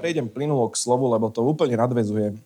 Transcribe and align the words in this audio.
prejdem 0.00 0.32
plynulo 0.32 0.72
k 0.72 0.80
slovu, 0.80 1.12
lebo 1.12 1.28
to 1.28 1.44
úplne 1.44 1.76
nadvezuje. 1.76 2.40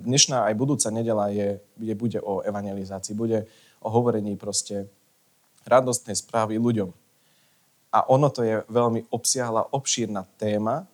Dnešná 0.00 0.48
aj 0.48 0.54
budúca 0.56 0.88
nedela 0.88 1.28
je, 1.28 1.60
je, 1.76 1.92
bude 1.92 2.16
o 2.24 2.40
evangelizácii, 2.40 3.12
bude 3.12 3.44
o 3.84 3.92
hovorení 3.92 4.40
proste 4.40 4.88
radostnej 5.68 6.16
správy 6.16 6.56
ľuďom. 6.56 6.88
A 7.90 8.06
ono 8.08 8.32
to 8.32 8.40
je 8.40 8.62
veľmi 8.70 9.10
obsiahla, 9.12 9.68
obšírna 9.74 10.24
téma 10.40 10.88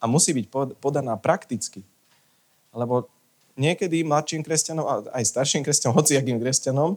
a 0.00 0.04
musí 0.08 0.32
byť 0.32 0.46
podaná 0.78 1.18
prakticky. 1.18 1.82
Lebo 2.70 3.10
niekedy 3.58 4.06
mladším 4.06 4.46
kresťanom, 4.46 5.10
aj 5.10 5.24
starším 5.26 5.66
kresťanom, 5.66 5.98
hociakým 5.98 6.38
kresťanom, 6.38 6.94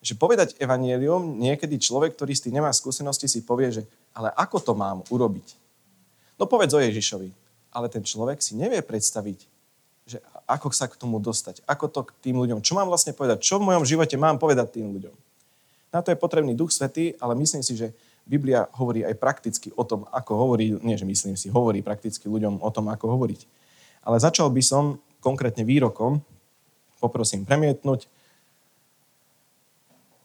že 0.00 0.16
povedať 0.16 0.56
evanielium, 0.56 1.36
niekedy 1.36 1.76
človek, 1.76 2.16
ktorý 2.16 2.32
s 2.32 2.40
tým 2.48 2.56
nemá 2.56 2.72
skúsenosti, 2.72 3.28
si 3.28 3.44
povie, 3.44 3.68
že 3.68 3.82
ale 4.16 4.32
ako 4.32 4.56
to 4.56 4.72
mám 4.72 5.04
urobiť? 5.12 5.60
No 6.40 6.48
povedz 6.48 6.72
o 6.72 6.80
Ježišovi. 6.80 7.28
Ale 7.70 7.86
ten 7.86 8.02
človek 8.02 8.42
si 8.42 8.58
nevie 8.58 8.82
predstaviť, 8.82 9.38
že 10.06 10.18
ako 10.50 10.74
sa 10.74 10.90
k 10.90 10.98
tomu 10.98 11.22
dostať, 11.22 11.62
ako 11.64 11.86
to 11.86 12.00
k 12.10 12.10
tým 12.30 12.36
ľuďom, 12.42 12.66
čo 12.66 12.74
mám 12.74 12.90
vlastne 12.90 13.14
povedať, 13.14 13.46
čo 13.46 13.62
v 13.62 13.70
mojom 13.70 13.86
živote 13.86 14.18
mám 14.18 14.42
povedať 14.42 14.80
tým 14.80 14.90
ľuďom. 14.90 15.14
Na 15.94 16.02
to 16.02 16.10
je 16.10 16.18
potrebný 16.18 16.54
duch 16.54 16.74
svetý, 16.74 17.14
ale 17.22 17.38
myslím 17.38 17.62
si, 17.62 17.78
že 17.78 17.94
Biblia 18.26 18.66
hovorí 18.74 19.06
aj 19.06 19.14
prakticky 19.18 19.70
o 19.74 19.82
tom, 19.86 20.06
ako 20.10 20.32
hovorí, 20.34 20.78
nie 20.82 20.98
že 20.98 21.06
myslím 21.06 21.34
si, 21.38 21.50
hovorí 21.50 21.82
prakticky 21.82 22.26
ľuďom 22.26 22.62
o 22.62 22.70
tom, 22.74 22.90
ako 22.90 23.14
hovoriť. 23.18 23.40
Ale 24.06 24.18
začal 24.18 24.50
by 24.50 24.62
som 24.62 24.98
konkrétne 25.22 25.62
výrokom, 25.62 26.22
poprosím 26.98 27.46
premietnúť, 27.46 28.06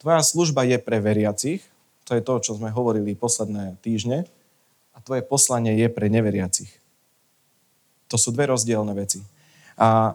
Tvoja 0.05 0.22
služba 0.22 0.62
je 0.70 0.77
pre 0.77 1.02
veriacich, 1.02 1.66
to 2.05 2.14
je 2.14 2.22
to, 2.22 2.38
čo 2.38 2.53
sme 2.53 2.70
hovorili 2.70 3.17
posledné 3.17 3.81
týždne, 3.81 4.30
a 4.94 5.02
tvoje 5.02 5.25
poslanie 5.25 5.81
je 5.81 5.89
pre 5.89 6.14
neveriacich. 6.14 6.70
To 8.09 8.16
sú 8.16 8.34
dve 8.34 8.50
rozdielne 8.50 8.94
veci. 8.94 9.23
A 9.75 10.14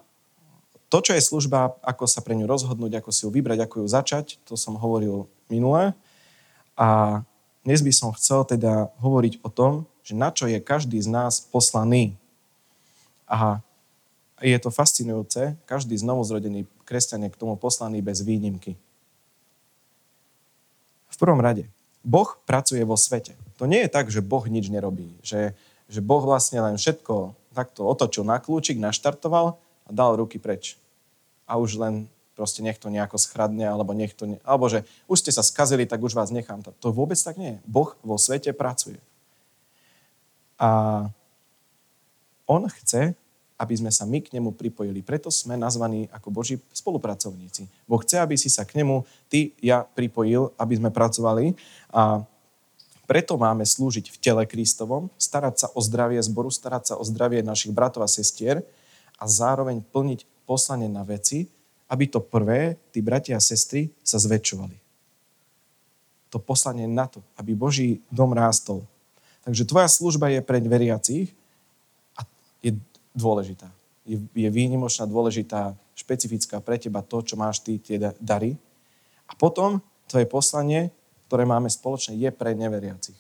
to, 0.91 0.99
čo 1.03 1.15
je 1.15 1.23
služba, 1.23 1.79
ako 1.87 2.07
sa 2.11 2.23
pre 2.23 2.35
ňu 2.35 2.51
rozhodnúť, 2.51 2.99
ako 2.99 3.11
si 3.15 3.23
ju 3.23 3.31
vybrať, 3.31 3.63
ako 3.63 3.85
ju 3.85 3.87
začať, 3.87 4.43
to 4.43 4.59
som 4.59 4.75
hovoril 4.75 5.31
minule. 5.47 5.95
A 6.75 7.21
dnes 7.63 7.81
by 7.85 7.93
som 7.95 8.11
chcel 8.17 8.43
teda 8.43 8.91
hovoriť 8.99 9.43
o 9.47 9.49
tom, 9.53 9.87
že 10.03 10.19
na 10.19 10.35
čo 10.35 10.51
je 10.51 10.59
každý 10.59 10.99
z 10.99 11.07
nás 11.07 11.39
poslaný. 11.39 12.19
A 13.31 13.63
je 14.43 14.57
to 14.59 14.75
fascinujúce, 14.75 15.55
každý 15.69 15.95
znovuzrodený 15.95 16.67
kresťan 16.83 17.29
je 17.29 17.31
k 17.31 17.39
tomu 17.39 17.55
poslaný 17.55 18.03
bez 18.03 18.25
výnimky 18.25 18.75
prvom 21.21 21.45
rade, 21.45 21.69
Boh 22.01 22.33
pracuje 22.49 22.81
vo 22.81 22.97
svete. 22.97 23.37
To 23.61 23.69
nie 23.69 23.85
je 23.85 23.93
tak, 23.93 24.09
že 24.09 24.25
Boh 24.25 24.41
nič 24.49 24.73
nerobí. 24.73 25.21
Že, 25.21 25.53
že 25.93 26.01
Boh 26.01 26.25
vlastne 26.25 26.65
len 26.65 26.81
všetko 26.81 27.37
takto 27.51 27.87
otočil 27.87 28.23
na 28.23 28.39
kľúčik, 28.39 28.79
naštartoval 28.79 29.59
a 29.87 29.91
dal 29.91 30.15
ruky 30.19 30.39
preč. 30.39 30.79
A 31.51 31.59
už 31.59 31.79
len 31.83 32.07
proste 32.39 32.65
nech 32.65 32.81
nejako 32.81 33.21
schradne, 33.21 33.69
alebo, 33.69 33.93
nech 33.93 34.17
to 34.17 34.25
ne... 34.25 34.37
alebo 34.47 34.65
že 34.71 34.89
už 35.11 35.21
ste 35.21 35.35
sa 35.35 35.45
skazili, 35.45 35.85
tak 35.85 36.01
už 36.01 36.17
vás 36.17 36.33
nechám. 36.33 36.65
To 36.65 36.89
vôbec 36.89 37.21
tak 37.21 37.37
nie 37.37 37.59
je. 37.59 37.63
Boh 37.69 37.93
vo 38.01 38.17
svete 38.17 38.57
pracuje. 38.57 38.97
A 40.57 41.05
on 42.49 42.65
chce, 42.81 43.13
aby 43.61 43.75
sme 43.77 43.93
sa 43.93 44.09
my 44.09 44.25
k 44.25 44.33
nemu 44.33 44.57
pripojili. 44.57 45.05
Preto 45.05 45.29
sme 45.29 45.53
nazvaní 45.53 46.09
ako 46.09 46.33
Boží 46.33 46.57
spolupracovníci. 46.73 47.69
Boh 47.85 48.01
chce, 48.01 48.17
aby 48.17 48.41
si 48.41 48.49
sa 48.49 48.65
k 48.65 48.81
nemu 48.81 49.05
ty, 49.29 49.53
ja 49.61 49.85
pripojil, 49.85 50.49
aby 50.57 50.81
sme 50.81 50.89
pracovali 50.89 51.53
a 51.93 52.25
preto 53.11 53.35
máme 53.35 53.67
slúžiť 53.67 54.07
v 54.07 54.21
tele 54.23 54.47
Kristovom, 54.47 55.11
starať 55.19 55.55
sa 55.59 55.67
o 55.75 55.83
zdravie 55.83 56.23
zboru, 56.23 56.47
starať 56.47 56.83
sa 56.87 56.95
o 56.95 57.03
zdravie 57.03 57.43
našich 57.43 57.75
bratov 57.75 58.07
a 58.07 58.09
sestier 58.09 58.63
a 59.19 59.27
zároveň 59.27 59.83
plniť 59.83 60.47
poslanie 60.47 60.87
na 60.87 61.03
veci, 61.03 61.51
aby 61.91 62.07
to 62.07 62.23
prvé, 62.23 62.79
tí 62.95 63.03
bratia 63.03 63.35
a 63.35 63.43
sestry, 63.43 63.91
sa 64.07 64.23
zväčšovali. 64.23 64.79
To 66.31 66.39
poslanie 66.39 66.87
na 66.87 67.11
to, 67.11 67.19
aby 67.35 67.51
Boží 67.51 67.99
dom 68.15 68.31
rástol. 68.31 68.87
Takže 69.43 69.67
tvoja 69.67 69.91
služba 69.91 70.31
je 70.31 70.47
pre 70.47 70.63
veriacich 70.63 71.35
a 72.15 72.23
je 72.63 72.79
dôležitá. 73.11 73.67
Je, 74.07 74.23
je 74.23 74.49
výnimočná, 74.55 75.11
dôležitá, 75.11 75.75
špecifická 75.99 76.63
pre 76.63 76.79
teba 76.79 77.03
to, 77.03 77.27
čo 77.27 77.35
máš 77.35 77.59
ty, 77.59 77.83
tie 77.83 77.99
dary. 78.23 78.55
A 79.27 79.35
potom 79.35 79.83
tvoje 80.07 80.31
poslanie, 80.31 80.95
ktoré 81.31 81.47
máme 81.47 81.71
spoločné, 81.71 82.19
je 82.19 82.27
pre 82.35 82.59
neveriacich. 82.59 83.15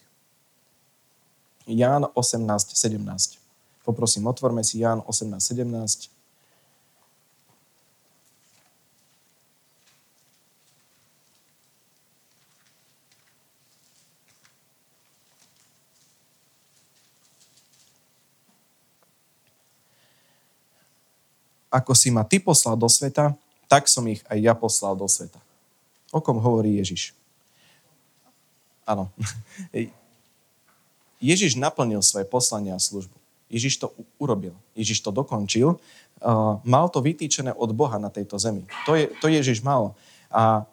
Ján 1.71 2.11
18, 2.11 2.43
17. 2.75 3.39
Poprosím, 3.87 4.27
otvorme 4.27 4.67
si 4.67 4.83
Ján 4.83 4.99
18, 5.07 5.39
17. 5.39 6.11
ako 21.71 21.95
si 21.95 22.11
ma 22.11 22.27
ty 22.27 22.43
poslal 22.43 22.75
do 22.75 22.91
sveta, 22.91 23.31
tak 23.71 23.87
som 23.87 24.03
ich 24.11 24.27
aj 24.27 24.39
ja 24.43 24.59
poslal 24.59 24.99
do 24.99 25.07
sveta. 25.07 25.39
O 26.11 26.19
kom 26.19 26.43
hovorí 26.43 26.83
Ježiš? 26.83 27.20
Áno. 28.91 29.07
Ježiš 31.31 31.55
naplnil 31.55 32.03
svoje 32.03 32.27
poslanie 32.27 32.75
a 32.75 32.83
službu. 32.83 33.15
Ježiš 33.47 33.79
to 33.79 33.95
urobil. 34.19 34.55
Ježiš 34.75 35.03
to 35.03 35.15
dokončil. 35.15 35.79
Uh, 36.19 36.59
mal 36.67 36.91
to 36.91 36.99
vytýčené 36.99 37.55
od 37.55 37.71
Boha 37.71 37.99
na 38.03 38.11
tejto 38.11 38.39
zemi. 38.39 38.67
To, 38.87 38.99
je, 38.99 39.11
to 39.23 39.27
Ježiš 39.31 39.63
mal. 39.63 39.95
A, 40.31 40.67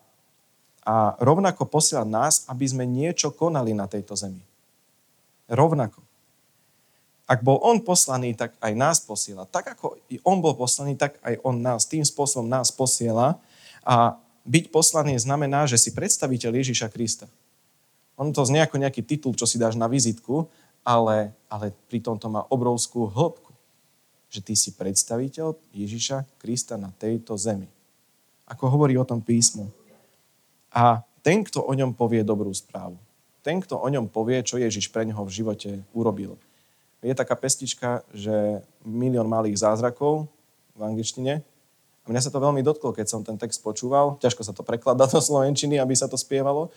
a 0.85 1.17
rovnako 1.21 1.65
posiela 1.69 2.05
nás, 2.05 2.45
aby 2.49 2.65
sme 2.69 2.85
niečo 2.85 3.33
konali 3.33 3.73
na 3.73 3.89
tejto 3.89 4.13
zemi. 4.13 4.41
Rovnako. 5.49 6.05
Ak 7.27 7.43
bol 7.43 7.59
on 7.59 7.83
poslaný, 7.83 8.31
tak 8.39 8.55
aj 8.63 8.71
nás 8.71 8.97
posiela. 9.03 9.43
Tak 9.43 9.75
ako 9.75 9.99
on 10.23 10.39
bol 10.39 10.55
poslaný, 10.55 10.95
tak 10.95 11.19
aj 11.27 11.43
on 11.43 11.59
nás. 11.59 11.83
Tým 11.83 12.07
spôsobom 12.07 12.47
nás 12.47 12.71
posiela. 12.71 13.35
A 13.83 14.15
byť 14.47 14.71
poslaný 14.71 15.19
znamená, 15.19 15.67
že 15.67 15.75
si 15.75 15.91
predstaviteľ 15.91 16.63
Ježiša 16.63 16.87
Krista. 16.87 17.27
On 18.17 18.33
to 18.33 18.41
znie 18.43 18.65
ako 18.65 18.81
nejaký 18.81 19.05
titul, 19.05 19.37
čo 19.37 19.45
si 19.45 19.61
dáš 19.61 19.77
na 19.77 19.85
vizitku, 19.85 20.49
ale, 20.81 21.37
ale 21.47 21.71
pritom 21.87 22.17
to 22.17 22.27
má 22.27 22.43
obrovskú 22.49 23.07
hĺbku. 23.07 23.53
Že 24.27 24.39
ty 24.43 24.53
si 24.57 24.69
predstaviteľ 24.75 25.55
Ježiša 25.71 26.41
Krista 26.41 26.75
na 26.75 26.91
tejto 26.91 27.37
zemi. 27.39 27.69
Ako 28.49 28.67
hovorí 28.67 28.97
o 28.99 29.07
tom 29.07 29.23
písmo. 29.23 29.71
A 30.73 31.05
ten, 31.23 31.45
kto 31.45 31.63
o 31.63 31.71
ňom 31.71 31.95
povie 31.95 32.27
dobrú 32.27 32.51
správu. 32.51 32.99
Ten, 33.45 33.63
kto 33.63 33.79
o 33.79 33.87
ňom 33.87 34.11
povie, 34.11 34.43
čo 34.43 34.59
Ježiš 34.59 34.91
pre 34.91 35.07
neho 35.07 35.23
v 35.23 35.31
živote 35.31 35.79
urobil 35.95 36.35
je 37.07 37.13
taká 37.13 37.39
pestička, 37.39 38.01
že 38.11 38.61
milión 38.81 39.29
malých 39.29 39.61
zázrakov 39.61 40.27
v 40.73 40.81
angličtine. 40.81 41.45
A 42.03 42.05
mňa 42.09 42.21
sa 42.23 42.33
to 42.33 42.43
veľmi 42.43 42.63
dotklo, 42.63 42.95
keď 42.95 43.07
som 43.07 43.21
ten 43.21 43.39
text 43.39 43.63
počúval. 43.63 44.19
Ťažko 44.19 44.41
sa 44.43 44.55
to 44.55 44.65
prekladá 44.65 45.05
do 45.05 45.19
slovenčiny, 45.29 45.77
aby 45.77 45.93
sa 45.93 46.11
to 46.11 46.17
spievalo, 46.17 46.73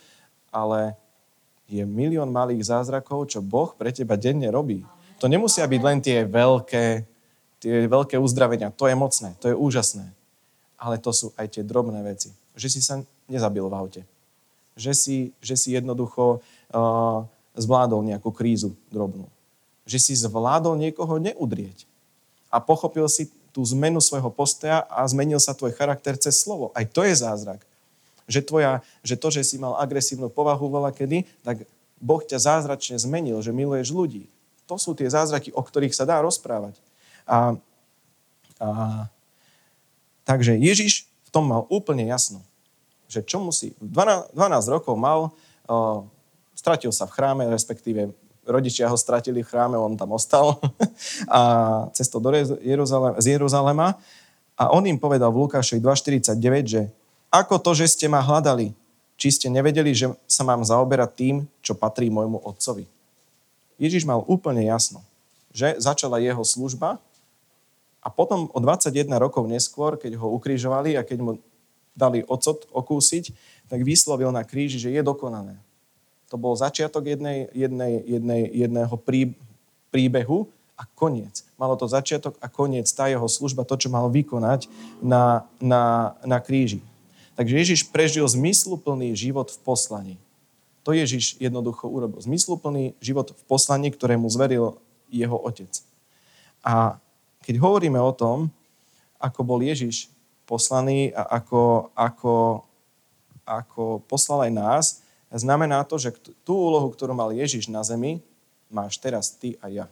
ale 0.53 0.95
je 1.71 1.83
milión 1.87 2.27
malých 2.27 2.67
zázrakov, 2.67 3.31
čo 3.31 3.39
Boh 3.39 3.71
pre 3.71 3.95
teba 3.95 4.19
denne 4.19 4.51
robí. 4.51 4.83
To 5.23 5.31
nemusia 5.31 5.63
byť 5.63 5.81
len 5.81 5.97
tie 6.03 6.27
veľké, 6.27 6.85
tie 7.63 7.73
veľké 7.87 8.19
uzdravenia. 8.19 8.75
To 8.75 8.91
je 8.91 8.95
mocné, 8.99 9.39
to 9.39 9.47
je 9.47 9.55
úžasné. 9.55 10.11
Ale 10.75 10.99
to 10.99 11.15
sú 11.15 11.31
aj 11.39 11.55
tie 11.55 11.63
drobné 11.63 12.03
veci. 12.03 12.35
Že 12.59 12.67
si 12.67 12.79
sa 12.83 12.99
nezabil 13.31 13.63
v 13.63 13.73
aute. 13.73 14.01
Že 14.75 14.91
si, 14.91 15.17
že 15.39 15.55
si 15.55 15.71
jednoducho 15.71 16.43
uh, 16.75 17.23
zvládol 17.55 18.03
nejakú 18.03 18.33
krízu 18.35 18.75
drobnú 18.91 19.31
že 19.85 19.99
si 19.99 20.13
zvládol 20.15 20.77
niekoho 20.77 21.19
neudrieť. 21.19 21.83
A 22.47 22.63
pochopil 22.63 23.03
si 23.11 23.27
tú 23.51 23.63
zmenu 23.75 23.99
svojho 23.99 24.31
postoja 24.31 24.87
a 24.87 25.03
zmenil 25.03 25.39
sa 25.43 25.51
tvoj 25.51 25.75
charakter 25.75 26.15
cez 26.15 26.39
slovo. 26.39 26.71
Aj 26.71 26.87
to 26.87 27.03
je 27.03 27.11
zázrak. 27.11 27.59
Že, 28.31 28.41
tvoja, 28.47 28.71
že 29.03 29.19
to, 29.19 29.27
že 29.27 29.43
si 29.43 29.59
mal 29.59 29.75
agresívnu 29.75 30.31
povahu 30.31 30.71
veľa 30.71 30.95
kedy, 30.95 31.27
tak 31.43 31.67
Boh 31.99 32.23
ťa 32.23 32.39
zázračne 32.39 32.95
zmenil, 32.97 33.43
že 33.43 33.51
miluješ 33.51 33.91
ľudí. 33.91 34.31
To 34.65 34.79
sú 34.79 34.95
tie 34.95 35.11
zázraky, 35.11 35.51
o 35.51 35.59
ktorých 35.59 35.91
sa 35.91 36.07
dá 36.07 36.23
rozprávať. 36.23 36.79
A, 37.27 37.59
a, 38.57 38.67
takže 40.23 40.55
Ježiš 40.55 41.11
v 41.27 41.29
tom 41.29 41.51
mal 41.51 41.67
úplne 41.67 42.07
jasno, 42.07 42.41
že 43.11 43.19
čo 43.21 43.43
musí. 43.43 43.75
12, 43.83 44.31
12 44.31 44.73
rokov 44.73 44.95
mal, 44.95 45.35
o, 45.67 46.07
stratil 46.55 46.95
sa 46.95 47.03
v 47.03 47.13
chráme, 47.19 47.43
respektíve 47.51 48.15
rodičia 48.47 48.89
ho 48.89 48.97
stratili 48.97 49.45
v 49.45 49.49
chráme, 49.51 49.77
on 49.77 49.93
tam 49.99 50.15
ostal 50.15 50.57
a 51.29 51.39
cestou 51.93 52.17
do 52.17 52.33
Jeruzalema, 52.63 53.19
z 53.21 53.37
Jeruzalema 53.37 53.99
a 54.57 54.63
on 54.73 54.85
im 54.85 54.97
povedal 54.97 55.33
v 55.33 55.45
Lukášovi 55.45 55.81
2.49, 55.81 56.37
že 56.65 56.81
ako 57.31 57.63
to, 57.63 57.71
že 57.73 57.95
ste 57.95 58.11
ma 58.11 58.19
hľadali, 58.19 58.75
či 59.15 59.27
ste 59.31 59.47
nevedeli, 59.47 59.95
že 59.95 60.11
sa 60.27 60.43
mám 60.43 60.61
zaoberať 60.67 61.09
tým, 61.15 61.35
čo 61.63 61.73
patrí 61.73 62.11
môjmu 62.11 62.43
otcovi. 62.43 62.85
Ježiš 63.79 64.05
mal 64.05 64.21
úplne 64.27 64.61
jasno. 64.67 65.01
že 65.51 65.75
začala 65.83 66.15
jeho 66.23 66.47
služba 66.47 66.95
a 67.99 68.07
potom 68.07 68.47
o 68.55 68.59
21 68.63 69.11
rokov 69.19 69.43
neskôr, 69.51 69.99
keď 69.99 70.15
ho 70.15 70.31
ukrižovali 70.31 70.95
a 70.95 71.03
keď 71.03 71.17
mu 71.19 71.31
dali 71.91 72.23
ocot 72.23 72.71
okúsiť, 72.71 73.35
tak 73.67 73.83
vyslovil 73.83 74.31
na 74.31 74.47
kríži, 74.47 74.79
že 74.79 74.95
je 74.95 75.01
dokonané. 75.03 75.59
To 76.31 76.39
bol 76.39 76.55
začiatok 76.55 77.03
jednej, 77.03 77.51
jednej, 77.51 77.99
jednej, 78.07 78.41
jedného 78.47 78.95
prí, 78.95 79.35
príbehu 79.91 80.47
a 80.79 80.87
koniec. 80.87 81.43
Malo 81.59 81.75
to 81.75 81.85
začiatok 81.91 82.39
a 82.39 82.47
koniec, 82.47 82.87
tá 82.95 83.11
jeho 83.11 83.27
služba, 83.27 83.67
to, 83.67 83.75
čo 83.75 83.91
mal 83.91 84.07
vykonať 84.07 84.71
na, 85.03 85.43
na, 85.59 86.15
na 86.23 86.39
kríži. 86.39 86.79
Takže 87.35 87.55
Ježiš 87.57 87.81
prežil 87.89 88.27
zmysluplný 88.27 89.15
život 89.15 89.47
v 89.49 89.59
poslaní. 89.63 90.15
To 90.83 90.91
Ježiš 90.91 91.37
jednoducho 91.37 91.85
urobil. 91.87 92.19
Zmysluplný 92.19 92.97
život 92.97 93.31
v 93.31 93.43
poslaní, 93.45 93.93
ktorému 93.93 94.25
zveril 94.27 94.81
jeho 95.07 95.37
otec. 95.37 95.69
A 96.65 96.97
keď 97.45 97.61
hovoríme 97.61 97.97
o 98.01 98.13
tom, 98.13 98.49
ako 99.21 99.41
bol 99.45 99.59
Ježiš 99.61 100.09
poslaný 100.49 101.13
a 101.13 101.41
ako, 101.41 101.93
ako, 101.93 102.33
ako 103.45 103.83
poslal 104.09 104.49
aj 104.49 104.51
nás, 104.51 104.85
znamená 105.31 105.85
to, 105.85 106.01
že 106.01 106.17
tú 106.43 106.57
úlohu, 106.57 106.89
ktorú 106.89 107.13
mal 107.13 107.29
Ježiš 107.31 107.69
na 107.69 107.85
zemi, 107.85 108.19
máš 108.67 108.97
teraz 108.97 109.31
ty 109.31 109.55
a 109.61 109.69
ja. 109.69 109.85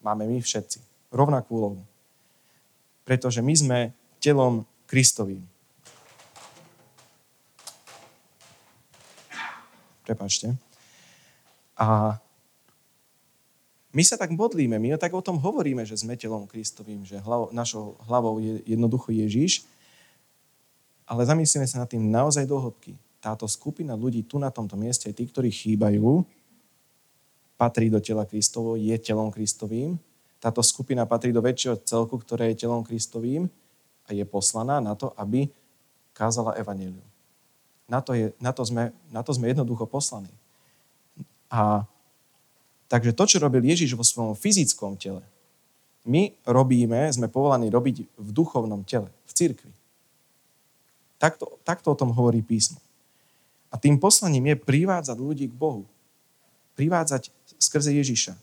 Máme 0.00 0.26
my 0.26 0.40
všetci. 0.40 0.80
Rovnakú 1.12 1.50
úlohu. 1.54 1.80
Pretože 3.04 3.44
my 3.44 3.54
sme 3.54 3.78
telom 4.18 4.64
Kristovým. 4.88 5.44
Prepačte. 10.04 10.52
A 11.74 12.20
my 13.94 14.02
sa 14.02 14.18
tak 14.18 14.34
modlíme, 14.34 14.74
my 14.76 14.98
tak 14.98 15.14
o 15.14 15.22
tom 15.22 15.38
hovoríme, 15.38 15.86
že 15.86 15.94
sme 15.94 16.18
telom 16.18 16.50
Kristovým, 16.50 17.06
že 17.06 17.22
hlavou, 17.22 17.54
našou 17.54 17.94
hlavou 18.10 18.42
je 18.42 18.58
jednoducho 18.66 19.14
Ježiš, 19.14 19.62
ale 21.06 21.22
zamyslíme 21.22 21.62
sa 21.64 21.86
nad 21.86 21.88
tým 21.88 22.10
naozaj 22.10 22.42
do 22.42 22.58
hĺbky. 22.58 22.98
Táto 23.22 23.46
skupina 23.46 23.94
ľudí 23.94 24.26
tu 24.26 24.42
na 24.42 24.50
tomto 24.50 24.74
mieste, 24.74 25.08
tí, 25.14 25.24
ktorí 25.24 25.48
chýbajú, 25.48 26.26
patrí 27.54 27.86
do 27.86 28.02
tela 28.02 28.26
Kristovo, 28.26 28.74
je 28.74 28.98
telom 28.98 29.30
Kristovým. 29.30 29.94
Táto 30.42 30.60
skupina 30.60 31.06
patrí 31.06 31.30
do 31.30 31.40
väčšieho 31.40 31.78
celku, 31.86 32.18
ktoré 32.18 32.52
je 32.52 32.66
telom 32.66 32.82
Kristovým 32.82 33.46
a 34.04 34.10
je 34.10 34.26
poslaná 34.26 34.82
na 34.82 34.98
to, 34.98 35.14
aby 35.16 35.48
kázala 36.12 36.58
evanelium. 36.58 37.13
Na 37.88 38.00
to, 38.00 38.16
je, 38.16 38.32
na 38.40 38.52
to, 38.52 38.64
sme, 38.64 38.92
na 39.12 39.20
to 39.20 39.36
sme 39.36 39.52
jednoducho 39.52 39.84
poslaní. 39.84 40.32
A 41.52 41.84
Takže 42.94 43.16
to, 43.16 43.24
čo 43.26 43.42
robil 43.42 43.64
Ježiš 43.64 43.96
vo 43.96 44.04
svojom 44.04 44.38
fyzickom 44.38 44.94
tele, 44.94 45.24
my 46.04 46.30
robíme, 46.46 47.08
sme 47.10 47.32
povolaní 47.32 47.72
robiť 47.72 48.06
v 48.06 48.28
duchovnom 48.30 48.84
tele, 48.84 49.08
v 49.24 49.32
cirkvi. 49.34 49.72
Takto, 51.16 51.58
takto 51.66 51.90
o 51.90 51.98
tom 51.98 52.12
hovorí 52.12 52.38
písmo. 52.38 52.78
A 53.72 53.80
tým 53.80 53.98
poslaním 53.98 54.54
je 54.54 54.62
privádzať 54.62 55.16
ľudí 55.16 55.50
k 55.50 55.58
Bohu. 55.58 55.88
Privádzať 56.78 57.32
skrze 57.58 57.90
Ježiša. 57.98 58.38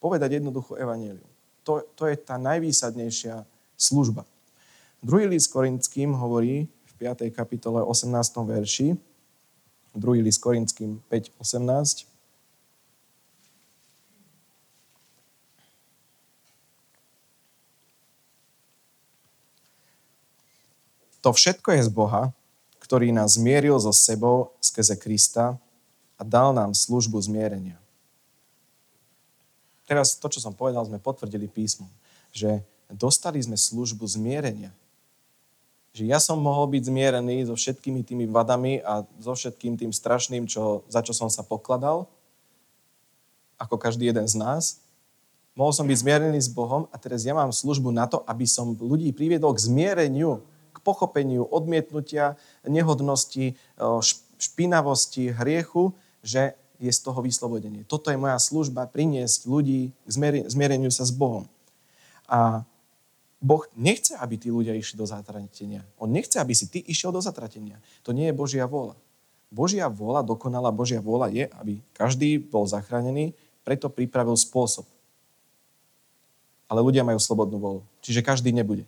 Povedať 0.00 0.40
jednoducho 0.40 0.78
evanílium. 0.78 1.28
To, 1.66 1.84
to 1.92 2.08
je 2.08 2.16
tá 2.16 2.38
najvýsadnejšia 2.38 3.44
služba. 3.76 4.24
Druhý 5.02 5.26
list 5.26 5.50
Korinským 5.50 6.14
hovorí 6.14 6.70
5. 7.02 7.34
kapitole 7.34 7.82
18. 7.82 8.14
verši, 8.46 8.94
druhý 9.90 10.22
list 10.22 10.38
Korinským 10.38 11.02
5.18, 11.10 12.06
To 21.22 21.30
všetko 21.30 21.78
je 21.78 21.86
z 21.86 21.90
Boha, 21.90 22.34
ktorý 22.82 23.14
nás 23.14 23.38
zmieril 23.38 23.78
so 23.78 23.94
sebou 23.94 24.58
skrze 24.58 24.98
Krista 24.98 25.54
a 26.18 26.22
dal 26.26 26.50
nám 26.50 26.74
službu 26.74 27.14
zmierenia. 27.22 27.78
Teraz 29.86 30.18
to, 30.18 30.26
čo 30.26 30.42
som 30.42 30.50
povedal, 30.50 30.82
sme 30.82 30.98
potvrdili 30.98 31.46
písmom, 31.46 31.86
že 32.34 32.66
dostali 32.90 33.38
sme 33.38 33.54
službu 33.54 34.02
zmierenia. 34.02 34.74
Že 35.92 36.08
ja 36.08 36.18
som 36.18 36.40
mohol 36.40 36.72
byť 36.72 36.88
zmierený 36.88 37.48
so 37.48 37.54
všetkými 37.56 38.00
tými 38.00 38.24
vadami 38.24 38.80
a 38.80 39.04
so 39.20 39.36
všetkým 39.36 39.76
tým 39.76 39.92
strašným, 39.92 40.48
čo, 40.48 40.84
za 40.88 41.04
čo 41.04 41.12
som 41.12 41.28
sa 41.28 41.44
pokladal, 41.44 42.08
ako 43.60 43.76
každý 43.76 44.08
jeden 44.08 44.24
z 44.24 44.40
nás. 44.40 44.80
Mohol 45.52 45.72
som 45.76 45.84
byť 45.84 45.98
zmierený 46.00 46.40
s 46.40 46.48
Bohom 46.48 46.88
a 46.88 46.96
teraz 46.96 47.28
ja 47.28 47.36
mám 47.36 47.52
službu 47.52 47.92
na 47.92 48.08
to, 48.08 48.24
aby 48.24 48.48
som 48.48 48.72
ľudí 48.72 49.12
priviedol 49.12 49.52
k 49.52 49.68
zmiereniu 49.68 50.40
pochopeniu 50.82 51.46
odmietnutia, 51.46 52.34
nehodnosti, 52.66 53.54
špinavosti, 54.38 55.30
hriechu, 55.30 55.94
že 56.26 56.58
je 56.82 56.90
z 56.90 57.00
toho 57.06 57.22
vyslobodenie. 57.22 57.86
Toto 57.86 58.10
je 58.10 58.18
moja 58.18 58.34
služba, 58.42 58.90
priniesť 58.90 59.46
ľudí 59.46 59.94
k 59.94 60.10
zmiereniu 60.50 60.90
sa 60.90 61.06
s 61.06 61.14
Bohom. 61.14 61.46
A 62.26 62.66
Boh 63.42 63.66
nechce, 63.74 64.14
aby 64.14 64.38
tí 64.38 64.54
ľudia 64.54 64.72
išli 64.78 64.94
do 64.94 65.02
zatratenia. 65.02 65.82
On 65.98 66.06
nechce, 66.06 66.38
aby 66.38 66.54
si 66.54 66.70
ty 66.70 66.78
išiel 66.78 67.10
do 67.10 67.18
zatratenia. 67.18 67.82
To 68.06 68.14
nie 68.14 68.30
je 68.30 68.38
Božia 68.38 68.70
vôľa. 68.70 68.94
Božia 69.50 69.90
vôľa, 69.90 70.22
dokonalá 70.22 70.70
Božia 70.70 71.02
vôľa 71.02 71.28
je, 71.34 71.44
aby 71.58 71.82
každý 71.92 72.38
bol 72.38 72.64
zachránený, 72.64 73.34
preto 73.66 73.90
pripravil 73.90 74.38
spôsob. 74.38 74.86
Ale 76.70 76.80
ľudia 76.80 77.02
majú 77.02 77.18
slobodnú 77.18 77.58
vôľu. 77.58 77.82
Čiže 78.00 78.24
každý 78.24 78.54
nebude 78.54 78.86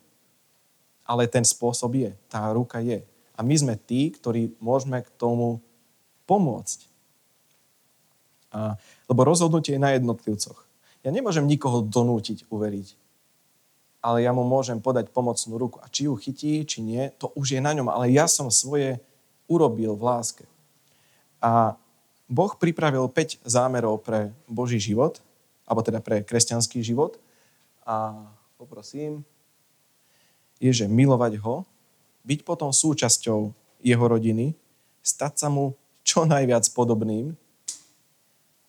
ale 1.04 1.28
ten 1.28 1.44
spôsob 1.44 1.92
je, 2.00 2.10
tá 2.32 2.48
ruka 2.50 2.80
je. 2.80 3.04
A 3.36 3.44
my 3.44 3.54
sme 3.54 3.74
tí, 3.76 4.08
ktorí 4.08 4.56
môžeme 4.58 5.04
k 5.04 5.08
tomu 5.20 5.60
pomôcť. 6.24 6.88
A, 8.54 8.80
lebo 9.10 9.20
rozhodnutie 9.28 9.76
je 9.76 9.84
na 9.84 9.92
jednotlivcoch. 9.92 10.64
Ja 11.04 11.12
nemôžem 11.12 11.44
nikoho 11.44 11.84
donútiť 11.84 12.48
uveriť, 12.48 12.96
ale 14.04 14.20
ja 14.20 14.36
mu 14.36 14.44
môžem 14.44 14.76
podať 14.84 15.08
pomocnú 15.08 15.56
ruku. 15.56 15.80
A 15.80 15.88
či 15.88 16.04
ju 16.04 16.12
chytí, 16.20 16.60
či 16.68 16.84
nie, 16.84 17.08
to 17.16 17.32
už 17.32 17.56
je 17.56 17.60
na 17.64 17.72
ňom. 17.72 17.88
Ale 17.88 18.12
ja 18.12 18.28
som 18.28 18.52
svoje 18.52 19.00
urobil 19.48 19.96
v 19.96 20.04
láske. 20.04 20.44
A 21.40 21.80
Boh 22.28 22.52
pripravil 22.52 23.08
5 23.08 23.40
zámerov 23.48 24.04
pre 24.04 24.28
Boží 24.44 24.76
život, 24.76 25.24
alebo 25.64 25.80
teda 25.80 26.04
pre 26.04 26.20
kresťanský 26.20 26.84
život. 26.84 27.16
A 27.88 28.12
poprosím, 28.60 29.24
je, 30.60 30.68
že 30.68 30.84
milovať 30.84 31.40
ho, 31.40 31.64
byť 32.28 32.44
potom 32.44 32.76
súčasťou 32.76 33.56
jeho 33.80 34.04
rodiny, 34.04 34.52
stať 35.00 35.32
sa 35.40 35.48
mu 35.48 35.72
čo 36.04 36.28
najviac 36.28 36.68
podobným, 36.76 37.32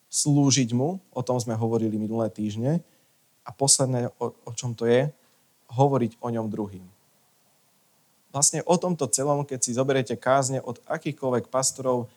slúžiť 0.08 0.72
mu, 0.72 0.96
o 1.12 1.20
tom 1.20 1.36
sme 1.36 1.52
hovorili 1.52 2.00
minulé 2.00 2.32
týždne, 2.32 2.80
a 3.46 3.50
posledné, 3.52 4.10
o, 4.16 4.32
o 4.32 4.52
čom 4.56 4.72
to 4.72 4.88
je, 4.88 5.12
hovoriť 5.70 6.22
o 6.22 6.28
ňom 6.30 6.46
druhým. 6.46 6.86
Vlastne 8.30 8.60
o 8.68 8.76
tomto 8.76 9.08
celom, 9.08 9.48
keď 9.48 9.58
si 9.64 9.72
zoberiete 9.72 10.14
kázne 10.18 10.60
od 10.60 10.76
akýchkoľvek 10.84 11.48
pastorov, 11.48 12.12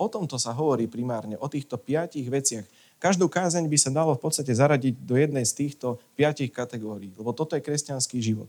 o 0.00 0.06
tomto 0.08 0.38
sa 0.38 0.54
hovorí 0.54 0.86
primárne, 0.86 1.36
o 1.36 1.50
týchto 1.50 1.76
piatich 1.76 2.24
veciach. 2.30 2.64
Každú 3.00 3.28
kázeň 3.28 3.66
by 3.68 3.78
sa 3.80 3.90
dalo 3.92 4.16
v 4.16 4.22
podstate 4.22 4.52
zaradiť 4.52 4.94
do 5.04 5.16
jednej 5.16 5.44
z 5.44 5.56
týchto 5.56 6.00
piatich 6.16 6.52
kategórií, 6.52 7.12
lebo 7.16 7.32
toto 7.32 7.56
je 7.56 7.64
kresťanský 7.64 8.20
život. 8.20 8.48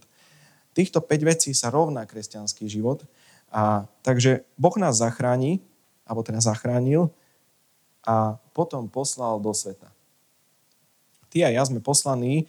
Týchto 0.72 1.04
5 1.04 1.32
vecí 1.32 1.52
sa 1.52 1.68
rovná 1.68 2.08
kresťanský 2.08 2.68
život. 2.72 3.04
A, 3.52 3.84
takže 4.04 4.48
Boh 4.56 4.76
nás 4.80 5.04
zachráni, 5.04 5.60
alebo 6.08 6.24
teda 6.24 6.40
zachránil 6.40 7.12
a 8.04 8.40
potom 8.56 8.88
poslal 8.88 9.40
do 9.44 9.52
sveta. 9.52 9.92
Ty 11.32 11.48
a 11.48 11.50
ja 11.56 11.64
sme 11.64 11.84
poslaní 11.84 12.48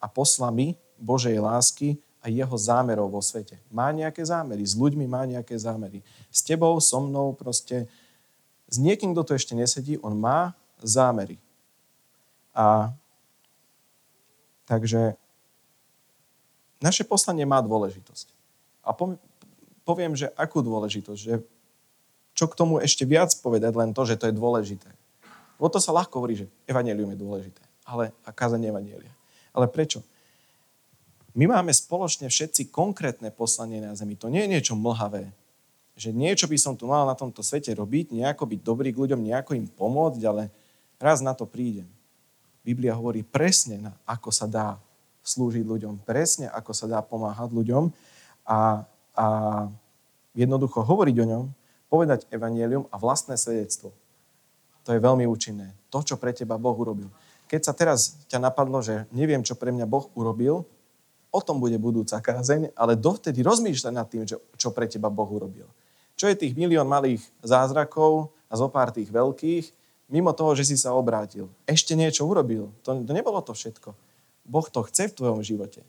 a 0.00 0.08
poslami 0.08 0.76
Božej 0.98 1.38
lásky 1.38 1.96
a 2.18 2.26
jeho 2.26 2.56
zámerov 2.58 3.08
vo 3.08 3.22
svete. 3.22 3.56
Má 3.70 3.94
nejaké 3.94 4.20
zámery, 4.26 4.66
s 4.66 4.74
ľuďmi 4.74 5.06
má 5.06 5.22
nejaké 5.24 5.54
zámery. 5.54 6.02
S 6.28 6.42
tebou, 6.42 6.74
so 6.82 6.98
mnou 6.98 7.32
proste, 7.32 7.86
s 8.66 8.76
niekým, 8.76 9.14
kto 9.14 9.22
tu 9.22 9.32
ešte 9.38 9.54
nesedí, 9.54 9.96
on 10.02 10.18
má 10.18 10.52
zámery. 10.82 11.38
A 12.52 12.90
takže 14.66 15.14
naše 16.82 17.06
poslanie 17.06 17.46
má 17.46 17.62
dôležitosť. 17.62 18.34
A 18.82 18.94
poviem, 19.86 20.14
že 20.18 20.30
akú 20.34 20.62
dôležitosť, 20.62 21.20
že 21.22 21.42
čo 22.34 22.46
k 22.46 22.54
tomu 22.54 22.78
ešte 22.78 23.02
viac 23.02 23.34
povedať, 23.42 23.74
len 23.74 23.90
to, 23.90 24.06
že 24.06 24.14
to 24.14 24.30
je 24.30 24.34
dôležité. 24.34 24.90
Lebo 25.58 25.66
to 25.74 25.82
sa 25.82 25.90
ľahko 25.90 26.22
hovorí, 26.22 26.38
že 26.38 26.46
evanelium 26.70 27.10
je 27.10 27.18
dôležité, 27.18 27.62
ale 27.82 28.14
a 28.22 28.30
kázanie 28.30 28.70
evanelia. 28.70 29.10
Ale 29.50 29.66
prečo? 29.66 30.06
My 31.36 31.44
máme 31.44 31.72
spoločne 31.74 32.32
všetci 32.32 32.72
konkrétne 32.72 33.28
poslanie 33.28 33.84
na 33.84 33.92
zemi. 33.92 34.16
To 34.16 34.32
nie 34.32 34.48
je 34.48 34.52
niečo 34.58 34.74
mlhavé. 34.78 35.28
Že 35.98 36.14
niečo 36.14 36.46
by 36.46 36.56
som 36.56 36.74
tu 36.78 36.86
mal 36.88 37.04
na 37.04 37.18
tomto 37.18 37.42
svete 37.42 37.74
robiť, 37.74 38.14
nejako 38.14 38.48
byť 38.48 38.60
dobrý 38.62 38.94
k 38.94 39.00
ľuďom, 39.02 39.20
nejako 39.26 39.58
im 39.58 39.66
pomôcť, 39.66 40.22
ale 40.24 40.48
raz 40.96 41.20
na 41.20 41.34
to 41.34 41.44
prídem. 41.44 41.90
Biblia 42.62 42.94
hovorí 42.94 43.24
presne, 43.24 43.80
na 43.80 43.92
ako 44.06 44.30
sa 44.30 44.46
dá 44.46 44.78
slúžiť 45.26 45.64
ľuďom, 45.64 46.00
presne 46.06 46.48
ako 46.48 46.72
sa 46.72 46.86
dá 46.88 47.00
pomáhať 47.04 47.52
ľuďom 47.52 47.92
a, 48.48 48.84
a 49.16 49.26
jednoducho 50.32 50.80
hovoriť 50.84 51.16
o 51.24 51.28
ňom, 51.28 51.44
povedať 51.88 52.28
evanielium 52.28 52.88
a 52.92 52.96
vlastné 53.00 53.36
svedectvo. 53.36 53.92
To 54.84 54.96
je 54.96 55.00
veľmi 55.00 55.28
účinné. 55.28 55.76
To, 55.92 56.00
čo 56.00 56.16
pre 56.16 56.32
teba 56.32 56.56
Boh 56.56 56.76
urobil. 56.76 57.12
Keď 57.48 57.60
sa 57.64 57.72
teraz 57.72 58.16
ťa 58.28 58.40
napadlo, 58.40 58.80
že 58.84 59.08
neviem, 59.12 59.40
čo 59.40 59.56
pre 59.56 59.72
mňa 59.72 59.88
Boh 59.88 60.08
urobil, 60.12 60.68
o 61.28 61.40
tom 61.44 61.60
bude 61.60 61.76
budúca 61.76 62.18
kázeň, 62.18 62.72
ale 62.72 62.96
dovtedy 62.96 63.44
rozmýšľaj 63.44 63.94
nad 63.94 64.08
tým, 64.08 64.24
čo 64.28 64.68
pre 64.72 64.88
teba 64.88 65.12
Boh 65.12 65.28
urobil. 65.28 65.68
Čo 66.18 66.26
je 66.26 66.36
tých 66.36 66.56
milión 66.58 66.88
malých 66.88 67.22
zázrakov 67.44 68.32
a 68.50 68.54
zo 68.58 68.66
pár 68.72 68.90
tých 68.90 69.12
veľkých, 69.12 69.70
mimo 70.08 70.32
toho, 70.32 70.56
že 70.56 70.66
si 70.66 70.76
sa 70.80 70.96
obrátil. 70.96 71.46
Ešte 71.68 71.92
niečo 71.92 72.24
urobil. 72.24 72.72
To, 72.82 72.96
nebolo 72.96 73.38
to 73.44 73.52
všetko. 73.52 73.92
Boh 74.48 74.66
to 74.66 74.80
chce 74.88 75.12
v 75.12 75.16
tvojom 75.16 75.44
živote. 75.44 75.84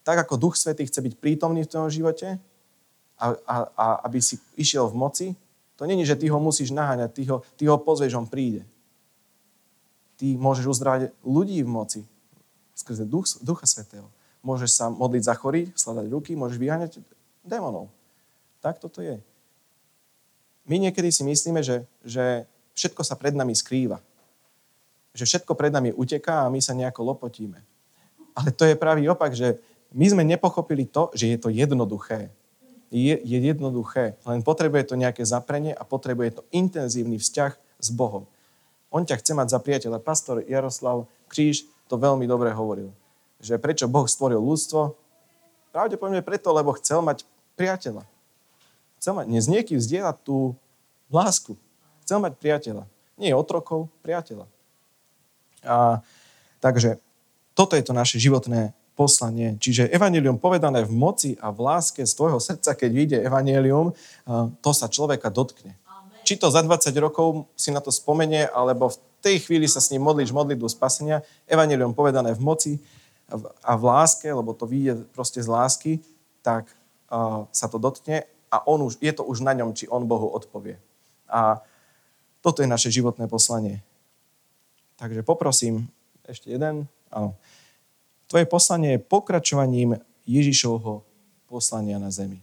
Tak 0.00 0.26
ako 0.26 0.40
Duch 0.40 0.56
Svetý 0.56 0.88
chce 0.88 1.04
byť 1.04 1.14
prítomný 1.20 1.68
v 1.68 1.70
tvojom 1.70 1.92
živote 1.92 2.40
a, 3.20 3.26
a, 3.44 3.56
a 3.76 3.86
aby 4.08 4.18
si 4.24 4.40
išiel 4.56 4.88
v 4.88 4.96
moci, 4.96 5.26
to 5.76 5.84
není, 5.88 6.04
že 6.04 6.16
ty 6.16 6.28
ho 6.28 6.36
musíš 6.40 6.72
naháňať, 6.72 7.10
ty 7.12 7.22
ho, 7.28 7.40
ty 7.56 7.64
ho 7.68 7.76
pozrieš, 7.80 8.16
on 8.16 8.28
príde. 8.28 8.64
Ty 10.20 10.36
môžeš 10.36 10.76
uzdravať 10.76 11.12
ľudí 11.24 11.60
v 11.64 11.68
moci 11.68 12.00
skrze 12.76 13.04
Duch, 13.04 13.28
Ducha 13.44 13.68
Svetého. 13.68 14.08
Môžeš 14.40 14.70
sa 14.72 14.86
modliť 14.88 15.22
za 15.24 15.34
chorých, 15.36 15.68
skladať 15.76 16.06
ruky, 16.08 16.32
môžeš 16.32 16.56
vyháňať 16.56 16.92
démonov. 17.44 17.92
Tak 18.60 18.80
toto 18.80 19.04
je. 19.04 19.20
My 20.68 20.76
niekedy 20.78 21.10
si 21.10 21.24
myslíme, 21.24 21.60
že, 21.64 21.84
že 22.04 22.46
všetko 22.76 23.02
sa 23.04 23.16
pred 23.16 23.34
nami 23.34 23.56
skrýva. 23.56 24.00
Že 25.12 25.24
všetko 25.26 25.52
pred 25.58 25.72
nami 25.74 25.90
uteká 25.92 26.46
a 26.46 26.52
my 26.52 26.60
sa 26.62 26.76
nejako 26.76 27.12
lopotíme. 27.12 27.58
Ale 28.36 28.54
to 28.54 28.64
je 28.64 28.78
pravý 28.78 29.10
opak, 29.10 29.34
že 29.34 29.58
my 29.90 30.06
sme 30.06 30.22
nepochopili 30.22 30.86
to, 30.86 31.10
že 31.12 31.34
je 31.34 31.38
to 31.40 31.50
jednoduché. 31.50 32.30
Je, 32.90 33.14
je 33.18 33.38
jednoduché, 33.38 34.18
len 34.26 34.42
potrebuje 34.42 34.90
to 34.90 34.98
nejaké 34.98 35.22
zaprenie 35.22 35.70
a 35.70 35.86
potrebuje 35.86 36.42
to 36.42 36.42
intenzívny 36.50 37.22
vzťah 37.22 37.54
s 37.78 37.88
Bohom. 37.94 38.26
On 38.90 39.06
ťa 39.06 39.22
chce 39.22 39.32
mať 39.38 39.54
za 39.54 39.58
priateľa. 39.62 40.02
Pastor 40.02 40.42
Jaroslav 40.42 41.06
Kríž 41.30 41.62
to 41.86 41.94
veľmi 41.94 42.26
dobre 42.26 42.50
hovoril. 42.50 42.90
Že 43.40 43.56
prečo 43.56 43.88
Boh 43.88 44.04
stvoril 44.04 44.40
ľudstvo? 44.40 44.94
Pravdepodobne 45.72 46.20
preto, 46.20 46.52
lebo 46.52 46.76
chcel 46.76 47.00
mať 47.00 47.24
priateľa. 47.56 48.04
Chcel 49.00 49.12
mať, 49.16 49.26
nie 49.32 49.40
s 49.40 49.48
niekým 49.48 49.80
zdieľať 49.80 50.16
tú 50.20 50.52
lásku. 51.08 51.56
Chcel 52.04 52.20
mať 52.20 52.36
priateľa. 52.36 52.84
Nie 53.16 53.32
otrokov, 53.32 53.88
priateľa. 54.04 54.44
A, 55.64 56.04
takže 56.60 57.00
toto 57.56 57.76
je 57.76 57.84
to 57.84 57.96
naše 57.96 58.20
životné 58.20 58.76
poslanie. 58.92 59.56
Čiže 59.56 59.88
evanelium 59.88 60.36
povedané 60.36 60.84
v 60.84 60.92
moci 60.92 61.30
a 61.40 61.48
v 61.48 61.64
láske 61.64 62.04
z 62.04 62.12
tvojho 62.12 62.36
srdca, 62.36 62.76
keď 62.76 62.90
vyjde 62.92 63.18
evanelium, 63.24 63.96
to 64.60 64.70
sa 64.76 64.92
človeka 64.92 65.32
dotkne. 65.32 65.72
Amen. 65.88 66.20
Či 66.28 66.36
to 66.36 66.52
za 66.52 66.60
20 66.60 66.92
rokov 67.00 67.48
si 67.56 67.72
na 67.72 67.80
to 67.80 67.88
spomenie, 67.88 68.44
alebo 68.52 68.92
v 68.92 69.00
tej 69.24 69.40
chvíli 69.40 69.64
sa 69.64 69.80
s 69.80 69.88
ním 69.88 70.04
modlíš 70.04 70.36
modlitbu 70.36 70.68
spasenia, 70.68 71.24
evanelium 71.48 71.96
povedané 71.96 72.36
v 72.36 72.44
moci 72.44 72.72
a 73.62 73.72
v 73.78 73.84
láske, 73.86 74.26
lebo 74.26 74.50
to 74.52 74.66
vyjde 74.66 75.06
proste 75.14 75.38
z 75.38 75.48
lásky, 75.48 75.92
tak 76.42 76.66
uh, 77.08 77.46
sa 77.54 77.70
to 77.70 77.78
dotkne 77.78 78.26
a 78.50 78.56
on 78.66 78.82
už, 78.82 78.98
je 78.98 79.12
to 79.14 79.22
už 79.22 79.46
na 79.46 79.54
ňom, 79.54 79.70
či 79.72 79.86
on 79.86 80.04
Bohu 80.10 80.26
odpovie. 80.26 80.82
A 81.30 81.62
toto 82.42 82.60
je 82.60 82.68
naše 82.68 82.90
životné 82.90 83.30
poslanie. 83.30 83.84
Takže 84.98 85.22
poprosím, 85.22 85.86
ešte 86.26 86.50
jeden. 86.50 86.90
Áno. 87.14 87.38
Tvoje 88.26 88.46
poslanie 88.46 88.98
je 88.98 89.06
pokračovaním 89.06 89.98
Ježišovho 90.26 91.02
poslania 91.46 91.98
na 91.98 92.10
zemi. 92.10 92.42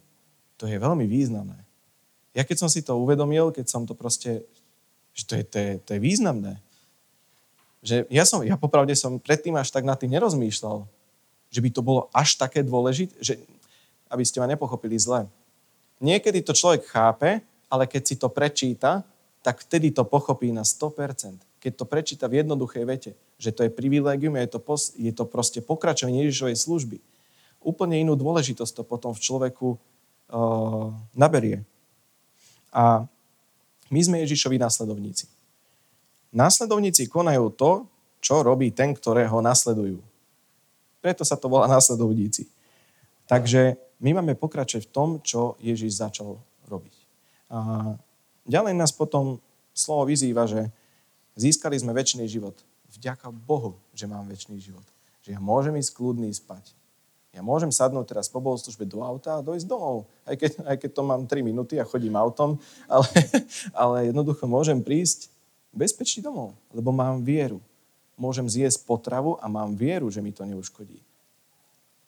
To 0.60 0.66
je 0.68 0.76
veľmi 0.76 1.06
významné. 1.06 1.68
Ja 2.36 2.44
keď 2.44 2.58
som 2.66 2.70
si 2.70 2.84
to 2.84 3.00
uvedomil, 3.00 3.56
keď 3.56 3.66
som 3.66 3.84
to 3.88 3.96
proste, 3.96 4.44
že 5.16 5.24
to 5.26 5.34
je, 5.40 5.44
to 5.48 5.58
je, 5.58 5.72
to 5.82 5.90
je 5.96 6.02
významné. 6.02 6.60
Že 7.86 8.10
ja, 8.10 8.24
som, 8.26 8.42
ja 8.42 8.58
popravde 8.58 8.94
som 8.98 9.22
predtým 9.22 9.54
až 9.56 9.70
tak 9.70 9.86
nad 9.86 9.98
tým 9.98 10.12
nerozmýšľal, 10.18 10.86
že 11.48 11.60
by 11.64 11.70
to 11.72 11.82
bolo 11.86 12.12
až 12.12 12.36
také 12.36 12.66
dôležité, 12.66 13.14
že, 13.22 13.34
aby 14.12 14.24
ste 14.26 14.42
ma 14.42 14.48
nepochopili 14.50 14.98
zle. 15.00 15.30
Niekedy 16.04 16.46
to 16.46 16.54
človek 16.54 16.86
chápe, 16.90 17.42
ale 17.68 17.84
keď 17.90 18.02
si 18.04 18.16
to 18.20 18.30
prečíta, 18.30 19.02
tak 19.42 19.64
vtedy 19.64 19.96
to 19.96 20.04
pochopí 20.04 20.52
na 20.52 20.62
100%. 20.62 21.40
Keď 21.58 21.74
to 21.74 21.86
prečíta 21.88 22.26
v 22.28 22.44
jednoduchej 22.44 22.84
vete, 22.86 23.12
že 23.40 23.54
to 23.54 23.66
je 23.66 23.72
privilégium 23.74 24.36
a 24.38 24.44
je 24.44 24.52
to, 24.52 24.60
pos, 24.60 24.94
je 24.98 25.14
to 25.14 25.26
proste 25.26 25.64
pokračovanie 25.64 26.26
Ježišovej 26.28 26.58
služby. 26.58 26.98
Úplne 27.64 28.02
inú 28.02 28.14
dôležitosť 28.14 28.82
to 28.82 28.84
potom 28.86 29.12
v 29.14 29.24
človeku 29.24 29.68
uh, 29.74 30.94
naberie. 31.18 31.66
A 32.70 33.08
my 33.90 34.00
sme 34.04 34.22
Ježišovi 34.28 34.60
následovníci. 34.60 35.32
Následovníci 36.34 37.08
konajú 37.08 37.54
to, 37.56 37.72
čo 38.20 38.44
robí 38.44 38.74
ten, 38.74 38.92
ktorého 38.92 39.40
nasledujú. 39.40 40.02
Preto 41.00 41.24
sa 41.24 41.40
to 41.40 41.48
volá 41.48 41.68
následovníci. 41.76 42.50
Takže 43.28 43.76
my 44.00 44.22
máme 44.22 44.40
pokračovať 44.40 44.88
v 44.88 44.94
tom, 44.94 45.10
čo 45.24 45.60
Ježiš 45.60 46.00
začal 46.00 46.40
robiť. 46.68 46.96
A 47.48 47.96
Ďalej 48.48 48.74
nás 48.80 48.96
potom 48.96 49.44
slovo 49.76 50.08
vyzýva, 50.08 50.48
že 50.48 50.72
získali 51.36 51.76
sme 51.76 51.92
väčší 51.92 52.24
život. 52.32 52.56
Vďaka 52.96 53.28
Bohu, 53.28 53.76
že 53.92 54.08
mám 54.08 54.24
väčší 54.24 54.56
život. 54.56 54.88
Že 55.28 55.36
ja 55.36 55.40
môžem 55.44 55.76
ísť 55.76 55.92
kľudný 55.92 56.32
spať. 56.32 56.72
Ja 57.36 57.44
môžem 57.44 57.70
sadnúť 57.70 58.16
teraz 58.16 58.32
po 58.32 58.40
bohoslužbe 58.40 58.88
do 58.88 59.04
auta 59.04 59.38
a 59.38 59.46
dojsť 59.46 59.68
domov. 59.68 60.08
Aj 60.24 60.34
keď, 60.40 60.64
aj 60.64 60.78
keď 60.80 60.90
to 60.96 61.04
mám 61.04 61.28
3 61.28 61.44
minúty 61.44 61.76
a 61.76 61.86
chodím 61.86 62.16
autom, 62.16 62.56
ale, 62.88 63.12
ale 63.76 63.98
jednoducho 64.10 64.48
môžem 64.48 64.80
prísť 64.80 65.28
bezpečný 65.78 66.26
domov, 66.26 66.58
lebo 66.74 66.90
mám 66.90 67.22
vieru. 67.22 67.62
Môžem 68.18 68.50
zjesť 68.50 68.82
potravu 68.84 69.38
a 69.38 69.46
mám 69.46 69.78
vieru, 69.78 70.10
že 70.10 70.26
mi 70.26 70.34
to 70.34 70.42
neuškodí. 70.42 70.98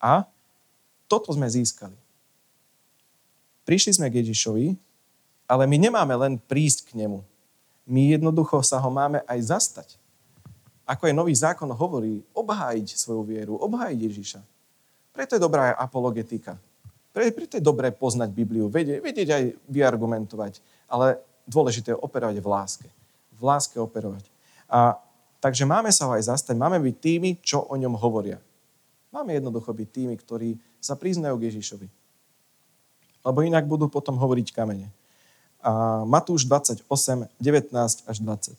A 0.01 0.25
toto 1.05 1.29
sme 1.29 1.45
získali. 1.45 1.93
Prišli 3.63 4.01
sme 4.01 4.09
k 4.09 4.25
Ježišovi 4.25 4.89
ale 5.49 5.65
my 5.65 5.81
nemáme 5.81 6.13
len 6.13 6.37
prísť 6.37 6.93
k 6.93 7.01
nemu. 7.01 7.25
My 7.89 8.13
jednoducho 8.13 8.61
sa 8.61 8.77
ho 8.77 8.93
máme 8.93 9.25
aj 9.25 9.39
zastať. 9.49 9.89
Ako 10.85 11.09
aj 11.09 11.17
nový 11.17 11.33
zákon 11.33 11.65
hovorí, 11.73 12.21
obhájiť 12.37 12.93
svoju 12.93 13.25
vieru, 13.25 13.57
obhájiť 13.57 13.97
Ježiša. 13.97 14.41
Preto 15.09 15.33
je 15.33 15.41
dobrá 15.41 15.73
apologetika. 15.73 16.61
Preto 17.09 17.57
je 17.57 17.65
dobré 17.65 17.89
poznať 17.89 18.29
Bibliu, 18.29 18.69
vedieť, 18.69 19.01
vedieť 19.01 19.29
aj 19.33 19.43
vyargumentovať, 19.65 20.61
ale 20.85 21.17
dôležité 21.49 21.97
je 21.97 21.97
operovať 21.97 22.37
v 22.37 22.47
láske. 22.47 22.87
V 23.39 23.41
láske 23.41 23.79
operovať. 23.79 24.27
A, 24.67 24.99
takže 25.39 25.63
máme 25.63 25.89
sa 25.95 26.05
ho 26.05 26.13
aj 26.13 26.27
zastať, 26.27 26.59
máme 26.59 26.77
byť 26.83 26.95
tými, 26.99 27.29
čo 27.39 27.63
o 27.63 27.75
ňom 27.79 27.95
hovoria. 27.95 28.37
Máme 29.09 29.33
jednoducho 29.33 29.71
byť 29.71 29.87
tými, 29.89 30.15
ktorí 30.19 30.59
sa 30.83 30.99
priznajú 30.99 31.39
k 31.39 31.47
Ježišovi. 31.49 31.87
Lebo 33.23 33.39
inak 33.41 33.65
budú 33.65 33.87
potom 33.87 34.19
hovoriť 34.19 34.51
kamene 34.53 34.91
a 35.59 36.03
Matúš 36.07 36.47
28, 36.47 36.87
19 37.39 37.75
až 38.07 38.17
20. 38.23 38.55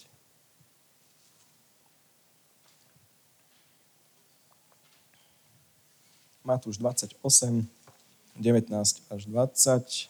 Matúš 6.45 6.77
28, 6.77 7.65
19 8.37 9.13
až 9.13 9.21
20. 9.25 10.09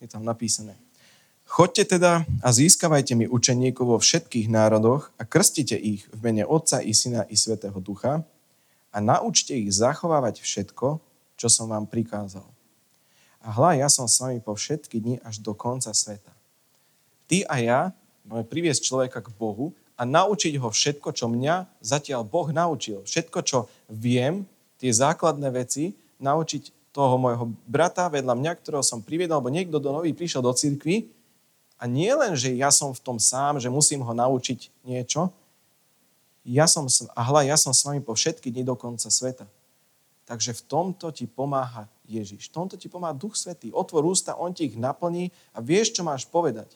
Je 0.00 0.08
tam 0.08 0.24
napísané. 0.24 0.76
Choďte 1.46 1.96
teda 1.96 2.26
a 2.42 2.48
získavajte 2.50 3.14
mi 3.14 3.30
učeníkov 3.30 3.86
vo 3.86 3.98
všetkých 4.02 4.50
národoch 4.50 5.14
a 5.14 5.22
krstite 5.22 5.78
ich 5.78 6.04
v 6.10 6.18
mene 6.20 6.42
Otca 6.42 6.82
i 6.82 6.90
Syna 6.90 7.22
i 7.30 7.38
Svetého 7.38 7.78
Ducha 7.78 8.26
a 8.90 8.98
naučte 8.98 9.54
ich 9.54 9.70
zachovávať 9.70 10.42
všetko, 10.42 10.98
čo 11.38 11.48
som 11.48 11.70
vám 11.70 11.86
prikázal. 11.86 12.44
A 13.46 13.54
hľa, 13.54 13.86
ja 13.86 13.88
som 13.88 14.10
s 14.10 14.18
vami 14.18 14.42
po 14.42 14.58
všetky 14.58 14.98
dni 14.98 15.16
až 15.22 15.38
do 15.38 15.54
konca 15.54 15.94
sveta. 15.94 16.34
Ty 17.30 17.46
a 17.46 17.56
ja 17.62 17.80
máme 18.26 18.42
priviesť 18.42 18.82
človeka 18.82 19.22
k 19.22 19.30
Bohu 19.38 19.70
a 19.94 20.02
naučiť 20.02 20.58
ho 20.58 20.68
všetko, 20.68 21.14
čo 21.14 21.30
mňa 21.30 21.78
zatiaľ 21.78 22.26
Boh 22.26 22.50
naučil. 22.50 23.06
Všetko, 23.06 23.38
čo 23.46 23.58
viem, 23.86 24.50
tie 24.82 24.90
základné 24.90 25.46
veci, 25.54 25.94
naučiť 26.18 26.75
toho 26.96 27.20
môjho 27.20 27.52
brata 27.68 28.08
vedľa 28.08 28.32
mňa, 28.32 28.52
ktorého 28.56 28.80
som 28.80 29.04
priviedol, 29.04 29.44
alebo 29.44 29.52
niekto 29.52 29.76
do 29.76 29.92
nový 29.92 30.16
prišiel 30.16 30.40
do 30.40 30.56
cirkvi 30.56 31.12
a 31.76 31.84
nie 31.84 32.08
len, 32.08 32.32
že 32.32 32.56
ja 32.56 32.72
som 32.72 32.96
v 32.96 33.04
tom 33.04 33.20
sám, 33.20 33.60
že 33.60 33.68
musím 33.68 34.00
ho 34.00 34.16
naučiť 34.16 34.72
niečo, 34.80 35.28
ja 36.46 36.70
som, 36.70 36.86
a 37.12 37.20
hľa, 37.26 37.42
ja 37.50 37.58
som 37.58 37.74
s 37.74 37.82
vami 37.82 37.98
po 37.98 38.14
všetky 38.14 38.54
dni 38.54 38.62
do 38.62 38.78
konca 38.78 39.10
sveta. 39.10 39.50
Takže 40.30 40.54
v 40.54 40.62
tomto 40.62 41.10
ti 41.10 41.26
pomáha 41.26 41.90
Ježiš. 42.06 42.50
V 42.50 42.54
tomto 42.54 42.78
ti 42.78 42.86
pomáha 42.86 43.14
Duch 43.14 43.34
Svetý. 43.34 43.74
Otvor 43.74 44.06
ústa, 44.06 44.38
on 44.38 44.54
ti 44.54 44.70
ich 44.70 44.78
naplní 44.78 45.34
a 45.50 45.58
vieš, 45.58 45.98
čo 45.98 46.06
máš 46.06 46.22
povedať. 46.26 46.70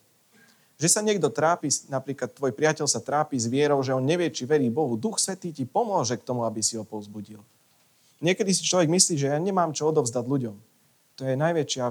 Že 0.74 0.88
sa 0.90 1.00
niekto 1.06 1.30
trápi, 1.30 1.70
napríklad 1.86 2.34
tvoj 2.34 2.50
priateľ 2.50 2.90
sa 2.90 2.98
trápi 2.98 3.38
s 3.38 3.46
vierou, 3.46 3.78
že 3.82 3.94
on 3.94 4.02
nevie, 4.02 4.26
či 4.34 4.42
verí 4.42 4.66
Bohu. 4.70 4.98
Duch 4.98 5.22
Svetý 5.22 5.54
ti 5.54 5.62
pomôže 5.62 6.18
k 6.18 6.26
tomu, 6.26 6.42
aby 6.42 6.62
si 6.66 6.74
ho 6.74 6.82
povzbudil. 6.82 7.38
Niekedy 8.20 8.52
si 8.52 8.62
človek 8.68 8.92
myslí, 8.92 9.16
že 9.16 9.32
ja 9.32 9.38
nemám 9.40 9.72
čo 9.72 9.88
odovzdať 9.88 10.24
ľuďom. 10.28 10.56
To 11.16 11.22
je 11.24 11.34
najväčšia 11.36 11.84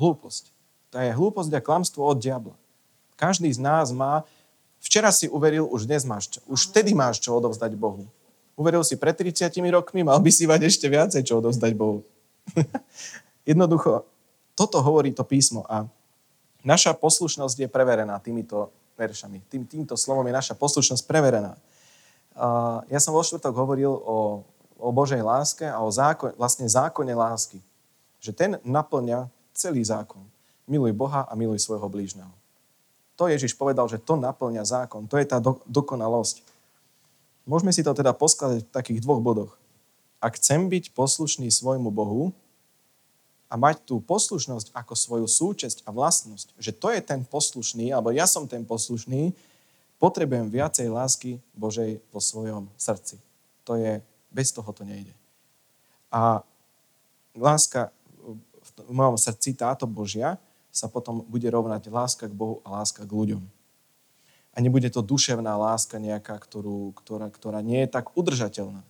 hlúposť. 0.00 0.44
To 0.92 0.96
je 1.00 1.12
hlúposť 1.12 1.50
a 1.52 1.60
klamstvo 1.60 2.00
od 2.04 2.18
diabla. 2.20 2.56
Každý 3.20 3.52
z 3.52 3.60
nás 3.60 3.92
má, 3.92 4.24
včera 4.80 5.12
si 5.12 5.28
uveril, 5.28 5.68
už 5.68 5.86
dnes 5.86 6.02
máš 6.08 6.32
čo. 6.32 6.40
Už 6.48 6.72
vtedy 6.72 6.96
máš 6.96 7.20
čo 7.20 7.36
odovzdať 7.36 7.76
Bohu. 7.76 8.08
Uveril 8.54 8.86
si 8.86 8.96
pred 8.96 9.14
30 9.14 9.50
rokmi, 9.70 10.06
mal 10.06 10.18
by 10.22 10.30
si 10.30 10.48
mať 10.48 10.66
ešte 10.66 10.86
viacej 10.88 11.22
čo 11.26 11.42
odovzdať 11.42 11.72
Bohu. 11.76 12.06
Jednoducho, 13.48 14.06
toto 14.54 14.78
hovorí 14.80 15.10
to 15.10 15.26
písmo 15.26 15.66
a 15.66 15.84
naša 16.62 16.94
poslušnosť 16.96 17.66
je 17.66 17.68
preverená 17.68 18.16
týmito 18.22 18.70
veršami. 18.94 19.42
Tým, 19.50 19.66
týmto 19.66 19.98
slovom 19.98 20.24
je 20.24 20.34
naša 20.34 20.54
poslušnosť 20.54 21.04
preverená. 21.04 21.58
Uh, 22.34 22.82
ja 22.90 22.98
som 22.98 23.14
vo 23.14 23.22
štvrtok 23.22 23.54
hovoril 23.54 23.90
o, 23.90 24.42
o 24.84 24.92
Božej 24.92 25.24
láske 25.24 25.64
a 25.64 25.80
o 25.80 25.88
zákon, 25.88 26.36
vlastne 26.36 26.68
zákone 26.68 27.16
lásky. 27.16 27.56
Že 28.20 28.30
ten 28.36 28.50
naplňa 28.60 29.32
celý 29.56 29.80
zákon. 29.80 30.20
Miluj 30.68 30.92
Boha 30.92 31.24
a 31.24 31.32
miluj 31.32 31.64
svojho 31.64 31.88
blížneho. 31.88 32.32
To 33.16 33.30
Ježiš 33.30 33.56
povedal, 33.56 33.88
že 33.88 34.02
to 34.02 34.20
naplňa 34.20 34.64
zákon. 34.66 35.06
To 35.08 35.16
je 35.16 35.24
tá 35.24 35.38
do, 35.38 35.62
dokonalosť. 35.64 36.42
Môžeme 37.48 37.70
si 37.70 37.84
to 37.84 37.94
teda 37.94 38.12
poskladať 38.12 38.64
v 38.64 38.72
takých 38.72 39.00
dvoch 39.04 39.20
bodoch. 39.20 39.52
Ak 40.18 40.40
chcem 40.40 40.72
byť 40.72 40.96
poslušný 40.96 41.52
svojmu 41.52 41.92
Bohu 41.92 42.32
a 43.52 43.54
mať 43.60 43.84
tú 43.84 44.00
poslušnosť 44.00 44.72
ako 44.72 44.94
svoju 44.96 45.26
súčasť 45.28 45.84
a 45.84 45.92
vlastnosť, 45.92 46.56
že 46.56 46.72
to 46.72 46.88
je 46.90 47.00
ten 47.04 47.22
poslušný, 47.22 47.92
alebo 47.92 48.10
ja 48.10 48.24
som 48.24 48.48
ten 48.48 48.64
poslušný, 48.64 49.36
potrebujem 50.00 50.48
viacej 50.48 50.88
lásky 50.90 51.38
Božej 51.54 52.00
vo 52.10 52.18
svojom 52.18 52.66
srdci. 52.80 53.20
To 53.68 53.76
je, 53.76 54.00
bez 54.34 54.50
toho 54.50 54.66
to 54.74 54.82
nejde. 54.82 55.14
A 56.10 56.42
láska 57.38 57.94
v 58.74 58.90
mojom 58.90 59.14
srdci, 59.14 59.54
táto 59.54 59.86
Božia, 59.86 60.36
sa 60.74 60.90
potom 60.90 61.22
bude 61.30 61.46
rovnať 61.46 61.86
láska 61.86 62.26
k 62.26 62.34
Bohu 62.34 62.58
a 62.66 62.82
láska 62.82 63.06
k 63.06 63.14
ľuďom. 63.14 63.46
A 64.54 64.56
nebude 64.58 64.90
to 64.90 65.06
duševná 65.06 65.54
láska 65.54 66.02
nejaká, 66.02 66.34
ktorú, 66.34 66.94
ktorá, 66.98 67.30
ktorá 67.30 67.62
nie 67.62 67.86
je 67.86 67.94
tak 67.94 68.10
udržateľná. 68.18 68.82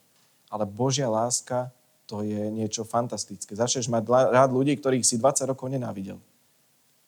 Ale 0.48 0.64
Božia 0.64 1.12
láska 1.12 1.72
to 2.04 2.20
je 2.24 2.52
niečo 2.52 2.84
fantastické. 2.84 3.56
Začneš 3.56 3.88
mať 3.88 4.04
rád 4.08 4.52
ľudí, 4.52 4.76
ktorých 4.76 5.04
si 5.04 5.16
20 5.16 5.48
rokov 5.48 5.72
nenávidel. 5.72 6.20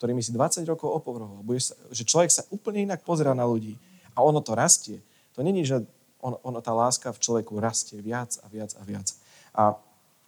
Ktorými 0.01 0.25
si 0.25 0.33
20 0.33 0.65
rokov 0.69 0.89
opovrhoval. 0.89 1.45
Budeš 1.45 1.73
sa, 1.73 1.75
že 1.93 2.05
človek 2.09 2.33
sa 2.33 2.49
úplne 2.49 2.85
inak 2.85 3.05
pozerá 3.05 3.37
na 3.37 3.45
ľudí. 3.45 3.77
A 4.17 4.25
ono 4.25 4.41
to 4.41 4.57
rastie. 4.57 5.05
To 5.37 5.45
není, 5.45 5.69
že 5.69 5.85
on, 6.21 6.37
ono, 6.41 6.59
tá 6.65 6.73
láska 6.73 7.13
v 7.13 7.23
človeku 7.23 7.57
rastie 7.61 8.01
viac 8.01 8.37
a 8.43 8.47
viac 8.49 8.73
a 8.77 8.83
viac. 8.83 9.09
A 9.57 9.77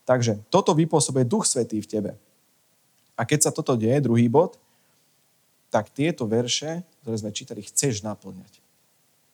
takže 0.05 0.41
toto 0.49 0.73
vypôsobuje 0.73 1.29
Duch 1.29 1.45
Svetý 1.45 1.81
v 1.81 1.91
tebe. 1.91 2.13
A 3.19 3.27
keď 3.27 3.49
sa 3.49 3.51
toto 3.51 3.75
deje, 3.75 3.99
druhý 4.05 4.31
bod, 4.31 4.57
tak 5.69 5.93
tieto 5.93 6.25
verše, 6.25 6.87
ktoré 7.03 7.17
sme 7.19 7.35
čítali, 7.35 7.61
chceš 7.67 8.01
naplňať. 8.01 8.63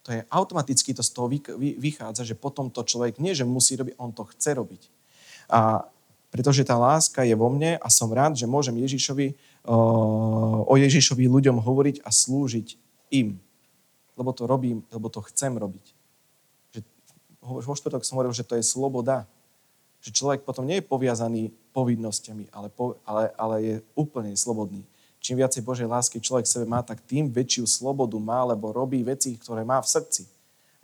To 0.04 0.12
je 0.12 0.20
automaticky, 0.28 0.92
to 0.92 1.00
z 1.00 1.10
toho 1.16 1.30
vychádza, 1.56 2.28
že 2.28 2.36
potom 2.36 2.68
to 2.68 2.84
človek 2.84 3.16
nie, 3.16 3.32
že 3.32 3.48
musí 3.48 3.78
robiť, 3.78 3.94
on 3.96 4.12
to 4.12 4.28
chce 4.28 4.52
robiť. 4.52 4.82
A 5.48 5.88
pretože 6.34 6.66
tá 6.66 6.74
láska 6.74 7.22
je 7.22 7.38
vo 7.38 7.46
mne 7.46 7.78
a 7.78 7.86
som 7.86 8.10
rád, 8.10 8.34
že 8.34 8.50
môžem 8.50 8.74
Ježišovi, 8.74 9.38
o 10.66 10.74
Ježišovi 10.74 11.30
ľuďom 11.30 11.62
hovoriť 11.62 12.02
a 12.02 12.10
slúžiť 12.10 12.74
im. 13.14 13.38
Lebo 14.18 14.34
to 14.34 14.50
robím, 14.50 14.82
lebo 14.90 15.06
to 15.06 15.22
chcem 15.30 15.54
robiť. 15.54 15.93
Vo 17.44 17.76
štvrtok 17.76 18.02
som 18.08 18.16
hovoril, 18.16 18.32
že 18.32 18.48
to 18.48 18.56
je 18.56 18.64
sloboda. 18.64 19.28
Že 20.00 20.10
človek 20.16 20.40
potom 20.48 20.64
nie 20.64 20.80
je 20.80 20.88
poviazaný 20.88 21.52
povinnosťami, 21.76 22.52
ale, 22.52 22.68
po, 22.72 22.96
ale, 23.04 23.32
ale 23.36 23.54
je 23.60 23.74
úplne 23.96 24.32
slobodný 24.32 24.84
čím 25.24 25.40
viacej 25.40 25.64
Božej 25.64 25.88
lásky 25.88 26.20
človek 26.20 26.44
sebe 26.44 26.68
má, 26.68 26.84
tak 26.84 27.00
tým 27.00 27.32
väčšiu 27.32 27.64
slobodu 27.64 28.20
má, 28.20 28.44
lebo 28.44 28.76
robí 28.76 29.00
veci, 29.00 29.40
ktoré 29.40 29.64
má 29.64 29.80
v 29.80 29.88
srdci. 29.88 30.28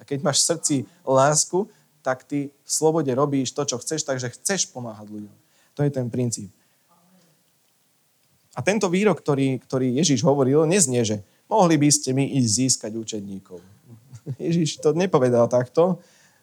A 0.01 0.03
keď 0.09 0.25
máš 0.25 0.41
v 0.41 0.49
srdci 0.57 0.77
lásku, 1.05 1.69
tak 2.01 2.25
ty 2.25 2.49
v 2.49 2.71
slobode 2.73 3.13
robíš 3.13 3.53
to, 3.53 3.69
čo 3.69 3.77
chceš, 3.77 4.09
takže 4.09 4.33
chceš 4.41 4.73
pomáhať 4.73 5.13
ľuďom. 5.13 5.37
To 5.77 5.81
je 5.85 5.93
ten 5.93 6.09
princíp. 6.09 6.49
A 8.57 8.65
tento 8.65 8.89
výrok, 8.89 9.21
ktorý, 9.21 9.61
ktorý 9.61 10.01
Ježiš 10.01 10.25
hovoril, 10.25 10.65
neznie, 10.65 11.05
že 11.05 11.21
mohli 11.45 11.77
by 11.77 11.93
ste 11.93 12.17
mi 12.17 12.33
ísť 12.41 12.49
získať 12.49 12.93
učedníkov. 12.97 13.61
Ježiš 14.41 14.81
to 14.81 14.97
nepovedal 14.97 15.53
takto. 15.53 16.01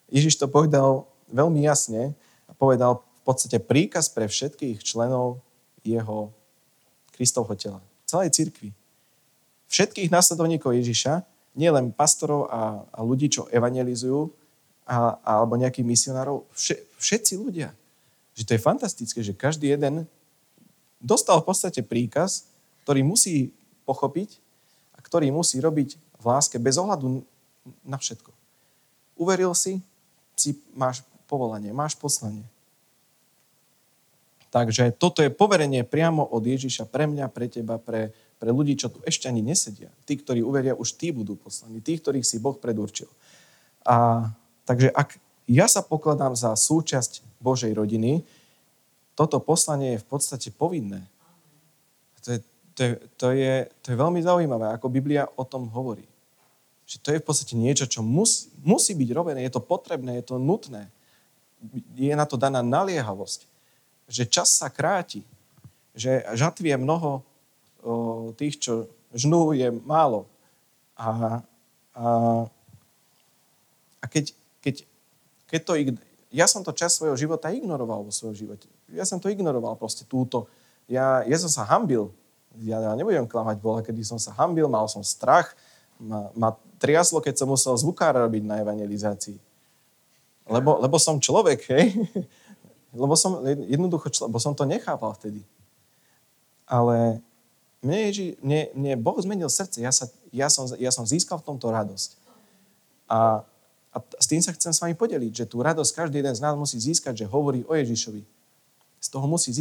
Ježiš 0.07 0.39
to 0.39 0.47
povedal 0.47 1.07
veľmi 1.31 1.63
jasne 1.63 2.15
a 2.47 2.51
povedal 2.55 3.03
v 3.03 3.21
podstate 3.27 3.59
príkaz 3.59 4.07
pre 4.07 4.27
všetkých 4.27 4.79
členov 4.79 5.43
jeho 5.83 6.31
Kristovho 7.15 7.55
tela. 7.59 7.83
Celej 8.07 8.31
cirkvi. 8.31 8.71
Všetkých 9.67 10.07
následovníkov 10.07 10.71
Ježiša, 10.79 11.27
nielen 11.57 11.91
pastorov 11.91 12.47
a, 12.47 12.87
a 12.87 12.99
ľudí, 13.03 13.27
čo 13.27 13.51
evangelizujú, 13.51 14.31
a, 14.87 15.19
alebo 15.25 15.59
nejakých 15.59 15.83
misionárov, 15.83 16.47
vše, 16.55 16.79
všetci 16.95 17.33
ľudia. 17.35 17.75
Že 18.39 18.43
to 18.47 18.51
je 18.55 18.61
fantastické, 18.63 19.19
že 19.19 19.35
každý 19.35 19.75
jeden 19.75 20.07
dostal 21.03 21.35
v 21.43 21.51
podstate 21.51 21.83
príkaz, 21.83 22.47
ktorý 22.87 23.03
musí 23.03 23.51
pochopiť 23.83 24.39
a 24.95 25.03
ktorý 25.03 25.33
musí 25.35 25.59
robiť 25.59 25.99
v 25.99 26.23
láske 26.23 26.55
bez 26.55 26.79
ohľadu 26.79 27.25
na 27.83 27.97
všetko. 27.99 28.31
Uveril 29.19 29.51
si, 29.51 29.83
si 30.37 30.55
máš 30.77 31.01
povolanie, 31.25 31.73
máš 31.73 31.97
poslanie. 31.97 32.45
Takže 34.47 34.95
toto 34.95 35.19
je 35.19 35.33
poverenie 35.33 35.83
priamo 35.83 36.23
od 36.23 36.39
Ježiša 36.39 36.87
pre 36.87 37.03
mňa, 37.03 37.27
pre 37.27 37.51
teba, 37.51 37.75
pre, 37.75 38.15
pre 38.39 38.49
ľudí, 38.53 38.79
čo 38.79 38.87
tu 38.87 39.03
ešte 39.03 39.27
ani 39.27 39.43
nesedia. 39.43 39.91
Tí, 40.07 40.15
ktorí 40.15 40.39
uveria, 40.39 40.77
už 40.77 40.95
tí 40.95 41.11
budú 41.11 41.35
poslaní. 41.35 41.83
Tí, 41.83 41.99
ktorých 41.99 42.23
si 42.23 42.39
Boh 42.39 42.55
predurčil. 42.55 43.11
A, 43.83 44.29
takže 44.63 44.87
ak 44.95 45.19
ja 45.51 45.67
sa 45.67 45.83
pokladám 45.83 46.31
za 46.33 46.55
súčasť 46.55 47.43
Božej 47.43 47.75
rodiny, 47.75 48.23
toto 49.19 49.43
poslanie 49.43 49.97
je 49.97 50.03
v 50.03 50.07
podstate 50.07 50.49
povinné. 50.53 51.03
To 52.23 52.35
je, 52.35 52.39
to 52.71 52.81
je, 52.83 52.91
to 53.19 53.27
je, 53.35 53.53
to 53.83 53.85
je 53.91 53.97
veľmi 53.97 54.21
zaujímavé, 54.23 54.71
ako 54.71 54.93
Biblia 54.93 55.27
o 55.27 55.43
tom 55.43 55.67
hovorí. 55.73 56.07
Že 56.87 56.97
to 57.03 57.09
je 57.11 57.21
v 57.21 57.27
podstate 57.27 57.53
niečo, 57.59 57.85
čo 57.85 57.99
musí, 57.99 58.47
musí 58.63 58.95
byť 58.95 59.09
robené. 59.11 59.43
Je 59.43 59.51
to 59.51 59.61
potrebné, 59.61 60.23
je 60.23 60.25
to 60.31 60.39
nutné. 60.39 60.87
Je 61.99 62.15
na 62.15 62.23
to 62.23 62.39
daná 62.39 62.63
naliehavosť 62.63 63.57
že 64.07 64.23
čas 64.25 64.55
sa 64.55 64.71
kráti, 64.71 65.21
že 65.91 66.23
žatvie 66.33 66.79
mnoho 66.79 67.21
o, 67.83 68.31
tých, 68.39 68.63
čo 68.63 68.87
žnú, 69.11 69.51
je 69.51 69.67
málo. 69.83 70.25
A, 70.95 71.43
a, 71.93 72.07
a 73.99 74.05
keď, 74.07 74.31
keď, 74.63 74.75
keď 75.51 75.61
to... 75.67 75.71
Ja 76.31 76.43
som 76.47 76.63
to 76.63 76.75
čas 76.75 76.95
svojho 76.95 77.15
života 77.15 77.51
ignoroval 77.51 78.03
vo 78.03 78.11
svojom 78.11 78.35
živote. 78.35 78.67
Ja 78.91 79.07
som 79.07 79.19
to 79.19 79.31
ignoroval 79.31 79.79
proste 79.79 80.03
túto. 80.03 80.47
Ja, 80.87 81.23
ja 81.23 81.37
som 81.39 81.51
sa 81.51 81.67
hambil. 81.67 82.11
Ja, 82.63 82.79
ja 82.83 82.91
nebudem 82.95 83.27
klamať, 83.27 83.57
bola, 83.59 83.79
kedy 83.83 84.03
som 84.03 84.19
sa 84.19 84.35
hambil, 84.35 84.67
mal 84.71 84.87
som 84.91 85.03
strach, 85.03 85.53
ma, 85.99 86.31
ma 86.33 86.49
triaslo, 86.77 87.21
keď 87.21 87.43
som 87.43 87.49
musel 87.49 87.73
zvukára 87.77 88.23
robiť 88.25 88.43
na 88.45 88.61
evangelizácii. 88.61 89.37
Lebo, 90.47 90.79
lebo 90.79 90.95
som 90.97 91.19
človek, 91.19 91.59
hej. 91.75 91.87
Lebo 92.97 93.13
som 93.19 93.43
jednoducho, 93.45 94.09
lebo 94.25 94.39
som 94.41 94.55
to 94.57 94.63
nechápal 94.63 95.13
vtedy. 95.13 95.43
Ale 96.65 97.19
mne, 97.83 97.97
Ježi, 98.09 98.39
mne, 98.41 98.73
mne 98.73 98.93
Boh 98.97 99.19
zmenil 99.21 99.51
srdce. 99.51 99.83
Ja, 99.83 99.93
sa, 99.93 100.09
ja, 100.33 100.47
som, 100.49 100.65
ja 100.79 100.89
som 100.89 101.05
získal 101.05 101.37
v 101.37 101.45
tomto 101.45 101.69
radosť. 101.69 102.17
A, 103.05 103.43
a 103.93 103.97
s 104.17 104.25
tým 104.25 104.41
sa 104.41 104.55
chcem 104.55 104.73
s 104.73 104.81
vami 104.81 104.97
podeliť, 104.97 105.45
že 105.45 105.45
tú 105.45 105.61
radosť 105.61 105.93
každý 105.93 106.25
jeden 106.25 106.33
z 106.33 106.41
nás 106.41 106.57
musí 106.57 106.79
získať, 106.79 107.21
že 107.21 107.25
hovorí 107.29 107.67
o 107.69 107.77
Ježišovi. 107.77 108.25
Z 108.97 109.07
toho 109.13 109.29
musí, 109.29 109.53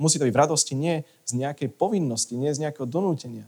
musí 0.00 0.16
to 0.16 0.24
byť 0.24 0.32
v 0.32 0.40
radosti 0.40 0.72
nie 0.72 1.04
z 1.28 1.32
nejakej 1.36 1.68
povinnosti, 1.76 2.32
nie 2.38 2.48
z 2.48 2.64
nejakého 2.64 2.88
donútenia. 2.88 3.44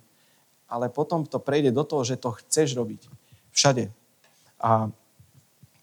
Ale 0.72 0.88
potom 0.88 1.28
to 1.28 1.36
prejde 1.36 1.68
do 1.76 1.84
toho, 1.84 2.00
že 2.00 2.16
to 2.16 2.32
chceš 2.40 2.72
robiť. 2.72 3.04
Všade. 3.52 3.92
A 4.56 4.88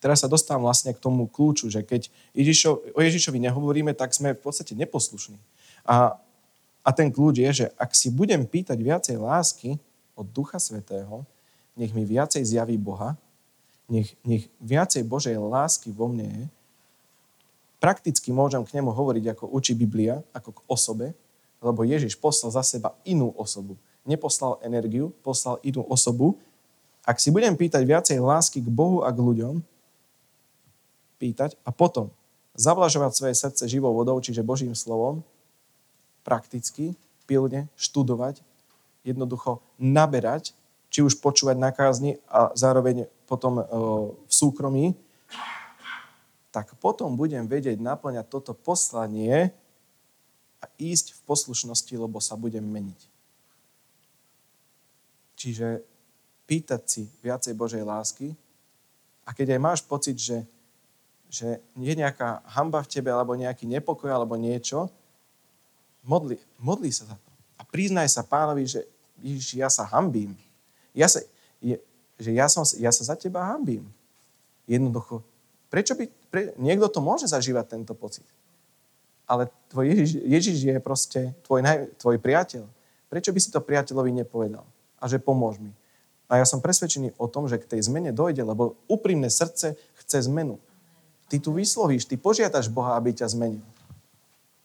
teraz 0.02 0.26
sa 0.26 0.32
dostávam 0.32 0.66
vlastne 0.66 0.98
k 0.98 1.04
tomu 1.04 1.30
kľúču, 1.30 1.70
že 1.70 1.86
keď 1.86 2.10
Ježišo, 2.34 2.98
o 2.98 3.00
Ježišovi 3.00 3.38
nehovoríme, 3.38 3.94
tak 3.94 4.18
sme 4.18 4.34
v 4.34 4.42
podstate 4.42 4.74
neposlušní. 4.74 5.38
A, 5.86 6.18
a 6.82 6.90
ten 6.90 7.14
kľúč 7.14 7.38
je, 7.38 7.52
že 7.54 7.66
ak 7.78 7.94
si 7.94 8.10
budem 8.10 8.50
pýtať 8.50 8.82
viacej 8.82 9.22
lásky 9.22 9.78
od 10.18 10.26
Ducha 10.26 10.58
Svetého, 10.58 11.22
nech 11.78 11.94
mi 11.94 12.02
viacej 12.02 12.42
zjaví 12.42 12.82
Boha, 12.82 13.14
nech, 13.86 14.18
nech 14.26 14.50
viacej 14.58 15.06
Božej 15.06 15.38
lásky 15.38 15.94
vo 15.94 16.10
mne 16.10 16.28
je, 16.28 16.44
prakticky 17.80 18.30
môžem 18.36 18.62
k 18.68 18.76
nemu 18.76 18.92
hovoriť, 18.92 19.26
ako 19.34 19.46
učí 19.56 19.74
Biblia, 19.74 20.20
ako 20.36 20.52
k 20.52 20.64
osobe, 20.68 21.08
lebo 21.64 21.88
Ježiš 21.88 22.20
poslal 22.20 22.52
za 22.52 22.64
seba 22.64 22.96
inú 23.08 23.32
osobu. 23.36 23.80
Neposlal 24.10 24.58
energiu, 24.66 25.14
poslal 25.22 25.62
inú 25.62 25.86
osobu. 25.86 26.42
Ak 27.06 27.22
si 27.22 27.30
budem 27.30 27.54
pýtať 27.54 27.86
viacej 27.86 28.18
lásky 28.18 28.66
k 28.66 28.70
Bohu 28.74 29.06
a 29.06 29.14
k 29.14 29.22
ľuďom, 29.22 29.62
pýtať 31.22 31.54
a 31.62 31.70
potom 31.70 32.10
zavlažovať 32.58 33.12
svoje 33.14 33.36
srdce 33.38 33.64
živou 33.70 33.94
vodou, 33.94 34.18
čiže 34.18 34.42
Božím 34.42 34.74
slovom, 34.74 35.22
prakticky, 36.26 36.98
pilne, 37.30 37.70
študovať, 37.78 38.42
jednoducho 39.06 39.62
naberať, 39.78 40.58
či 40.90 41.06
už 41.06 41.22
počúvať 41.22 41.62
na 41.62 41.70
kázni 41.70 42.18
a 42.26 42.50
zároveň 42.58 43.06
potom 43.30 43.62
v 44.26 44.34
súkromí, 44.34 44.98
tak 46.50 46.74
potom 46.82 47.14
budem 47.14 47.46
vedieť 47.46 47.78
naplňať 47.78 48.26
toto 48.26 48.58
poslanie 48.58 49.54
a 50.60 50.66
ísť 50.82 51.14
v 51.14 51.20
poslušnosti, 51.30 51.94
lebo 51.94 52.18
sa 52.18 52.34
budem 52.34 52.66
meniť. 52.66 53.19
Čiže 55.40 55.80
pýtať 56.44 56.82
si 56.84 57.04
viacej 57.24 57.56
Božej 57.56 57.88
lásky 57.88 58.36
a 59.24 59.32
keď 59.32 59.56
aj 59.56 59.62
máš 59.64 59.80
pocit, 59.80 60.20
že, 60.20 60.44
že 61.32 61.64
je 61.80 61.94
nejaká 61.96 62.44
hamba 62.44 62.84
v 62.84 62.92
tebe 62.92 63.08
alebo 63.08 63.40
nejaký 63.40 63.64
nepokoj 63.64 64.12
alebo 64.12 64.36
niečo, 64.36 64.92
modli, 66.04 66.36
modli 66.60 66.92
sa 66.92 67.08
za 67.08 67.16
to. 67.16 67.30
A 67.56 67.64
priznaj 67.64 68.12
sa 68.12 68.28
pánovi, 68.28 68.68
že 68.68 68.84
Ježiš, 69.24 69.56
ja 69.56 69.70
sa 69.72 69.88
hambím. 69.88 70.36
Ja 70.92 71.08
sa, 71.08 71.24
je, 71.64 71.80
že 72.20 72.36
ja, 72.36 72.52
som, 72.52 72.68
ja 72.76 72.92
sa 72.92 73.04
za 73.08 73.16
teba 73.16 73.48
hambím. 73.48 73.88
Jednoducho, 74.68 75.24
prečo 75.72 75.96
by, 75.96 76.04
pre, 76.28 76.42
niekto 76.60 76.92
to 76.92 77.00
môže 77.00 77.32
zažívať 77.32 77.80
tento 77.80 77.96
pocit. 77.96 78.26
Ale 79.30 79.48
tvoj 79.70 79.86
Ježiš, 79.94 80.12
Ježiš 80.26 80.58
je 80.66 80.76
proste 80.82 81.22
tvoj, 81.46 81.62
naj, 81.62 81.94
tvoj 82.02 82.18
priateľ. 82.18 82.66
Prečo 83.08 83.30
by 83.30 83.40
si 83.40 83.54
to 83.54 83.62
priateľovi 83.62 84.12
nepovedal? 84.26 84.66
A 85.00 85.08
že 85.08 85.18
pomôž 85.20 85.58
mi. 85.60 85.72
A 86.30 86.38
ja 86.38 86.46
som 86.46 86.62
presvedčený 86.62 87.18
o 87.18 87.26
tom, 87.26 87.50
že 87.50 87.58
k 87.58 87.66
tej 87.66 87.90
zmene 87.90 88.14
dojde, 88.14 88.46
lebo 88.46 88.78
úprimné 88.86 89.34
srdce 89.34 89.74
chce 89.98 90.30
zmenu. 90.30 90.62
Ty 91.26 91.42
tu 91.42 91.56
vyslovíš, 91.56 92.06
ty 92.06 92.22
požiadaš 92.22 92.70
Boha, 92.70 92.94
aby 92.94 93.16
ťa 93.16 93.34
zmenil. 93.34 93.66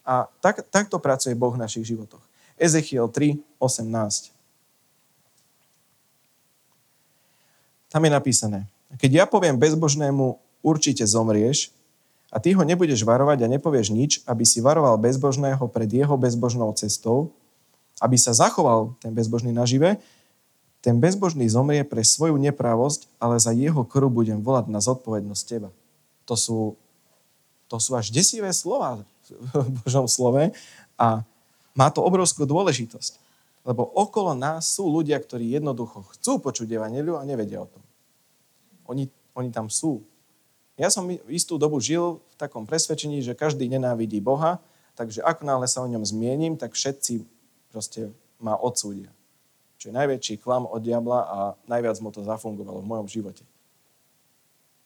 A 0.05 0.29
tak, 0.39 0.61
takto 0.69 1.01
pracuje 1.01 1.33
Boh 1.33 1.49
v 1.49 1.61
našich 1.65 1.89
životoch. 1.89 2.21
Ezechiel 2.55 3.09
3, 3.09 3.41
18. 3.57 4.29
Tam 7.89 8.01
je 8.03 8.11
napísané, 8.11 8.69
keď 9.01 9.11
ja 9.11 9.25
poviem 9.25 9.57
bezbožnému, 9.57 10.37
určite 10.61 11.07
zomrieš, 11.07 11.73
a 12.33 12.41
ty 12.41 12.51
ho 12.51 12.67
nebudeš 12.67 13.07
varovať 13.07 13.47
a 13.47 13.51
nepovieš 13.55 13.95
nič, 13.95 14.11
aby 14.27 14.43
si 14.43 14.59
varoval 14.59 14.99
bezbožného 14.99 15.61
pred 15.71 15.87
jeho 15.87 16.19
bezbožnou 16.19 16.67
cestou, 16.75 17.31
aby 18.03 18.19
sa 18.19 18.35
zachoval 18.35 18.91
ten 18.99 19.15
bezbožný 19.15 19.55
nažive, 19.55 19.95
ten 20.85 21.01
bezbožný 21.01 21.49
zomrie 21.49 21.81
pre 21.81 22.05
svoju 22.05 22.37
nepravosť, 22.37 23.09
ale 23.17 23.41
za 23.41 23.49
jeho 23.49 23.81
krv 23.81 24.05
budem 24.05 24.37
volať 24.45 24.69
na 24.69 24.77
zodpovednosť 24.77 25.43
teba. 25.49 25.73
To 26.29 26.37
sú, 26.37 26.59
to 27.65 27.81
sú 27.81 27.97
až 27.97 28.13
desivé 28.13 28.53
slova 28.53 29.01
v 29.57 29.67
Božom 29.81 30.05
slove 30.05 30.53
a 30.93 31.25
má 31.73 31.89
to 31.89 32.05
obrovskú 32.05 32.45
dôležitosť. 32.45 33.17
Lebo 33.65 33.81
okolo 33.97 34.37
nás 34.37 34.77
sú 34.77 34.85
ľudia, 34.85 35.17
ktorí 35.17 35.57
jednoducho 35.57 36.05
chcú 36.13 36.37
počuť 36.37 36.69
evaneliu 36.69 37.17
a 37.17 37.25
nevedia 37.25 37.65
o 37.65 37.67
tom. 37.67 37.81
Oni, 38.85 39.09
oni 39.33 39.49
tam 39.49 39.73
sú. 39.73 40.05
Ja 40.77 40.93
som 40.93 41.09
istú 41.33 41.57
dobu 41.57 41.81
žil 41.81 42.21
v 42.21 42.35
takom 42.37 42.69
presvedčení, 42.69 43.25
že 43.25 43.33
každý 43.33 43.65
nenávidí 43.65 44.21
Boha, 44.21 44.61
takže 44.93 45.25
ako 45.25 45.49
náhle 45.49 45.65
sa 45.65 45.81
o 45.81 45.89
ňom 45.89 46.05
zmienim, 46.05 46.61
tak 46.61 46.77
všetci 46.77 47.25
proste 47.73 48.13
ma 48.37 48.53
odsúdia. 48.53 49.14
Čo 49.85 49.93
je 49.93 50.01
najväčší 50.01 50.41
klam 50.41 50.65
od 50.65 50.81
diabla 50.81 51.19
a 51.29 51.37
najviac 51.69 52.01
mu 52.01 52.09
to 52.09 52.25
zafungovalo 52.25 52.81
v 52.81 52.89
mojom 52.89 53.05
živote. 53.05 53.45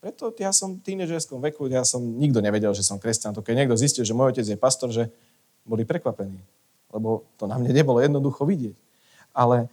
Preto 0.03 0.27
ja 0.35 0.51
som 0.51 0.75
v 0.75 0.83
tínežerskom 0.83 1.39
veku, 1.39 1.71
ja 1.71 1.88
som 1.88 2.03
nikto 2.03 2.43
nevedel, 2.43 2.75
že 2.75 2.83
som 2.83 2.99
kresťan. 2.99 3.31
To 3.31 3.39
keď 3.39 3.63
niekto 3.63 3.79
zistil, 3.79 4.03
že 4.03 4.12
môj 4.12 4.35
otec 4.35 4.43
je 4.43 4.59
pastor, 4.59 4.91
že 4.91 5.07
boli 5.63 5.88
prekvapení. 5.88 6.43
Lebo 6.91 7.23
to 7.39 7.47
na 7.47 7.55
mne 7.55 7.71
nebolo 7.71 8.03
jednoducho 8.03 8.43
vidieť. 8.43 8.75
Ale, 9.31 9.71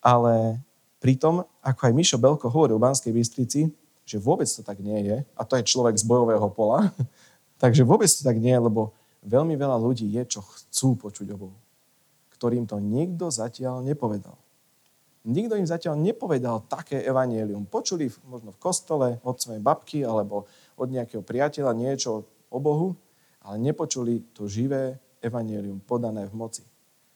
ale 0.00 0.56
pritom, 1.04 1.44
ako 1.60 1.80
aj 1.84 1.92
Mišo 1.92 2.16
Belko 2.16 2.48
hovoril 2.48 2.80
v 2.80 2.88
Banskej 2.88 3.12
Bystrici, 3.12 3.68
že 4.08 4.16
vôbec 4.16 4.48
to 4.48 4.64
tak 4.64 4.80
nie 4.80 5.04
je, 5.04 5.20
a 5.36 5.42
to 5.44 5.60
je 5.60 5.68
človek 5.68 6.00
z 6.00 6.08
bojového 6.08 6.48
pola, 6.48 6.88
takže 7.60 7.84
vôbec 7.84 8.08
to 8.08 8.24
tak 8.24 8.40
nie 8.40 8.56
je, 8.56 8.72
lebo 8.72 8.96
veľmi 9.20 9.52
veľa 9.52 9.76
ľudí 9.76 10.08
je, 10.16 10.24
čo 10.32 10.40
chcú 10.40 10.96
počuť 10.96 11.28
o 11.36 11.36
Bohu, 11.36 11.58
ktorým 12.40 12.64
to 12.64 12.80
nikto 12.80 13.28
zatiaľ 13.28 13.84
nepovedal. 13.84 14.40
Nikto 15.22 15.54
im 15.54 15.70
zatiaľ 15.70 16.02
nepovedal 16.02 16.66
také 16.66 16.98
evanielium. 17.06 17.70
Počuli 17.70 18.10
možno 18.26 18.50
v 18.50 18.58
kostole 18.58 19.08
od 19.22 19.38
svojej 19.38 19.62
babky 19.62 20.02
alebo 20.02 20.50
od 20.74 20.88
nejakého 20.90 21.22
priateľa 21.22 21.78
niečo 21.78 22.26
o 22.50 22.58
Bohu, 22.58 22.98
ale 23.46 23.62
nepočuli 23.62 24.26
to 24.34 24.50
živé 24.50 24.98
evanielium 25.22 25.78
podané 25.78 26.26
v 26.26 26.34
moci. 26.34 26.62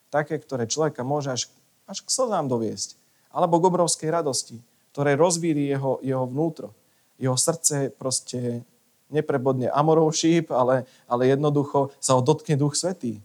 Také, 0.07 0.39
ktoré 0.39 0.71
človeka 0.71 1.03
môže 1.03 1.35
až, 1.35 1.41
až 1.83 1.99
k 1.99 2.07
slzám 2.07 2.47
doviesť. 2.47 2.95
Alebo 3.27 3.59
k 3.59 3.67
obrovskej 3.67 4.07
radosti, 4.07 4.63
ktoré 4.95 5.19
rozvíri 5.19 5.67
jeho, 5.67 5.99
jeho 5.99 6.23
vnútro. 6.23 6.71
Jeho 7.19 7.35
srdce 7.35 7.91
proste 7.91 8.63
neprebodne 9.11 9.67
amorov 9.67 10.15
šíp, 10.15 10.47
ale, 10.55 10.87
ale 11.11 11.27
jednoducho 11.27 11.91
sa 11.99 12.15
ho 12.15 12.23
dotkne 12.23 12.55
Duch 12.55 12.79
Svetý. 12.79 13.19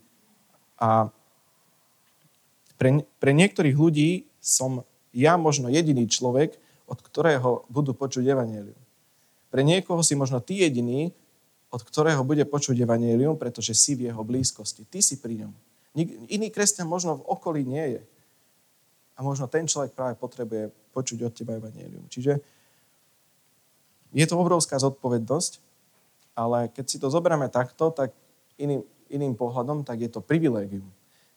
A 0.82 1.06
pre, 2.82 3.06
pre 3.22 3.30
niektorých 3.30 3.78
ľudí 3.78 4.26
som 4.42 4.82
ja 5.14 5.38
možno 5.38 5.70
jediný 5.70 6.10
človek, 6.10 6.58
od 6.90 6.98
ktorého 6.98 7.62
budú 7.70 7.94
počuť 7.94 8.26
evanelium. 8.26 8.76
Pre 9.54 9.62
niekoho 9.62 10.02
si 10.02 10.18
možno 10.18 10.42
ty 10.42 10.66
jediný, 10.66 11.14
od 11.72 11.80
ktorého 11.80 12.20
bude 12.26 12.44
počuť 12.44 12.76
evanelium, 12.82 13.38
pretože 13.38 13.72
si 13.72 13.94
v 13.94 14.10
jeho 14.10 14.20
blízkosti. 14.20 14.84
Ty 14.84 15.00
si 15.00 15.16
pri 15.22 15.46
ňom. 15.46 15.52
Iný 16.28 16.52
kresťan 16.52 16.88
možno 16.88 17.20
v 17.22 17.26
okolí 17.30 17.62
nie 17.64 17.96
je. 17.96 18.02
A 19.16 19.24
možno 19.24 19.46
ten 19.48 19.64
človek 19.64 19.94
práve 19.94 20.16
potrebuje 20.16 20.72
počuť 20.92 21.18
od 21.24 21.32
teba 21.32 21.56
evanelium. 21.56 22.04
Čiže 22.08 22.40
je 24.12 24.24
to 24.28 24.36
obrovská 24.36 24.76
zodpovednosť, 24.76 25.52
ale 26.36 26.68
keď 26.72 26.84
si 26.88 26.96
to 27.00 27.12
zoberieme 27.12 27.48
takto, 27.48 27.92
tak 27.92 28.12
iným, 28.56 28.84
iným 29.12 29.36
pohľadom, 29.36 29.84
tak 29.84 30.00
je 30.00 30.08
to 30.12 30.24
privilégium. 30.24 30.88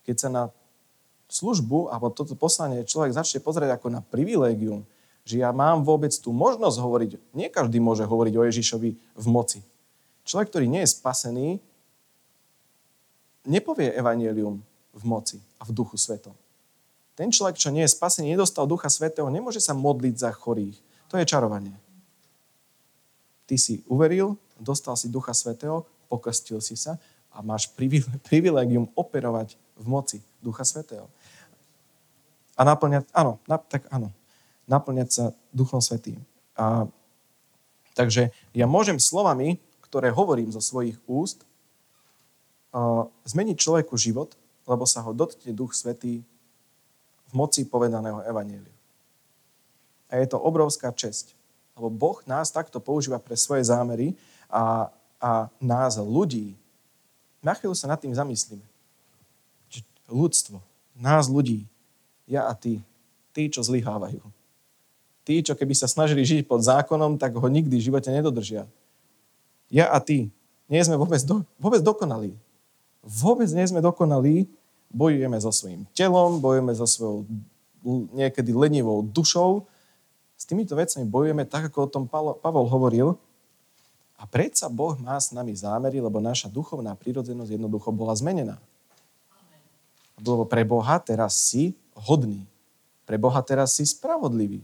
Keď 0.08 0.16
sa 0.16 0.30
na 0.32 0.44
službu, 1.30 1.90
alebo 1.90 2.14
toto 2.14 2.38
poslanie 2.38 2.86
človek 2.86 3.14
začne 3.14 3.42
pozrieť 3.42 3.78
ako 3.78 3.88
na 3.90 4.02
privilégium, 4.02 4.86
že 5.26 5.42
ja 5.42 5.50
mám 5.50 5.82
vôbec 5.82 6.14
tú 6.14 6.30
možnosť 6.30 6.78
hovoriť, 6.78 7.12
nie 7.34 7.50
každý 7.50 7.82
môže 7.82 8.06
hovoriť 8.06 8.34
o 8.38 8.46
Ježišovi 8.46 8.90
v 8.94 9.26
moci. 9.26 9.60
Človek, 10.26 10.54
ktorý 10.54 10.66
nie 10.70 10.86
je 10.86 10.94
spasený, 10.94 11.48
nepovie 13.46 13.90
evanielium 13.94 14.62
v 14.94 15.04
moci 15.06 15.38
a 15.58 15.66
v 15.66 15.74
duchu 15.74 15.98
svetom. 15.98 16.34
Ten 17.18 17.32
človek, 17.32 17.58
čo 17.58 17.74
nie 17.74 17.86
je 17.88 17.96
spasený, 17.96 18.36
nedostal 18.36 18.70
ducha 18.70 18.92
svetého, 18.92 19.26
nemôže 19.32 19.64
sa 19.64 19.74
modliť 19.74 20.16
za 20.20 20.30
chorých. 20.36 20.78
To 21.10 21.18
je 21.18 21.26
čarovanie. 21.26 21.74
Ty 23.46 23.56
si 23.56 23.86
uveril, 23.88 24.38
dostal 24.60 24.98
si 24.98 25.08
ducha 25.08 25.34
svetého, 25.34 25.86
pokrstil 26.10 26.62
si 26.62 26.78
sa 26.78 27.02
a 27.34 27.42
máš 27.42 27.72
privilegium 28.28 28.92
operovať 28.94 29.58
v 29.76 29.86
moci 29.88 30.18
Ducha 30.40 30.64
Svetého. 30.64 31.12
A 32.56 32.64
naplňať, 32.64 33.12
áno, 33.12 33.38
na, 33.46 33.60
tak 33.60 33.84
áno, 33.92 34.16
naplňať 34.66 35.10
sa 35.12 35.26
Duchom 35.52 35.84
Svetým. 35.84 36.24
A, 36.56 36.88
takže 37.92 38.32
ja 38.56 38.66
môžem 38.66 38.96
slovami, 38.96 39.60
ktoré 39.84 40.10
hovorím 40.10 40.56
zo 40.56 40.64
svojich 40.64 40.96
úst, 41.04 41.44
a, 42.72 43.12
zmeniť 43.28 43.60
človeku 43.60 44.00
život, 44.00 44.40
lebo 44.64 44.88
sa 44.88 45.04
ho 45.04 45.12
dotkne 45.12 45.52
Duch 45.52 45.76
Svetý 45.76 46.24
v 47.28 47.32
moci 47.36 47.68
povedaného 47.68 48.24
Evanielia. 48.24 48.74
A 50.08 50.24
je 50.24 50.28
to 50.32 50.40
obrovská 50.40 50.96
česť. 50.96 51.36
Lebo 51.76 51.92
Boh 51.92 52.24
nás 52.24 52.56
takto 52.56 52.80
používa 52.80 53.20
pre 53.20 53.36
svoje 53.36 53.68
zámery 53.68 54.16
a, 54.48 54.88
a 55.20 55.52
nás 55.60 56.00
ľudí. 56.00 56.56
Na 57.44 57.52
chvíľu 57.52 57.76
sa 57.76 57.92
nad 57.92 58.00
tým 58.00 58.16
zamyslíme 58.16 58.75
ľudstvo, 60.10 60.62
nás 60.96 61.28
ľudí, 61.28 61.68
ja 62.26 62.50
a 62.50 62.54
ty, 62.58 62.82
tí, 63.36 63.50
čo 63.52 63.62
zlyhávajú. 63.62 64.22
Tí, 65.26 65.42
čo 65.42 65.58
keby 65.58 65.74
sa 65.74 65.90
snažili 65.90 66.22
žiť 66.22 66.46
pod 66.46 66.62
zákonom, 66.62 67.18
tak 67.18 67.34
ho 67.34 67.48
nikdy 67.50 67.82
v 67.82 67.86
živote 67.90 68.14
nedodržia. 68.14 68.70
Ja 69.74 69.90
a 69.90 69.98
ty 69.98 70.30
nie 70.70 70.82
sme 70.82 70.98
vôbec, 70.98 71.22
do, 71.26 71.42
vôbec 71.58 71.82
dokonalí. 71.82 72.38
Vôbec 73.02 73.50
nie 73.54 73.66
sme 73.66 73.82
dokonalí, 73.82 74.50
bojujeme 74.94 75.38
so 75.42 75.50
svojím 75.54 75.86
telom, 75.94 76.42
bojujeme 76.42 76.74
so 76.78 76.86
svojou 76.86 77.18
niekedy 78.14 78.54
lenivou 78.54 79.06
dušou. 79.06 79.66
S 80.36 80.44
týmito 80.46 80.74
vecami 80.74 81.06
bojujeme 81.06 81.46
tak, 81.46 81.70
ako 81.70 81.78
o 81.86 81.92
tom 81.92 82.04
Pavol 82.10 82.66
hovoril. 82.70 83.18
A 84.16 84.24
predsa 84.26 84.72
Boh 84.72 84.96
má 84.98 85.20
s 85.20 85.36
nami 85.36 85.54
zámery, 85.54 86.00
lebo 86.00 86.24
naša 86.24 86.50
duchovná 86.50 86.96
prírodzenosť 86.96 87.52
jednoducho 87.60 87.92
bola 87.92 88.16
zmenená. 88.16 88.58
Lebo 90.20 90.48
pre 90.48 90.64
Boha 90.64 91.00
teraz 91.00 91.36
si 91.36 91.76
hodný. 91.96 92.44
Pre 93.04 93.18
Boha 93.20 93.40
teraz 93.44 93.76
si 93.76 93.84
spravodlivý. 93.84 94.64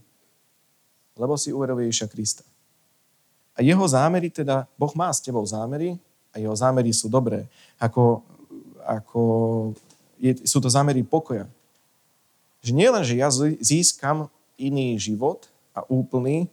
Lebo 1.19 1.35
si 1.35 1.51
uveril 1.51 1.83
Ježiša 1.85 2.07
Krista. 2.07 2.43
A 3.55 3.59
jeho 3.59 3.83
zámery 3.83 4.31
teda, 4.31 4.65
Boh 4.79 4.91
má 4.95 5.11
s 5.11 5.19
tebou 5.19 5.43
zámery 5.43 5.99
a 6.31 6.39
jeho 6.39 6.55
zámery 6.55 6.95
sú 6.95 7.11
dobré. 7.11 7.45
Ako, 7.75 8.23
ako 8.87 9.21
je, 10.17 10.47
sú 10.47 10.63
to 10.63 10.71
zámery 10.71 11.03
pokoja. 11.03 11.45
Že 12.63 12.71
nie 12.77 12.89
len, 12.89 13.03
že 13.03 13.19
ja 13.19 13.27
získam 13.59 14.31
iný 14.55 14.95
život 15.01 15.51
a 15.75 15.83
úplný, 15.89 16.47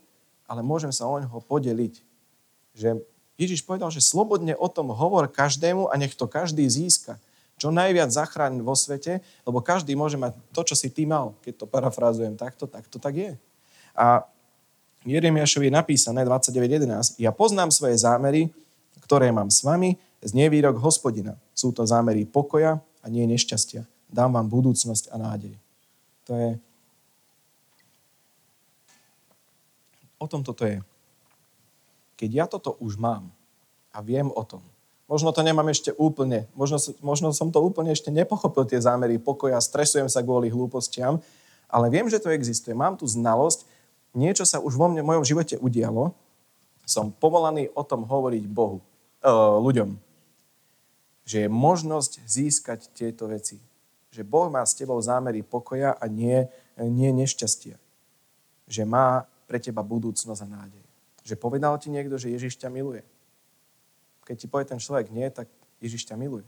ale 0.49 0.65
môžem 0.65 0.91
sa 0.91 1.07
o 1.07 1.21
neho 1.21 1.39
podeliť. 1.45 1.95
Že 2.75 2.89
Ježiš 3.39 3.63
povedal, 3.63 3.93
že 3.95 4.03
slobodne 4.03 4.59
o 4.59 4.67
tom 4.67 4.91
hovor 4.91 5.31
každému 5.31 5.93
a 5.93 5.95
nech 5.95 6.17
to 6.19 6.27
každý 6.27 6.67
získa. 6.67 7.21
Čo 7.59 7.75
najviac 7.75 8.09
zachráň 8.15 8.63
vo 8.63 8.79
svete, 8.79 9.19
lebo 9.43 9.59
každý 9.59 9.99
môže 9.99 10.15
mať 10.15 10.39
to, 10.55 10.63
čo 10.63 10.75
si 10.79 10.89
ty 10.95 11.05
mal. 11.05 11.35
Keď 11.43 11.55
to 11.61 11.67
parafrázujem 11.67 12.39
takto, 12.39 12.71
tak 12.71 12.87
to 12.87 13.03
tak 13.03 13.19
je. 13.19 13.33
A 13.99 14.23
Jeremiašovi 15.03 15.67
je 15.67 15.75
napísané 15.75 16.23
29.11. 16.23 17.19
Ja 17.19 17.35
poznám 17.35 17.75
svoje 17.75 17.99
zámery, 17.99 18.55
ktoré 19.03 19.35
mám 19.35 19.51
s 19.51 19.67
vami, 19.67 19.99
z 20.23 20.31
nevýrok 20.35 20.79
hospodina. 20.79 21.35
Sú 21.55 21.75
to 21.75 21.83
zámery 21.83 22.27
pokoja 22.27 22.79
a 23.03 23.07
nie 23.11 23.27
nešťastia. 23.27 23.83
Dám 24.09 24.39
vám 24.39 24.47
budúcnosť 24.47 25.11
a 25.11 25.17
nádej. 25.19 25.55
To 26.31 26.33
je 26.39 26.49
O 30.19 30.27
tom 30.27 30.43
toto 30.43 30.67
je. 30.67 30.83
Keď 32.19 32.31
ja 32.35 32.47
toto 32.51 32.75
už 32.83 32.99
mám 32.99 33.31
a 33.95 34.03
viem 34.03 34.27
o 34.35 34.43
tom, 34.43 34.67
možno 35.09 35.33
to 35.33 35.41
nemám 35.41 35.67
ešte 35.73 35.91
úplne, 35.97 36.45
možno, 36.53 36.77
možno 37.01 37.33
som 37.33 37.49
to 37.49 37.59
úplne 37.65 37.91
ešte 37.91 38.13
nepochopil, 38.13 38.69
tie 38.69 38.79
zámery 38.79 39.17
pokoja, 39.17 39.59
stresujem 39.59 40.07
sa 40.07 40.21
kvôli 40.21 40.53
hlúpostiam, 40.53 41.19
ale 41.67 41.89
viem, 41.89 42.07
že 42.07 42.21
to 42.21 42.29
existuje. 42.29 42.77
Mám 42.77 43.01
tu 43.01 43.09
znalosť, 43.09 43.65
niečo 44.13 44.45
sa 44.45 44.61
už 44.61 44.77
vo 44.77 44.93
mne, 44.93 45.01
v 45.01 45.11
mojom 45.17 45.25
živote 45.25 45.57
udialo, 45.57 46.13
som 46.85 47.13
povolaný 47.13 47.69
o 47.77 47.85
tom 47.85 48.05
hovoriť 48.09 48.45
Bohu, 48.49 48.81
e, 48.81 49.29
ľuďom. 49.61 49.97
Že 51.29 51.37
je 51.45 51.49
možnosť 51.53 52.13
získať 52.25 52.89
tieto 52.97 53.29
veci. 53.29 53.61
Že 54.09 54.25
Boh 54.25 54.49
má 54.49 54.65
s 54.65 54.73
tebou 54.73 54.97
zámery 54.97 55.45
pokoja 55.45 55.93
a 55.93 56.09
nie, 56.09 56.49
nie 56.81 57.13
nešťastia. 57.13 57.77
Že 58.65 58.83
má 58.89 59.29
pre 59.45 59.61
teba 59.61 59.85
budúcnosť 59.85 60.41
a 60.41 60.49
nádej. 60.49 60.85
Že 61.29 61.37
povedal 61.37 61.77
ti 61.77 61.93
niekto, 61.93 62.17
že 62.17 62.33
Ježiš 62.33 62.57
ťa 62.57 62.73
miluje. 62.73 63.05
Keď 64.29 64.37
ti 64.37 64.47
povie 64.47 64.69
ten 64.69 64.77
človek 64.77 65.09
nie, 65.09 65.25
tak 65.33 65.49
Ježiš 65.81 66.05
ťa 66.05 66.21
miluje. 66.21 66.45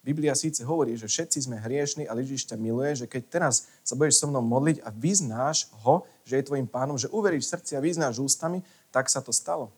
Biblia 0.00 0.32
síce 0.32 0.64
hovorí, 0.64 0.96
že 0.96 1.08
všetci 1.08 1.48
sme 1.48 1.60
hriešni, 1.60 2.08
ale 2.08 2.24
Ježiš 2.24 2.52
ťa 2.52 2.56
miluje, 2.56 3.04
že 3.04 3.06
keď 3.08 3.22
teraz 3.28 3.68
sa 3.84 3.96
budeš 3.96 4.20
so 4.20 4.28
mnou 4.28 4.40
modliť 4.40 4.80
a 4.84 4.88
vyznáš 4.92 5.68
ho, 5.84 6.08
že 6.24 6.40
je 6.40 6.48
tvojim 6.48 6.64
pánom, 6.64 6.96
že 6.96 7.12
uveríš 7.12 7.48
v 7.48 7.52
srdci 7.56 7.72
a 7.76 7.84
vyznáš 7.84 8.16
ústami, 8.20 8.64
tak 8.88 9.12
sa 9.12 9.20
to 9.20 9.28
stalo. 9.32 9.68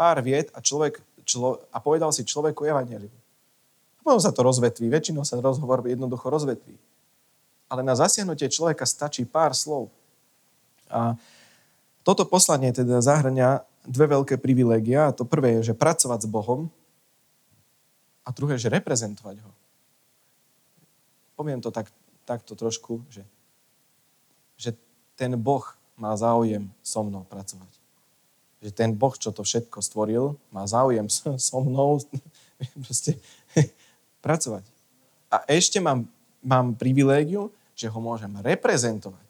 Pár 0.00 0.24
vied 0.24 0.48
a, 0.56 0.64
človek, 0.64 1.00
člo, 1.28 1.60
a 1.68 1.76
povedal 1.76 2.08
si 2.08 2.24
človeku 2.24 2.64
evanelium. 2.64 3.12
A 3.12 4.00
potom 4.00 4.20
sa 4.20 4.32
to 4.32 4.40
rozvetví, 4.40 4.88
väčšinou 4.88 5.28
sa 5.28 5.36
rozhovor 5.36 5.84
jednoducho 5.84 6.32
rozvetví. 6.32 6.76
Ale 7.68 7.84
na 7.84 7.92
zasiahnutie 7.92 8.48
človeka 8.48 8.88
stačí 8.88 9.28
pár 9.28 9.52
slov. 9.52 9.92
A 10.88 11.20
toto 12.00 12.24
poslanie 12.24 12.72
teda 12.72 13.04
zahrania 13.04 13.67
dve 13.88 14.06
veľké 14.12 14.36
privilégia. 14.36 15.10
To 15.16 15.24
prvé 15.24 15.58
je, 15.58 15.72
že 15.72 15.74
pracovať 15.74 16.24
s 16.24 16.28
Bohom 16.28 16.68
a 18.22 18.28
druhé, 18.30 18.60
že 18.60 18.68
reprezentovať 18.68 19.40
ho. 19.40 19.50
Poviem 21.34 21.64
to 21.64 21.72
tak, 21.72 21.88
takto 22.28 22.52
trošku, 22.52 23.00
že, 23.08 23.24
že 24.60 24.76
ten 25.16 25.32
Boh 25.34 25.64
má 25.96 26.12
záujem 26.14 26.68
so 26.84 27.00
mnou 27.00 27.24
pracovať. 27.24 27.72
Že 28.60 28.70
ten 28.76 28.90
Boh, 28.92 29.14
čo 29.16 29.32
to 29.32 29.40
všetko 29.40 29.80
stvoril, 29.80 30.36
má 30.52 30.68
záujem 30.68 31.08
so 31.10 31.58
mnou 31.64 32.04
proste, 32.84 33.16
pracovať. 34.20 34.68
A 35.32 35.48
ešte 35.48 35.80
mám, 35.80 36.04
mám 36.44 36.76
privilégiu, 36.76 37.48
že 37.72 37.88
ho 37.88 37.98
môžem 38.02 38.30
reprezentovať 38.44 39.28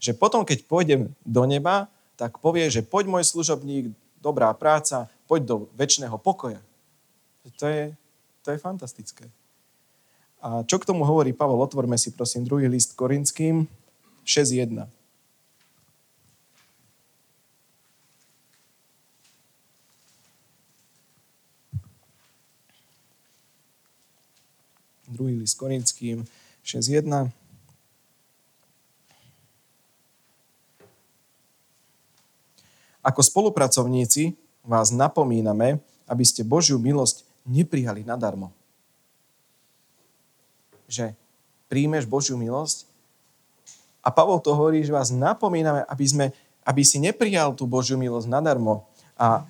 že 0.00 0.16
potom, 0.16 0.48
keď 0.48 0.64
pôjdem 0.64 1.12
do 1.28 1.44
neba, 1.44 1.92
tak 2.20 2.36
povie, 2.36 2.68
že 2.68 2.84
poď 2.84 3.08
môj 3.08 3.24
služobník, 3.24 3.96
dobrá 4.20 4.52
práca, 4.52 5.08
poď 5.24 5.40
do 5.48 5.56
väčšného 5.72 6.20
pokoja. 6.20 6.60
To 7.56 7.64
je, 7.64 7.96
to 8.44 8.52
je 8.52 8.58
fantastické. 8.60 9.24
A 10.44 10.60
čo 10.68 10.76
k 10.76 10.84
tomu 10.84 11.08
hovorí 11.08 11.32
Pavol? 11.32 11.64
Otvorme 11.64 11.96
si 11.96 12.12
prosím 12.12 12.44
druhý 12.44 12.68
list 12.68 12.92
Korinským 12.92 13.64
6.1. 14.28 14.84
Druhý 25.08 25.40
list 25.40 25.56
Korinským 25.56 26.28
6.1. 26.68 27.32
Ako 33.00 33.24
spolupracovníci 33.24 34.36
vás 34.64 34.92
napomíname, 34.92 35.80
aby 36.04 36.24
ste 36.26 36.44
Božiu 36.44 36.76
milosť 36.76 37.24
neprijali 37.48 38.04
nadarmo. 38.04 38.52
Že 40.90 41.16
príjmeš 41.70 42.04
Božiu 42.04 42.36
milosť 42.36 42.90
a 44.00 44.08
Pavol 44.08 44.40
to 44.40 44.52
hovorí, 44.56 44.80
že 44.84 44.92
vás 44.92 45.12
napomíname, 45.12 45.84
aby, 45.88 46.04
sme, 46.08 46.26
aby 46.64 46.82
si 46.84 47.00
neprijal 47.00 47.52
tú 47.52 47.68
Božiu 47.68 48.00
milosť 48.00 48.28
nadarmo 48.28 48.88
a 49.16 49.44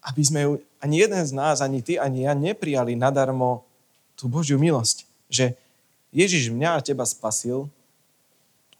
aby 0.00 0.22
sme 0.24 0.40
ju, 0.44 0.52
ani 0.80 1.04
jeden 1.04 1.22
z 1.24 1.32
nás, 1.36 1.60
ani 1.60 1.84
ty, 1.84 2.00
ani 2.00 2.24
ja 2.24 2.32
neprijali 2.32 2.96
nadarmo 2.96 3.68
tú 4.16 4.32
Božiu 4.32 4.56
milosť. 4.56 5.04
Že 5.28 5.56
Ježiš 6.10 6.48
mňa 6.48 6.80
a 6.80 6.84
teba 6.84 7.04
spasil, 7.04 7.68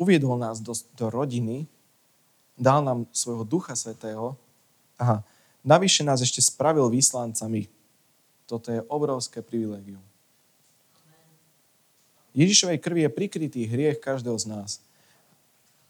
uviedol 0.00 0.40
nás 0.40 0.64
do, 0.64 0.72
do 0.96 1.06
rodiny, 1.12 1.68
dal 2.60 2.84
nám 2.84 3.08
svojho 3.08 3.48
Ducha 3.48 3.72
Svetého 3.72 4.36
a 5.00 5.24
navyše 5.64 6.04
nás 6.04 6.20
ešte 6.20 6.44
spravil 6.44 6.92
vyslancami. 6.92 7.72
Toto 8.44 8.68
je 8.68 8.84
obrovské 8.92 9.40
privilegium. 9.40 10.04
Ježišovej 12.36 12.78
krvi 12.78 13.08
je 13.08 13.10
prikrytý 13.10 13.60
hriech 13.66 13.98
každého 13.98 14.38
z 14.38 14.46
nás. 14.46 14.70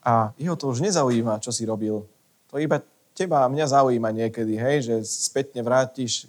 A 0.01 0.33
jeho 0.39 0.57
to 0.57 0.73
už 0.73 0.81
nezaujíma, 0.81 1.37
čo 1.43 1.53
si 1.53 1.67
robil. 1.67 2.07
To 2.49 2.57
iba 2.57 2.81
teba 3.13 3.45
a 3.45 3.51
mňa 3.51 3.69
zaujíma 3.69 4.09
niekedy, 4.09 4.57
hej, 4.57 4.77
že 4.89 4.95
spätne 5.05 5.61
vrátiš. 5.61 6.25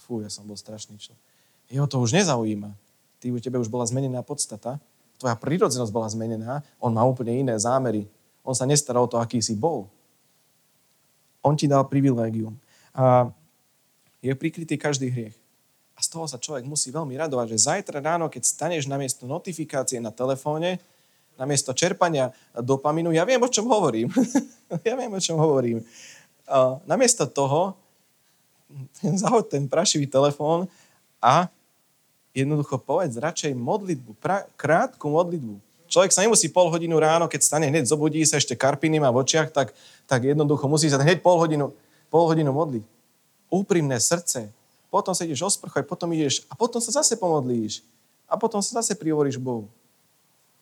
Fú, 0.00 0.24
ja 0.24 0.32
som 0.32 0.48
bol 0.48 0.56
strašný 0.56 0.96
čo. 0.96 1.12
Jeho 1.68 1.84
to 1.84 2.00
už 2.00 2.16
nezaujíma. 2.16 2.72
Ty, 3.20 3.26
u 3.28 3.38
tebe 3.38 3.60
už 3.60 3.68
bola 3.68 3.84
zmenená 3.84 4.24
podstata. 4.24 4.80
Tvoja 5.20 5.36
prírodzenosť 5.36 5.92
bola 5.92 6.08
zmenená. 6.08 6.64
On 6.80 6.88
má 6.88 7.04
úplne 7.04 7.36
iné 7.36 7.52
zámery. 7.60 8.08
On 8.44 8.56
sa 8.56 8.68
nestaral 8.68 9.04
o 9.04 9.10
to, 9.10 9.20
aký 9.20 9.40
si 9.42 9.56
bol. 9.56 9.88
On 11.40 11.56
ti 11.56 11.68
dal 11.68 11.84
privilégium. 11.88 12.56
A 12.92 13.30
je 14.20 14.32
prikrytý 14.36 14.76
každý 14.76 15.08
hriech. 15.08 15.36
A 15.96 16.00
z 16.00 16.08
toho 16.12 16.24
sa 16.24 16.40
človek 16.40 16.64
musí 16.64 16.88
veľmi 16.88 17.12
radovať, 17.16 17.56
že 17.56 17.68
zajtra 17.68 18.00
ráno, 18.00 18.32
keď 18.32 18.42
staneš 18.44 18.88
namiesto 18.88 19.28
notifikácie 19.28 20.00
na 20.00 20.08
telefóne, 20.08 20.80
namiesto 21.36 21.72
čerpania 21.72 22.32
dopaminu, 22.56 23.12
ja 23.12 23.24
viem, 23.24 23.40
o 23.40 23.48
čom 23.48 23.68
hovorím. 23.68 24.12
ja 24.88 24.96
viem, 24.96 25.12
o 25.12 25.20
čom 25.20 25.40
hovorím. 25.40 25.84
A 26.48 26.80
namiesto 26.84 27.24
toho 27.28 27.76
zahod 29.24 29.48
ten 29.48 29.68
prašivý 29.68 30.06
telefón 30.08 30.68
a 31.20 31.48
jednoducho 32.36 32.78
povedz 32.78 33.16
radšej 33.18 33.52
modlitbu, 33.56 34.16
pra, 34.20 34.46
krátku 34.54 35.10
modlitbu. 35.10 35.69
Človek 35.90 36.14
sa 36.14 36.22
nemusí 36.22 36.46
pol 36.46 36.70
hodinu 36.70 37.02
ráno, 37.02 37.26
keď 37.26 37.40
stane 37.42 37.66
hneď 37.66 37.90
zobudí 37.90 38.22
sa 38.22 38.38
ešte 38.38 38.54
karpiny 38.54 39.02
má 39.02 39.10
v 39.10 39.26
očiach, 39.26 39.50
tak, 39.50 39.74
tak 40.06 40.22
jednoducho 40.22 40.70
musí 40.70 40.86
sa 40.86 41.02
hneď 41.02 41.18
pol 41.18 41.42
hodinu, 41.42 41.74
pol 42.06 42.30
hodinu 42.30 42.54
modliť. 42.54 42.86
Úprimné 43.50 43.98
srdce. 43.98 44.54
Potom 44.86 45.10
sa 45.18 45.26
ideš 45.26 45.42
osprchať, 45.42 45.90
potom 45.90 46.14
ideš 46.14 46.46
a 46.46 46.54
potom 46.54 46.78
sa 46.78 46.94
zase 46.94 47.18
pomodlíš. 47.18 47.82
A 48.30 48.38
potom 48.38 48.62
sa 48.62 48.78
zase 48.78 48.94
prihovoríš 48.94 49.42
Bohu. 49.42 49.66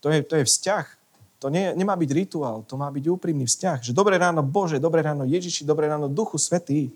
To 0.01 0.09
je, 0.09 0.25
to 0.25 0.41
je 0.41 0.49
vzťah. 0.49 0.97
To 1.45 1.53
nie, 1.53 1.77
nemá 1.77 1.93
byť 1.93 2.11
rituál, 2.17 2.65
to 2.65 2.81
má 2.81 2.89
byť 2.89 3.05
úprimný 3.13 3.45
vzťah. 3.45 3.85
Že 3.85 3.93
dobré 3.93 4.17
ráno 4.17 4.41
Bože, 4.41 4.81
dobré 4.81 5.05
ráno 5.05 5.29
Ježiši, 5.29 5.69
dobré 5.69 5.93
ráno 5.93 6.09
Duchu 6.09 6.41
Svetý. 6.41 6.89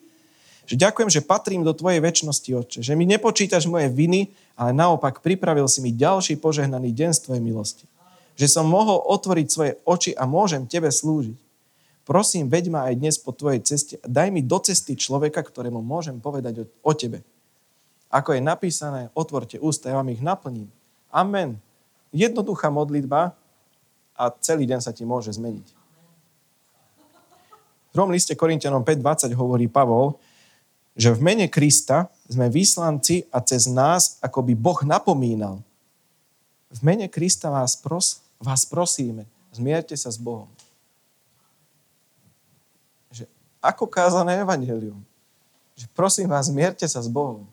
Že 0.65 0.89
ďakujem, 0.89 1.09
že 1.13 1.21
patrím 1.21 1.61
do 1.61 1.77
Tvojej 1.77 2.01
väčšnosti, 2.01 2.49
Otče. 2.49 2.79
Že 2.81 2.97
mi 2.97 3.05
nepočítaš 3.05 3.69
moje 3.69 3.93
viny, 3.93 4.33
ale 4.57 4.73
naopak 4.73 5.21
pripravil 5.21 5.69
si 5.69 5.85
mi 5.85 5.93
ďalší 5.93 6.41
požehnaný 6.41 6.97
deň 6.97 7.11
z 7.13 7.21
Tvojej 7.29 7.45
milosti 7.45 7.92
že 8.37 8.49
som 8.49 8.65
mohol 8.65 9.01
otvoriť 9.07 9.47
svoje 9.49 9.73
oči 9.85 10.13
a 10.17 10.25
môžem 10.25 10.65
Tebe 10.65 10.89
slúžiť. 10.89 11.43
Prosím, 12.03 12.51
veď 12.51 12.65
ma 12.75 12.91
aj 12.91 12.99
dnes 12.99 13.17
po 13.19 13.31
tvojej 13.31 13.63
ceste 13.63 13.95
a 14.03 14.07
daj 14.11 14.35
mi 14.35 14.43
do 14.43 14.59
cesty 14.59 14.99
človeka, 14.99 15.39
ktorému 15.39 15.79
môžem 15.79 16.19
povedať 16.19 16.67
o, 16.83 16.91
o 16.91 16.93
tebe. 16.99 17.23
Ako 18.11 18.35
je 18.35 18.43
napísané, 18.43 19.09
otvorte 19.15 19.63
ústa, 19.63 19.89
ja 19.89 19.97
vám 19.97 20.11
ich 20.11 20.19
naplním. 20.19 20.67
Amen. 21.15 21.63
Jednoduchá 22.11 22.75
modlitba 22.75 23.39
a 24.19 24.25
celý 24.43 24.67
deň 24.67 24.81
sa 24.83 24.91
ti 24.91 25.07
môže 25.07 25.31
zmeniť. 25.31 25.67
V 27.89 27.93
druhom 27.95 28.11
liste 28.11 28.35
Korintianom 28.35 28.83
5.20 28.83 29.33
hovorí 29.39 29.71
Pavol, 29.71 30.19
že 30.99 31.15
v 31.15 31.23
mene 31.25 31.47
Krista 31.49 32.11
sme 32.29 32.53
vyslanci 32.53 33.25
a 33.33 33.41
cez 33.41 33.71
nás 33.71 34.19
ako 34.21 34.45
by 34.45 34.53
Boh 34.59 34.81
napomínal. 34.85 35.63
V 36.73 36.81
mene 36.81 37.05
Krista 37.09 37.53
vás, 37.53 37.77
pros, 37.77 38.25
vás 38.41 38.65
prosíme, 38.65 39.29
zmierte 39.53 39.93
sa 39.93 40.09
s 40.09 40.17
Bohom. 40.17 40.49
Ako 43.63 43.87
kázané 43.87 44.43
evanelium. 44.43 44.99
Že 45.79 45.87
prosím 45.95 46.29
vás, 46.33 46.51
mierte 46.51 46.83
sa 46.89 46.99
s 46.99 47.07
Bohom. 47.07 47.47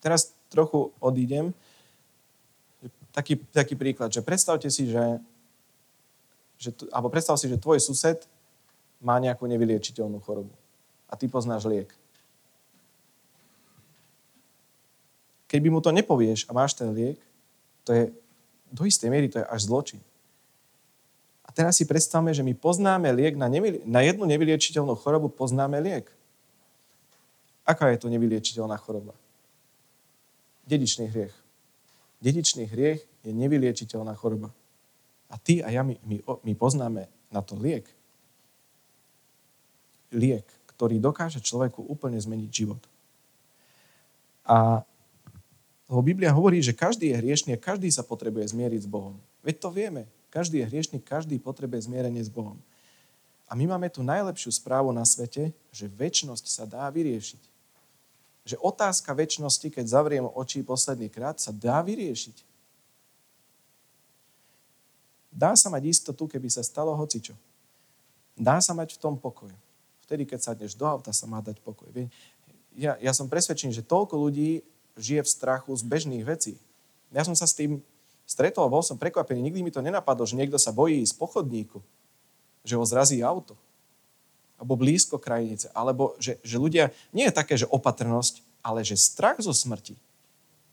Teraz 0.00 0.32
trochu 0.48 0.88
odídem. 0.96 1.52
Taký, 3.12 3.36
taký 3.52 3.74
príklad, 3.76 4.08
že 4.08 4.24
predstavte 4.24 4.70
si, 4.72 4.88
že, 4.88 5.20
že 6.56 6.70
alebo 6.88 7.12
predstav 7.12 7.36
si, 7.36 7.50
že 7.50 7.60
tvoj 7.60 7.82
sused 7.82 8.24
má 9.02 9.18
nejakú 9.18 9.44
nevyliečiteľnú 9.44 10.22
chorobu 10.24 10.54
a 11.10 11.18
ty 11.18 11.26
poznáš 11.26 11.66
liek. 11.66 11.90
Keď 15.50 15.58
by 15.58 15.68
mu 15.74 15.82
to 15.82 15.90
nepovieš 15.90 16.46
a 16.46 16.54
máš 16.54 16.78
ten 16.78 16.94
liek, 16.94 17.18
to 17.82 17.90
je 17.90 18.14
do 18.70 18.86
istej 18.86 19.10
miery 19.10 19.26
to 19.26 19.42
je 19.42 19.50
až 19.50 19.66
zločin. 19.66 19.98
A 21.42 21.50
teraz 21.50 21.82
si 21.82 21.84
predstavme, 21.90 22.30
že 22.30 22.46
my 22.46 22.54
poznáme 22.54 23.10
liek 23.10 23.34
na, 23.34 23.50
nevy, 23.50 23.82
na 23.82 24.06
jednu 24.06 24.22
nevyliečiteľnú 24.30 24.94
chorobu, 24.94 25.26
poznáme 25.26 25.82
liek. 25.82 26.06
Aká 27.66 27.90
je 27.90 27.98
to 27.98 28.06
nevyliečiteľná 28.06 28.78
choroba? 28.78 29.18
Dedičný 30.70 31.10
hriech. 31.10 31.34
Dedičný 32.22 32.70
hriech 32.70 33.02
je 33.26 33.32
nevyliečiteľná 33.34 34.14
choroba. 34.14 34.54
A 35.26 35.34
ty 35.42 35.58
a 35.58 35.74
ja, 35.74 35.82
my, 35.82 35.98
my, 36.06 36.22
my 36.22 36.52
poznáme 36.54 37.10
na 37.34 37.42
to 37.42 37.58
liek. 37.58 37.90
Liek, 40.14 40.46
ktorý 40.70 41.02
dokáže 41.02 41.42
človeku 41.42 41.82
úplne 41.82 42.22
zmeniť 42.22 42.50
život. 42.50 42.82
A 44.46 44.86
lebo 45.90 46.06
Biblia 46.06 46.30
hovorí, 46.30 46.62
že 46.62 46.70
každý 46.70 47.10
je 47.10 47.18
hriešný 47.18 47.58
a 47.58 47.58
každý 47.58 47.90
sa 47.90 48.06
potrebuje 48.06 48.54
zmieriť 48.54 48.86
s 48.86 48.88
Bohom. 48.88 49.18
Veď 49.42 49.58
to 49.58 49.68
vieme. 49.74 50.06
Každý 50.30 50.62
je 50.62 50.70
hriešný, 50.70 51.02
každý 51.02 51.42
potrebuje 51.42 51.90
zmierenie 51.90 52.22
s 52.22 52.30
Bohom. 52.30 52.62
A 53.50 53.58
my 53.58 53.66
máme 53.66 53.90
tu 53.90 54.06
najlepšiu 54.06 54.54
správu 54.54 54.94
na 54.94 55.02
svete, 55.02 55.50
že 55.74 55.90
väčnosť 55.90 56.46
sa 56.46 56.62
dá 56.62 56.86
vyriešiť. 56.94 57.42
Že 58.46 58.56
otázka 58.62 59.10
väčšnosti, 59.10 59.66
keď 59.66 59.84
zavriem 59.90 60.30
oči 60.30 60.62
posledný 60.62 61.10
krát, 61.10 61.42
sa 61.42 61.50
dá 61.50 61.82
vyriešiť. 61.82 62.46
Dá 65.34 65.58
sa 65.58 65.74
mať 65.74 65.90
istotu, 65.90 66.30
keby 66.30 66.46
sa 66.46 66.62
stalo 66.62 66.94
hocičo. 66.94 67.34
Dá 68.38 68.62
sa 68.62 68.70
mať 68.78 68.94
v 68.94 69.02
tom 69.02 69.18
pokoj. 69.18 69.50
Vtedy, 70.06 70.22
keď 70.22 70.54
sadneš 70.54 70.78
do 70.78 70.86
auta, 70.86 71.10
sa 71.10 71.26
má 71.26 71.42
dať 71.42 71.58
pokoj. 71.58 71.90
Ja, 72.78 72.94
ja 73.02 73.10
som 73.10 73.26
presvedčený, 73.26 73.74
že 73.74 73.82
toľko 73.82 74.14
ľudí 74.14 74.62
žije 74.98 75.22
v 75.22 75.32
strachu 75.32 75.70
z 75.76 75.82
bežných 75.86 76.24
vecí. 76.24 76.54
Ja 77.10 77.26
som 77.26 77.34
sa 77.34 77.46
s 77.46 77.54
tým 77.54 77.82
stretol, 78.30 78.70
bol 78.70 78.86
som 78.86 78.94
prekvapený, 78.94 79.42
nikdy 79.42 79.60
mi 79.66 79.74
to 79.74 79.82
nenapadlo, 79.82 80.22
že 80.22 80.38
niekto 80.38 80.54
sa 80.54 80.70
bojí 80.70 81.02
z 81.02 81.10
pochodníku, 81.18 81.82
že 82.62 82.78
ho 82.78 82.84
zrazí 82.86 83.18
auto, 83.26 83.58
alebo 84.60 84.78
blízko 84.78 85.18
krajnice, 85.18 85.72
alebo 85.74 86.14
že, 86.22 86.38
že 86.46 86.60
ľudia, 86.60 86.94
nie 87.10 87.26
je 87.26 87.34
také, 87.34 87.58
že 87.58 87.66
opatrnosť, 87.66 88.44
ale 88.62 88.86
že 88.86 88.94
strach 88.94 89.40
zo 89.40 89.50
smrti. 89.50 89.98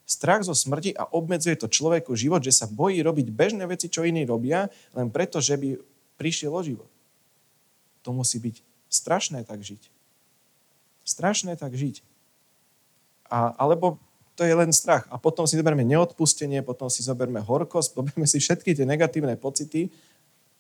Strach 0.08 0.44
zo 0.44 0.56
smrti 0.56 0.96
a 0.96 1.08
obmedzuje 1.08 1.56
to 1.60 1.72
človeku 1.72 2.16
život, 2.16 2.40
že 2.40 2.56
sa 2.56 2.68
bojí 2.68 3.00
robiť 3.04 3.28
bežné 3.32 3.64
veci, 3.68 3.92
čo 3.92 4.08
iní 4.08 4.24
robia, 4.24 4.72
len 4.96 5.12
preto, 5.12 5.40
že 5.44 5.58
by 5.58 5.80
prišiel 6.16 6.54
o 6.54 6.62
život. 6.64 6.92
To 8.08 8.16
musí 8.16 8.40
byť 8.40 8.64
strašné 8.88 9.44
tak 9.44 9.64
žiť. 9.64 9.84
Strašné 11.04 11.56
tak 11.60 11.76
žiť. 11.76 12.04
A, 13.28 13.52
alebo 13.60 14.00
to 14.38 14.46
je 14.46 14.54
len 14.54 14.70
strach. 14.70 15.10
A 15.10 15.18
potom 15.18 15.50
si 15.50 15.58
zoberme 15.58 15.82
neodpustenie, 15.82 16.62
potom 16.62 16.94
si 16.94 17.02
zoberme 17.02 17.42
horkosť, 17.42 17.90
zoberme 17.98 18.30
si 18.30 18.38
všetky 18.38 18.78
tie 18.78 18.86
negatívne 18.86 19.34
pocity, 19.36 19.90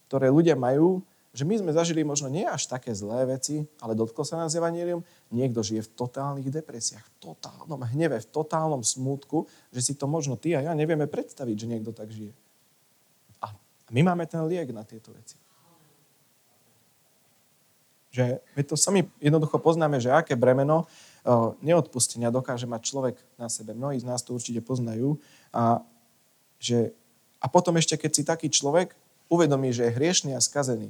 ktoré 0.09 0.33
ľudia 0.33 0.57
majú, 0.57 1.05
že 1.37 1.45
my 1.45 1.53
sme 1.61 1.69
zažili 1.69 2.01
možno 2.01 2.33
nie 2.33 2.49
až 2.49 2.65
také 2.65 2.97
zlé 2.97 3.29
veci, 3.29 3.61
ale 3.77 3.93
dotklo 3.93 4.25
sa 4.25 4.41
nás 4.41 4.57
evanílium. 4.57 5.05
Niekto 5.29 5.61
žije 5.61 5.85
v 5.85 5.93
totálnych 5.93 6.49
depresiách, 6.49 7.05
v 7.05 7.15
totálnom 7.21 7.85
hneve, 7.93 8.17
v 8.25 8.29
totálnom 8.33 8.81
smútku, 8.81 9.45
že 9.69 9.85
si 9.85 9.93
to 9.93 10.09
možno 10.09 10.33
ty 10.33 10.57
a 10.57 10.65
ja 10.65 10.73
nevieme 10.73 11.05
predstaviť, 11.05 11.55
že 11.55 11.69
niekto 11.69 11.93
tak 11.93 12.09
žije. 12.09 12.33
A 13.45 13.53
my 13.93 14.01
máme 14.01 14.25
ten 14.25 14.41
liek 14.49 14.73
na 14.73 14.81
tieto 14.81 15.13
veci. 15.13 15.37
Že 18.11 18.39
my 18.55 18.61
to 18.63 18.75
sami 18.79 19.05
jednoducho 19.19 19.59
poznáme, 19.59 19.99
že 19.99 20.13
aké 20.13 20.33
bremeno 20.39 20.87
neodpustenia 21.59 22.31
dokáže 22.31 22.63
mať 22.63 22.81
človek 22.87 23.15
na 23.35 23.51
sebe. 23.51 23.75
Mnohí 23.75 23.99
z 23.99 24.07
nás 24.07 24.23
to 24.23 24.31
určite 24.31 24.63
poznajú. 24.63 25.19
A, 25.51 25.83
že, 26.55 26.95
a 27.43 27.51
potom 27.51 27.75
ešte, 27.75 27.99
keď 27.99 28.11
si 28.15 28.23
taký 28.23 28.47
človek 28.47 28.95
uvedomí, 29.27 29.75
že 29.75 29.91
je 29.91 29.95
hriešný 29.95 30.31
a 30.33 30.39
skazený, 30.39 30.87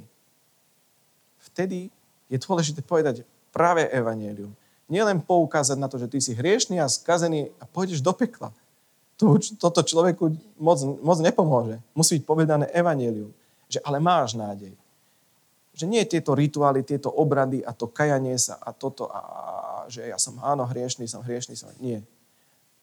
vtedy 1.50 1.90
je 2.30 2.38
dôležité 2.38 2.86
povedať 2.86 3.26
práve 3.50 3.82
evanelium. 3.90 4.54
Nielen 4.86 5.20
poukázať 5.20 5.76
na 5.76 5.90
to, 5.90 5.98
že 5.98 6.08
ty 6.08 6.22
si 6.22 6.32
hriešný 6.32 6.78
a 6.80 6.88
skazený 6.88 7.50
a 7.58 7.66
pôjdeš 7.66 8.00
do 8.00 8.14
pekla. 8.14 8.54
To, 9.18 9.34
toto 9.58 9.82
človeku 9.82 10.30
moc, 10.62 10.78
moc 11.02 11.18
nepomôže. 11.18 11.82
Musí 11.92 12.22
byť 12.22 12.24
povedané 12.24 12.70
evanelium. 12.70 13.34
Že 13.66 13.82
ale 13.82 13.98
máš 13.98 14.38
nádej. 14.38 14.72
Že 15.78 15.86
nie 15.86 16.02
tieto 16.10 16.34
rituály, 16.34 16.82
tieto 16.82 17.06
obrady 17.06 17.62
a 17.62 17.70
to 17.70 17.86
kajanie 17.86 18.34
sa 18.34 18.58
a 18.58 18.74
toto 18.74 19.06
a, 19.06 19.22
že 19.86 20.10
ja 20.10 20.18
som 20.18 20.42
áno 20.42 20.66
hriešný, 20.66 21.06
som 21.06 21.22
hriešný, 21.22 21.54
som... 21.54 21.70
Nie. 21.78 22.02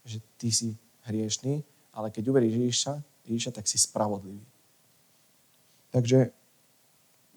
Že 0.08 0.24
ty 0.40 0.50
si 0.56 0.70
hriešný, 1.04 1.60
ale 1.92 2.08
keď 2.08 2.32
uveríš 2.32 2.56
Ježiša, 2.56 2.94
Ježiša, 3.28 3.52
tak 3.52 3.68
si 3.68 3.76
spravodlivý. 3.76 4.40
Takže 5.92 6.32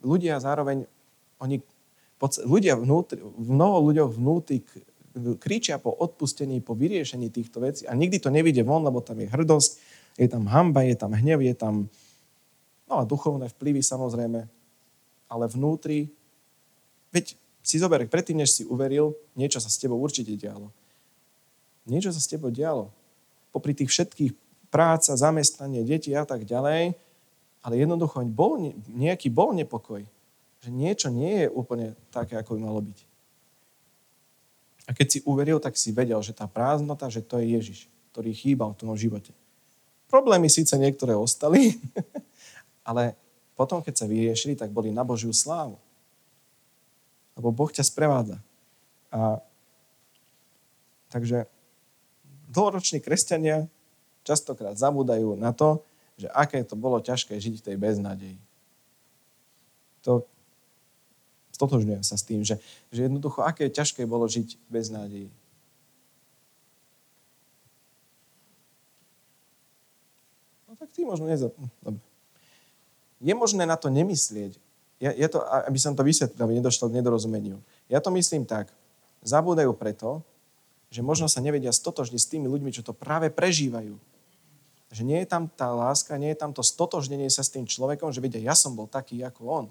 ľudia 0.07 0.39
zároveň, 0.39 0.87
oni, 1.43 1.59
ľudia 2.47 2.79
vnútri, 2.79 3.19
mnoho 3.27 3.83
ľuďoch 3.91 4.11
vnútri 4.15 4.63
kričia 5.43 5.83
po 5.83 5.91
odpustení, 5.91 6.63
po 6.63 6.79
vyriešení 6.79 7.35
týchto 7.35 7.59
vecí 7.59 7.83
a 7.87 7.99
nikdy 7.99 8.23
to 8.23 8.31
nevidie 8.31 8.63
von, 8.63 8.87
lebo 8.87 9.03
tam 9.03 9.19
je 9.19 9.27
hrdosť, 9.27 9.71
je 10.19 10.27
tam 10.31 10.47
hamba, 10.47 10.87
je 10.87 10.95
tam 10.95 11.15
hnev, 11.15 11.43
je 11.43 11.55
tam 11.55 11.75
no 12.87 12.95
a 12.99 13.03
duchovné 13.03 13.51
vplyvy 13.51 13.83
samozrejme, 13.83 14.47
ale 15.29 15.45
vnútri, 15.47 16.09
veď 17.13 17.37
si 17.63 17.77
zober, 17.77 18.09
predtým, 18.09 18.41
než 18.41 18.57
si 18.57 18.63
uveril, 18.65 19.13
niečo 19.37 19.61
sa 19.61 19.69
s 19.69 19.77
tebou 19.77 20.01
určite 20.01 20.33
dialo. 20.35 20.73
Niečo 21.85 22.13
sa 22.13 22.21
s 22.21 22.29
tebou 22.29 22.49
dialo. 22.49 22.89
Popri 23.53 23.77
tých 23.77 23.93
všetkých 23.93 24.33
práca, 24.73 25.17
zamestnanie, 25.17 25.85
deti 25.85 26.13
a 26.17 26.25
tak 26.25 26.49
ďalej, 26.49 26.97
ale 27.61 27.75
jednoducho 27.77 28.25
bol, 28.29 28.73
nejaký 28.89 29.29
bol 29.29 29.53
nepokoj. 29.53 30.05
Že 30.65 30.69
niečo 30.73 31.09
nie 31.13 31.45
je 31.45 31.49
úplne 31.53 31.93
také, 32.09 32.41
ako 32.41 32.57
by 32.57 32.61
malo 32.65 32.81
byť. 32.81 32.99
A 34.89 34.97
keď 34.97 35.07
si 35.13 35.19
uveril, 35.29 35.61
tak 35.61 35.77
si 35.77 35.93
vedel, 35.93 36.17
že 36.25 36.33
tá 36.33 36.49
prázdnota, 36.49 37.13
že 37.13 37.21
to 37.21 37.37
je 37.37 37.53
Ježiš, 37.61 37.79
ktorý 38.13 38.33
chýbal 38.33 38.73
v 38.73 38.81
tom 38.81 38.97
živote. 38.97 39.37
Problémy 40.09 40.49
síce 40.49 40.73
niektoré 40.81 41.13
ostali, 41.13 41.77
ale 42.89 43.13
potom, 43.59 43.83
keď 43.83 43.95
sa 43.99 44.07
vyriešili, 44.07 44.55
tak 44.55 44.71
boli 44.71 44.95
na 44.95 45.03
Božiu 45.03 45.35
slávu 45.35 45.83
lebo 47.39 47.55
Boh 47.55 47.71
ťa 47.71 47.87
sprevádza. 47.87 48.43
A, 49.15 49.39
takže 51.15 51.47
dlhoroční 52.51 52.99
kresťania 52.99 53.71
častokrát 54.27 54.75
zabúdajú 54.75 55.39
na 55.39 55.55
to, 55.55 55.87
že 56.19 56.27
aké 56.35 56.67
to 56.67 56.75
bolo 56.75 56.99
ťažké 56.99 57.39
žiť 57.39 57.63
v 57.63 57.65
tej 57.65 57.77
beznádeji. 57.79 58.39
To 60.03 60.27
stotožňujem 61.55 62.03
sa 62.03 62.19
s 62.19 62.27
tým, 62.27 62.43
že, 62.43 62.59
že 62.91 63.07
jednoducho, 63.07 63.47
aké 63.47 63.71
ťažké 63.71 64.03
bolo 64.03 64.27
žiť 64.27 64.59
bez 64.67 64.91
nádeji. 64.91 65.31
No 70.67 70.75
tak 70.75 70.91
ty 70.91 71.07
možno 71.07 71.31
nezap... 71.31 71.55
Dobre. 71.87 72.08
Je 73.19 73.35
možné 73.35 73.67
na 73.67 73.75
to 73.75 73.91
nemyslieť, 73.91 74.59
ja, 74.99 75.15
ja 75.15 75.29
to, 75.31 75.39
aby 75.43 75.79
som 75.79 75.95
to 75.95 76.03
vysvetlil, 76.03 76.43
aby 76.43 76.59
nedošlo 76.59 76.91
k 76.91 76.99
nedorozumeniu. 76.99 77.63
Ja 77.87 78.03
to 78.03 78.11
myslím 78.15 78.43
tak. 78.43 78.71
Zabúdajú 79.23 79.71
preto, 79.79 80.27
že 80.91 81.07
možno 81.07 81.31
sa 81.31 81.39
nevedia 81.39 81.71
stotožniť 81.71 82.21
s 82.21 82.31
tými 82.31 82.51
ľuďmi, 82.51 82.75
čo 82.75 82.83
to 82.83 82.91
práve 82.91 83.31
prežívajú. 83.31 83.95
Že 84.91 85.03
nie 85.05 85.19
je 85.23 85.29
tam 85.29 85.47
tá 85.47 85.71
láska, 85.71 86.19
nie 86.19 86.35
je 86.35 86.41
tam 86.41 86.51
to 86.51 86.67
stotožnenie 86.67 87.31
sa 87.31 87.47
s 87.47 87.53
tým 87.53 87.69
človekom, 87.69 88.11
že 88.11 88.25
vidia, 88.25 88.43
ja 88.43 88.59
som 88.59 88.75
bol 88.75 88.91
taký 88.91 89.23
ako 89.23 89.43
on. 89.47 89.67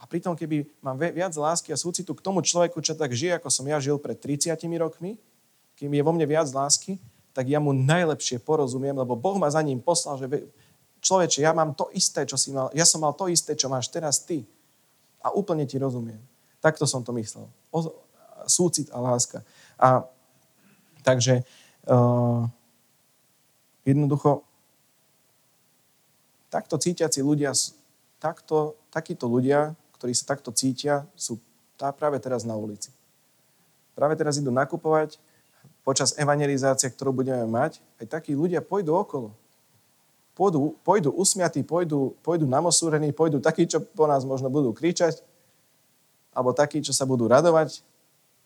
A 0.00 0.08
pritom, 0.08 0.32
keby 0.32 0.64
mám 0.80 0.96
viac 0.96 1.34
lásky 1.36 1.74
a 1.74 1.80
súcitu 1.80 2.16
k 2.16 2.24
tomu 2.24 2.40
človeku, 2.40 2.80
čo 2.80 2.96
tak 2.96 3.12
žije, 3.12 3.36
ako 3.36 3.48
som 3.52 3.68
ja 3.68 3.76
žil 3.82 4.00
pred 4.00 4.16
30 4.16 4.56
rokmi, 4.80 5.18
kým 5.76 5.90
je 5.92 6.02
vo 6.04 6.12
mne 6.12 6.24
viac 6.28 6.48
lásky, 6.52 7.00
tak 7.32 7.48
ja 7.48 7.60
mu 7.60 7.72
najlepšie 7.72 8.40
porozumiem, 8.40 8.96
lebo 8.96 9.16
Boh 9.16 9.36
ma 9.40 9.48
za 9.48 9.60
ním 9.64 9.80
poslal, 9.80 10.20
že 10.20 10.26
človeče, 11.00 11.42
ja 11.42 11.56
mám 11.56 11.72
to 11.72 11.88
isté, 11.96 12.28
čo 12.28 12.36
si 12.36 12.52
mal, 12.52 12.68
ja 12.76 12.84
som 12.84 13.00
mal 13.00 13.16
to 13.16 13.26
isté, 13.26 13.56
čo 13.56 13.72
máš 13.72 13.88
teraz 13.88 14.20
ty. 14.22 14.44
A 15.20 15.32
úplne 15.32 15.68
ti 15.68 15.76
rozumiem. 15.76 16.20
Takto 16.60 16.84
som 16.88 17.04
to 17.04 17.12
myslel. 17.16 17.48
O, 17.72 17.92
súcit 18.48 18.88
a 18.92 19.00
láska. 19.00 19.44
A 19.76 20.04
takže 21.04 21.44
uh, 21.88 22.44
jednoducho 23.84 24.44
takto 26.52 26.76
cítiaci 26.76 27.20
ľudia, 27.20 27.52
takto, 28.20 28.76
takíto 28.92 29.28
ľudia, 29.28 29.76
ktorí 29.96 30.12
sa 30.16 30.36
takto 30.36 30.52
cítia, 30.52 31.04
sú 31.16 31.40
tá 31.76 31.92
práve 31.92 32.20
teraz 32.20 32.44
na 32.44 32.56
ulici. 32.56 32.92
Práve 33.96 34.16
teraz 34.16 34.40
idú 34.40 34.52
nakupovať, 34.52 35.20
počas 35.84 36.16
evangelizácie, 36.16 36.92
ktorú 36.92 37.24
budeme 37.24 37.44
mať, 37.48 37.80
aj 38.00 38.20
takí 38.20 38.32
ľudia 38.36 38.60
pôjdu 38.60 38.92
okolo 38.96 39.32
pôjdu, 40.40 40.72
pôjdu 40.80 41.12
usmiatí, 41.12 41.60
pôjdu, 41.60 42.16
pôjdu 42.24 42.48
namosúrení, 42.48 43.12
pôjdu 43.12 43.44
takí, 43.44 43.68
čo 43.68 43.84
po 43.84 44.08
nás 44.08 44.24
možno 44.24 44.48
budú 44.48 44.72
kričať, 44.72 45.20
alebo 46.32 46.56
takí, 46.56 46.80
čo 46.80 46.96
sa 46.96 47.04
budú 47.04 47.28
radovať, 47.28 47.84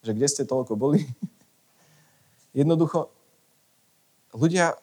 že 0.03 0.11
kde 0.11 0.26
ste 0.26 0.42
toľko 0.42 0.74
boli. 0.74 1.07
Jednoducho, 2.59 3.14
ľudia, 4.34 4.74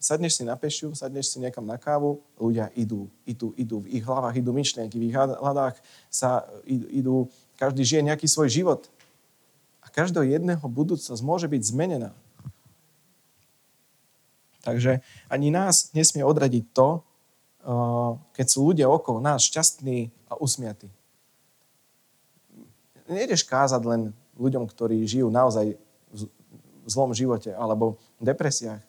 sadneš 0.00 0.40
si 0.40 0.42
na 0.48 0.56
pešiu, 0.56 0.96
sadneš 0.96 1.36
si 1.36 1.36
niekam 1.36 1.68
na 1.68 1.76
kávu, 1.76 2.24
ľudia 2.40 2.72
idú, 2.72 3.12
idú, 3.28 3.52
idú, 3.60 3.84
v 3.84 4.00
ich 4.00 4.04
hlavách 4.08 4.40
idú 4.40 4.56
myšlienky, 4.56 4.96
v 4.96 5.12
ich 5.12 5.16
hľadách 5.16 5.76
sa 6.08 6.48
idú, 6.64 7.28
každý 7.60 7.84
žije 7.84 8.08
nejaký 8.08 8.24
svoj 8.24 8.48
život. 8.48 8.88
A 9.84 9.92
každého 9.92 10.24
jedného 10.24 10.64
budúcnosť 10.64 11.20
môže 11.20 11.44
byť 11.44 11.60
zmenená. 11.60 12.16
Takže 14.60 15.00
ani 15.32 15.48
nás 15.48 15.92
nesmie 15.96 16.20
odradiť 16.20 16.64
to, 16.76 17.00
uh, 17.00 18.16
keď 18.36 18.46
sú 18.46 18.72
ľudia 18.72 18.86
okolo 18.88 19.20
nás 19.20 19.44
šťastní 19.48 20.12
a 20.28 20.36
usmiatí. 20.36 20.88
Nejdeš 23.10 23.42
kázať 23.42 23.82
len 23.88 24.02
ľuďom, 24.38 24.68
ktorí 24.70 25.02
žijú 25.02 25.32
naozaj 25.32 25.74
v 26.14 26.88
zlom 26.88 27.12
živote 27.12 27.50
alebo 27.52 27.98
v 28.22 28.24
depresiách. 28.30 28.82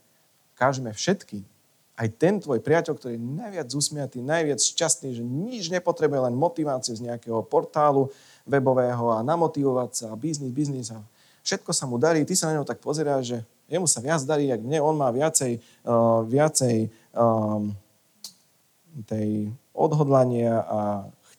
Kážeme 0.55 0.93
všetky. 0.93 1.41
Aj 1.97 2.07
ten 2.09 2.41
tvoj 2.41 2.63
priateľ, 2.63 2.97
ktorý 2.97 3.13
je 3.17 3.21
najviac 3.21 3.67
usmiatý, 3.77 4.25
najviac 4.25 4.57
šťastný, 4.57 5.13
že 5.13 5.23
nič 5.25 5.69
nepotrebuje, 5.69 6.31
len 6.31 6.35
motiváciu 6.37 6.97
z 6.97 7.05
nejakého 7.05 7.45
portálu 7.45 8.09
webového 8.47 9.13
a 9.13 9.21
namotivovať 9.21 9.89
sa 9.93 10.07
biznis, 10.17 10.49
biznis 10.49 10.89
a 10.89 11.03
všetko 11.45 11.71
sa 11.73 11.85
mu 11.85 12.01
darí. 12.01 12.25
Ty 12.25 12.33
sa 12.33 12.49
na 12.49 12.61
ňo 12.61 12.65
tak 12.65 12.81
pozeráš, 12.81 13.23
že 13.25 13.39
jemu 13.71 13.87
sa 13.87 14.03
viac 14.03 14.19
darí, 14.27 14.51
jak 14.51 14.59
mne, 14.59 14.83
on 14.83 14.99
má 14.99 15.07
viacej, 15.15 15.63
uh, 15.87 16.27
viacej 16.27 16.91
um, 17.15 17.71
tej 19.07 19.47
odhodlania 19.71 20.59
a 20.59 20.79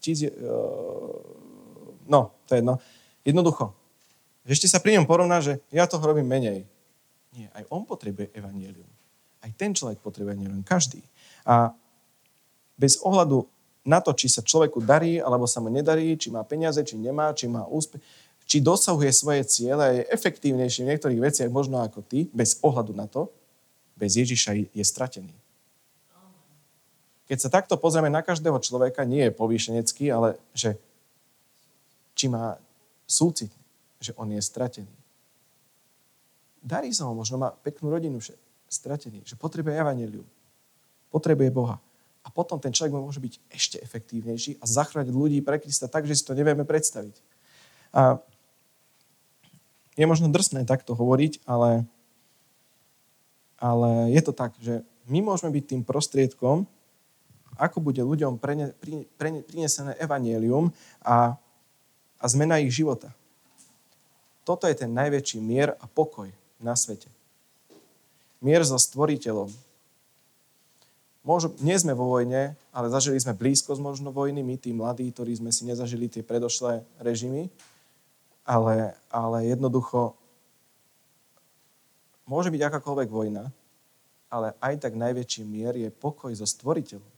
chtiť, 0.00 0.18
uh, 0.32 1.12
no, 2.08 2.32
to 2.48 2.56
je 2.56 2.64
jedno. 2.64 2.74
Jednoducho. 3.22 3.76
Ešte 4.42 4.66
sa 4.66 4.82
pri 4.82 4.98
ňom 4.98 5.06
porovná, 5.06 5.38
že 5.38 5.62
ja 5.70 5.86
toho 5.86 6.02
robím 6.02 6.26
menej. 6.26 6.66
Nie, 7.36 7.46
aj 7.54 7.68
on 7.70 7.86
potrebuje 7.86 8.34
evanielium. 8.34 8.88
Aj 9.44 9.52
ten 9.54 9.70
človek 9.76 10.02
potrebuje 10.02 10.34
evanielium, 10.34 10.66
každý. 10.66 11.04
A 11.46 11.70
bez 12.74 12.98
ohľadu 12.98 13.46
na 13.82 13.98
to, 13.98 14.14
či 14.14 14.30
sa 14.30 14.46
človeku 14.46 14.78
darí, 14.82 15.18
alebo 15.18 15.46
sa 15.46 15.58
mu 15.58 15.66
nedarí, 15.66 16.14
či 16.14 16.30
má 16.30 16.46
peniaze, 16.46 16.78
či 16.86 16.94
nemá, 16.94 17.34
či 17.34 17.50
má 17.50 17.66
úspech, 17.66 17.98
či 18.46 18.60
dosahuje 18.60 19.10
svoje 19.12 19.42
a 19.72 19.86
je 19.92 20.08
efektívnejší 20.12 20.84
v 20.84 20.90
niektorých 20.94 21.20
veciach 21.20 21.50
možno 21.50 21.80
ako 21.80 22.04
ty, 22.04 22.28
bez 22.34 22.58
ohľadu 22.60 22.92
na 22.92 23.08
to, 23.08 23.32
bez 23.96 24.18
Ježiša 24.18 24.74
je 24.74 24.84
stratený. 24.84 25.32
Keď 27.30 27.38
sa 27.38 27.48
takto 27.48 27.80
pozrieme 27.80 28.12
na 28.12 28.20
každého 28.20 28.60
človeka, 28.60 29.08
nie 29.08 29.30
je 29.30 29.32
povýšenecký, 29.32 30.12
ale 30.12 30.36
že 30.52 30.76
či 32.12 32.28
má 32.28 32.60
súcit, 33.08 33.48
že 34.02 34.12
on 34.20 34.28
je 34.28 34.42
stratený. 34.42 34.92
Darí 36.62 36.92
sa 36.92 37.08
ho, 37.08 37.16
možno 37.16 37.40
má 37.40 37.50
peknú 37.50 37.88
rodinu, 37.88 38.20
že 38.20 38.36
stratený, 38.68 39.24
že 39.24 39.38
potrebuje 39.38 39.74
evaneliu, 39.74 40.26
potrebuje 41.08 41.50
Boha. 41.50 41.80
A 42.22 42.30
potom 42.30 42.60
ten 42.62 42.70
človek 42.70 42.94
môže 42.94 43.18
byť 43.18 43.34
ešte 43.50 43.76
efektívnejší 43.82 44.62
a 44.62 44.64
zachrániť 44.64 45.10
ľudí 45.10 45.38
pre 45.42 45.58
Krista 45.58 45.90
tak, 45.90 46.06
že 46.06 46.14
si 46.14 46.22
to 46.22 46.38
nevieme 46.38 46.62
predstaviť. 46.62 47.16
A 47.92 48.22
je 49.96 50.06
možno 50.08 50.32
drsné 50.32 50.64
takto 50.64 50.96
hovoriť, 50.96 51.44
ale, 51.44 51.84
ale 53.60 54.12
je 54.12 54.22
to 54.24 54.32
tak, 54.32 54.56
že 54.60 54.80
my 55.08 55.20
môžeme 55.20 55.52
byť 55.52 55.64
tým 55.68 55.82
prostriedkom, 55.84 56.64
ako 57.60 57.78
bude 57.84 58.00
ľuďom 58.00 58.40
prene, 58.40 58.72
pri, 58.80 59.04
pre, 59.20 59.44
prinesené 59.44 59.92
evanielium 60.00 60.72
a, 61.04 61.36
a 62.16 62.24
zmena 62.24 62.62
ich 62.64 62.72
života. 62.72 63.12
Toto 64.42 64.64
je 64.66 64.74
ten 64.74 64.90
najväčší 64.90 65.38
mier 65.38 65.76
a 65.78 65.84
pokoj 65.86 66.32
na 66.58 66.72
svete. 66.74 67.06
Mier 68.42 68.64
so 68.66 68.74
stvoriteľom. 68.80 69.52
Môžu, 71.22 71.54
nie 71.62 71.78
sme 71.78 71.94
vo 71.94 72.10
vojne, 72.10 72.58
ale 72.74 72.90
zažili 72.90 73.20
sme 73.22 73.38
blízkosť 73.38 73.78
možno 73.78 74.10
vojny, 74.10 74.42
my 74.42 74.58
tí 74.58 74.74
mladí, 74.74 75.06
ktorí 75.14 75.38
sme 75.38 75.54
si 75.54 75.62
nezažili 75.62 76.10
tie 76.10 76.26
predošlé 76.26 76.82
režimy 76.98 77.46
ale, 78.42 78.94
ale 79.10 79.38
jednoducho 79.46 80.14
môže 82.26 82.50
byť 82.50 82.62
akákoľvek 82.62 83.08
vojna, 83.10 83.50
ale 84.32 84.56
aj 84.58 84.88
tak 84.88 84.96
najväčší 84.96 85.42
mier 85.44 85.76
je 85.76 85.88
pokoj 85.92 86.32
so 86.32 86.46
stvoriteľom. 86.48 87.12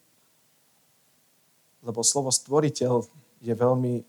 Lebo 1.84 2.00
slovo 2.02 2.32
stvoriteľ 2.32 3.06
je 3.44 3.54
veľmi 3.54 4.02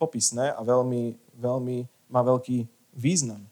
popisné 0.00 0.54
a 0.54 0.60
veľmi, 0.64 1.18
veľmi 1.36 1.76
má 2.08 2.20
veľký 2.24 2.64
význam. 2.96 3.42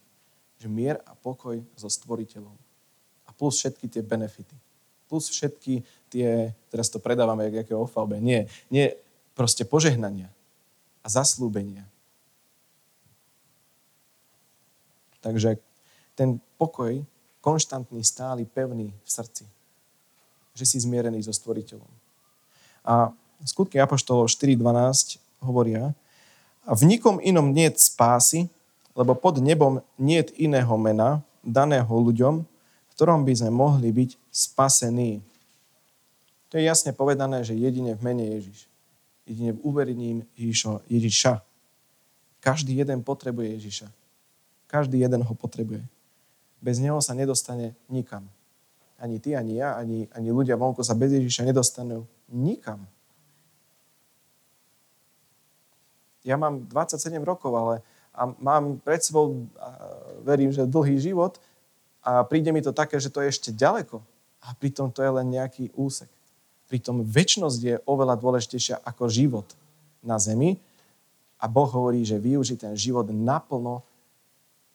Že 0.58 0.68
mier 0.72 0.96
a 1.04 1.12
pokoj 1.14 1.60
so 1.76 1.86
stvoriteľom. 1.86 2.56
A 3.28 3.30
plus 3.36 3.60
všetky 3.60 3.86
tie 3.86 4.02
benefity. 4.02 4.56
Plus 5.06 5.28
všetky 5.28 5.84
tie, 6.08 6.56
teraz 6.72 6.88
to 6.88 6.98
predávame 6.98 7.52
jak 7.52 7.68
o 7.76 7.84
ofalbe. 7.84 8.18
Nie, 8.18 8.48
nie, 8.72 8.96
proste 9.36 9.62
požehnania 9.62 10.32
a 11.04 11.06
zaslúbenia 11.06 11.86
Takže 15.20 15.58
ten 16.14 16.42
pokoj, 16.58 17.02
konštantný, 17.40 18.02
stály, 18.02 18.44
pevný 18.44 18.90
v 18.90 19.08
srdci. 19.08 19.44
Že 20.54 20.64
si 20.66 20.78
zmierený 20.82 21.22
so 21.22 21.32
stvoriteľom. 21.34 21.90
A 22.82 23.14
skutky 23.46 23.78
Apoštolov 23.78 24.30
4.12 24.30 25.22
hovoria, 25.42 25.94
a 26.68 26.76
v 26.76 26.84
nikom 26.84 27.16
inom 27.24 27.48
nie 27.48 27.72
spásy, 27.72 28.52
lebo 28.92 29.16
pod 29.16 29.40
nebom 29.40 29.80
nie 29.96 30.20
iného 30.36 30.76
mena, 30.76 31.24
daného 31.40 31.88
ľuďom, 31.88 32.44
v 32.44 32.92
ktorom 32.92 33.24
by 33.24 33.32
sme 33.32 33.50
mohli 33.54 33.88
byť 33.88 34.10
spasení. 34.28 35.24
To 36.52 36.60
je 36.60 36.68
jasne 36.68 36.92
povedané, 36.92 37.40
že 37.40 37.56
jedine 37.56 37.96
v 37.96 38.04
mene 38.04 38.24
Ježiš. 38.36 38.68
Jedine 39.24 39.56
v 39.56 39.60
uverení 39.64 40.08
Ježiša. 40.36 41.40
Každý 42.44 42.76
jeden 42.76 43.00
potrebuje 43.00 43.56
Ježiša. 43.60 43.88
Každý 44.68 45.00
jeden 45.00 45.24
ho 45.24 45.34
potrebuje. 45.34 45.82
Bez 46.60 46.78
neho 46.78 47.00
sa 47.00 47.16
nedostane 47.16 47.72
nikam. 47.88 48.28
Ani 49.00 49.16
ty, 49.22 49.32
ani 49.32 49.56
ja, 49.58 49.78
ani, 49.78 50.10
ani 50.12 50.28
ľudia 50.28 50.58
vonko 50.58 50.84
sa 50.84 50.92
bez 50.92 51.14
Ježiša 51.14 51.46
nedostanú 51.48 52.04
nikam. 52.28 52.84
Ja 56.26 56.36
mám 56.36 56.68
27 56.68 57.16
rokov, 57.24 57.54
ale 57.56 57.74
a 58.18 58.34
mám 58.42 58.82
pred 58.82 58.98
sebou, 58.98 59.46
verím, 60.26 60.50
že 60.50 60.66
dlhý 60.66 60.98
život 60.98 61.38
a 62.02 62.26
príde 62.26 62.50
mi 62.50 62.58
to 62.58 62.74
také, 62.74 62.98
že 62.98 63.14
to 63.14 63.22
je 63.22 63.30
ešte 63.30 63.54
ďaleko. 63.54 64.02
A 64.42 64.54
pritom 64.58 64.90
to 64.90 65.06
je 65.06 65.10
len 65.10 65.30
nejaký 65.30 65.70
úsek. 65.78 66.10
Pritom 66.66 67.06
väčšnosť 67.06 67.60
je 67.62 67.74
oveľa 67.86 68.18
dôležitejšia 68.18 68.82
ako 68.82 69.06
život 69.06 69.46
na 70.02 70.18
zemi 70.18 70.58
a 71.38 71.46
Boh 71.46 71.70
hovorí, 71.70 72.02
že 72.02 72.18
využí 72.18 72.58
ten 72.58 72.74
život 72.74 73.06
naplno 73.08 73.86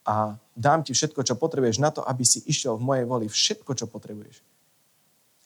a 0.04 0.36
dám 0.56 0.84
ti 0.84 0.92
všetko, 0.92 1.24
čo 1.24 1.40
potrebuješ 1.40 1.80
na 1.80 1.90
to, 1.90 2.04
aby 2.04 2.24
si 2.28 2.44
išiel 2.44 2.76
v 2.76 2.86
mojej 2.86 3.06
voli. 3.08 3.26
Všetko, 3.32 3.72
čo 3.74 3.88
potrebuješ. 3.88 4.44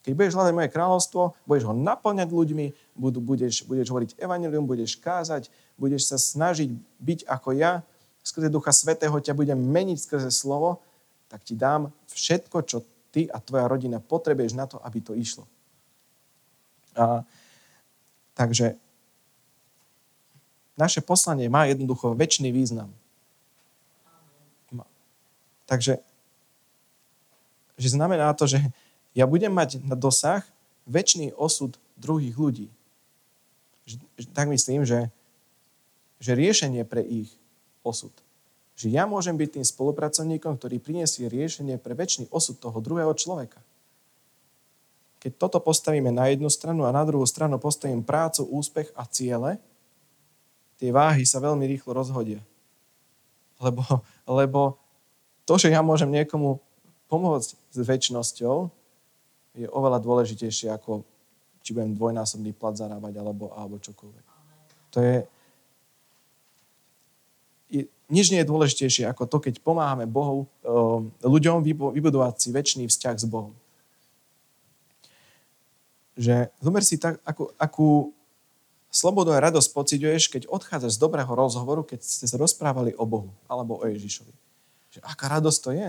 Keď 0.02 0.12
budeš 0.14 0.34
hľadať 0.34 0.54
moje 0.54 0.72
kráľovstvo, 0.72 1.22
budeš 1.44 1.64
ho 1.68 1.74
naplňať 1.74 2.28
ľuďmi, 2.32 2.66
budeš, 2.96 3.68
budeš 3.68 3.86
hovoriť 3.92 4.10
evanilium, 4.16 4.64
budeš 4.64 4.96
kázať, 4.98 5.52
budeš 5.76 6.08
sa 6.10 6.16
snažiť 6.16 6.70
byť 7.02 7.20
ako 7.28 7.48
ja, 7.54 7.84
skrze 8.24 8.48
Ducha 8.50 8.72
Svetého 8.72 9.14
ťa 9.14 9.36
budem 9.36 9.58
meniť 9.58 9.98
skrze 10.00 10.30
slovo, 10.32 10.80
tak 11.28 11.44
ti 11.44 11.52
dám 11.54 11.92
všetko, 12.08 12.56
čo 12.64 12.82
ty 13.12 13.28
a 13.28 13.40
tvoja 13.40 13.68
rodina 13.68 14.00
potrebuješ 14.00 14.52
na 14.56 14.64
to, 14.64 14.80
aby 14.80 14.98
to 15.00 15.12
išlo. 15.12 15.44
A, 16.96 17.22
takže 18.32 18.80
naše 20.78 21.02
poslanie 21.02 21.50
má 21.50 21.66
jednoducho 21.66 22.14
väčší 22.14 22.48
význam. 22.54 22.88
Takže 25.68 26.00
že 27.78 27.94
znamená 27.94 28.34
to, 28.34 28.50
že 28.50 28.58
ja 29.14 29.24
budem 29.24 29.54
mať 29.54 29.78
na 29.86 29.94
dosah 29.94 30.42
väčší 30.84 31.30
osud 31.38 31.78
druhých 31.94 32.34
ľudí. 32.34 32.68
Tak 34.34 34.50
myslím, 34.50 34.82
že, 34.82 35.08
že 36.18 36.34
riešenie 36.34 36.82
pre 36.82 37.00
ich 37.00 37.30
osud. 37.86 38.12
Že 38.74 38.92
ja 38.92 39.06
môžem 39.06 39.38
byť 39.38 39.58
tým 39.58 39.66
spolupracovníkom, 39.66 40.58
ktorý 40.58 40.82
priniesie 40.82 41.30
riešenie 41.30 41.78
pre 41.78 41.94
väčší 41.94 42.28
osud 42.34 42.58
toho 42.58 42.82
druhého 42.82 43.14
človeka. 43.14 43.62
Keď 45.18 45.34
toto 45.34 45.58
postavíme 45.58 46.14
na 46.14 46.30
jednu 46.30 46.46
stranu 46.46 46.86
a 46.86 46.94
na 46.94 47.02
druhú 47.02 47.26
stranu 47.26 47.58
postavím 47.58 48.06
prácu, 48.06 48.46
úspech 48.46 48.94
a 48.94 49.02
ciele, 49.06 49.58
tie 50.78 50.94
váhy 50.94 51.26
sa 51.26 51.42
veľmi 51.42 51.66
rýchlo 51.66 51.90
rozhodia. 51.90 52.38
Lebo, 53.58 53.82
lebo 54.30 54.78
to, 55.48 55.56
že 55.56 55.72
ja 55.72 55.80
môžem 55.80 56.12
niekomu 56.12 56.60
pomôcť 57.08 57.56
s 57.56 57.78
väčšnosťou, 57.80 58.68
je 59.56 59.66
oveľa 59.72 60.04
dôležitejšie 60.04 60.68
ako 60.76 61.08
či 61.64 61.72
budem 61.72 61.96
dvojnásobný 61.96 62.52
plat 62.52 62.76
zarábať 62.76 63.16
alebo, 63.16 63.50
alebo 63.56 63.80
čokoľvek. 63.80 64.24
To 64.92 64.98
je, 65.00 65.16
je, 67.68 67.82
nič 68.08 68.32
nie 68.32 68.40
je 68.40 68.48
dôležitejšie 68.48 69.04
ako 69.08 69.28
to, 69.28 69.36
keď 69.48 69.60
pomáhame 69.64 70.04
Bohu, 70.08 70.48
ľuďom 71.24 71.64
vybudovať 71.64 72.34
si 72.40 72.48
väčší 72.52 72.84
vzťah 72.88 73.16
s 73.16 73.26
Bohom. 73.28 73.52
Že 76.16 76.48
zober 76.60 76.82
si 76.84 76.96
tak, 76.96 77.20
akú, 77.24 77.52
akú 77.60 77.90
slobodu 78.88 79.36
a 79.36 79.44
radosť 79.52 79.68
pociťuješ, 79.70 80.24
keď 80.32 80.42
odchádzaš 80.48 80.96
z 80.96 81.02
dobrého 81.02 81.30
rozhovoru, 81.30 81.84
keď 81.84 82.00
ste 82.00 82.24
sa 82.24 82.40
rozprávali 82.40 82.96
o 82.96 83.04
Bohu 83.04 83.30
alebo 83.44 83.76
o 83.76 83.84
Ježišovi. 83.84 84.47
Že 84.92 85.00
aká 85.04 85.26
radosť 85.38 85.60
to 85.60 85.70
je. 85.76 85.88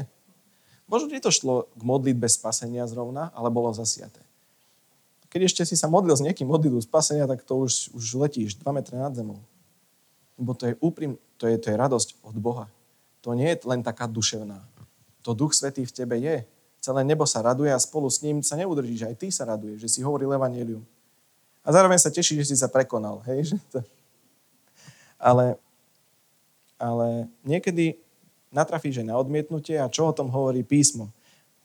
Možno 0.89 1.13
nie 1.13 1.21
to 1.21 1.29
šlo 1.29 1.69
k 1.77 1.81
modlitbe 1.85 2.25
spasenia 2.25 2.89
zrovna, 2.89 3.29
ale 3.37 3.53
bolo 3.53 3.69
zasiaté. 3.71 4.19
Keď 5.29 5.41
ešte 5.45 5.61
si 5.61 5.77
sa 5.77 5.85
modlil 5.85 6.17
s 6.17 6.25
niekým 6.25 6.49
modlitbu 6.49 6.81
spasenia, 6.81 7.29
tak 7.29 7.45
to 7.45 7.61
už, 7.61 7.93
už 7.93 8.05
letíš 8.17 8.57
2 8.57 8.65
metre 8.73 8.97
nad 8.97 9.13
zemou. 9.13 9.37
Lebo 10.41 10.57
to 10.57 10.65
je 10.65 10.73
úprim, 10.81 11.21
to 11.37 11.45
je, 11.45 11.61
to 11.61 11.69
je 11.69 11.77
radosť 11.77 12.17
od 12.25 12.33
Boha. 12.41 12.65
To 13.21 13.37
nie 13.37 13.53
je 13.53 13.61
len 13.69 13.85
taká 13.85 14.09
duševná. 14.09 14.57
To 15.21 15.37
Duch 15.37 15.53
Svetý 15.53 15.85
v 15.85 15.93
tebe 15.93 16.17
je. 16.17 16.47
Celé 16.81 17.05
nebo 17.05 17.27
sa 17.29 17.45
raduje 17.45 17.69
a 17.69 17.77
spolu 17.77 18.09
s 18.09 18.23
ním 18.25 18.41
sa 18.41 18.57
neudržíš. 18.57 19.05
Aj 19.05 19.13
ty 19.13 19.29
sa 19.29 19.45
raduješ, 19.45 19.85
že 19.85 19.89
si 19.91 19.99
hovoril 20.01 20.33
evanelium. 20.33 20.81
A 21.61 21.69
zároveň 21.69 21.99
sa 22.01 22.09
teší, 22.09 22.39
že 22.41 22.49
si 22.49 22.55
sa 22.57 22.71
prekonal. 22.71 23.21
Hej? 23.29 23.53
Ale, 25.19 25.59
ale 26.79 27.27
niekedy 27.43 27.99
natrafíš 28.49 29.01
aj 29.01 29.07
na 29.07 29.15
odmietnutie 29.17 29.77
a 29.77 29.89
čo 29.89 30.09
o 30.09 30.15
tom 30.15 30.29
hovorí 30.33 30.65
písmo. 30.65 31.13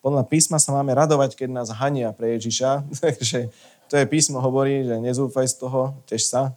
Podľa 0.05 0.29
písma 0.29 0.61
sa 0.61 0.77
máme 0.77 0.93
radovať, 0.93 1.33
keď 1.33 1.49
nás 1.49 1.73
hania 1.73 2.13
pre 2.13 2.37
Ježiša. 2.37 2.85
Takže 3.05 3.49
to 3.89 3.95
je 3.97 4.05
písmo 4.05 4.41
hovorí, 4.41 4.85
že 4.85 5.01
nezúfaj 5.01 5.49
z 5.49 5.57
toho, 5.65 5.97
tež 6.05 6.29
sa. 6.29 6.53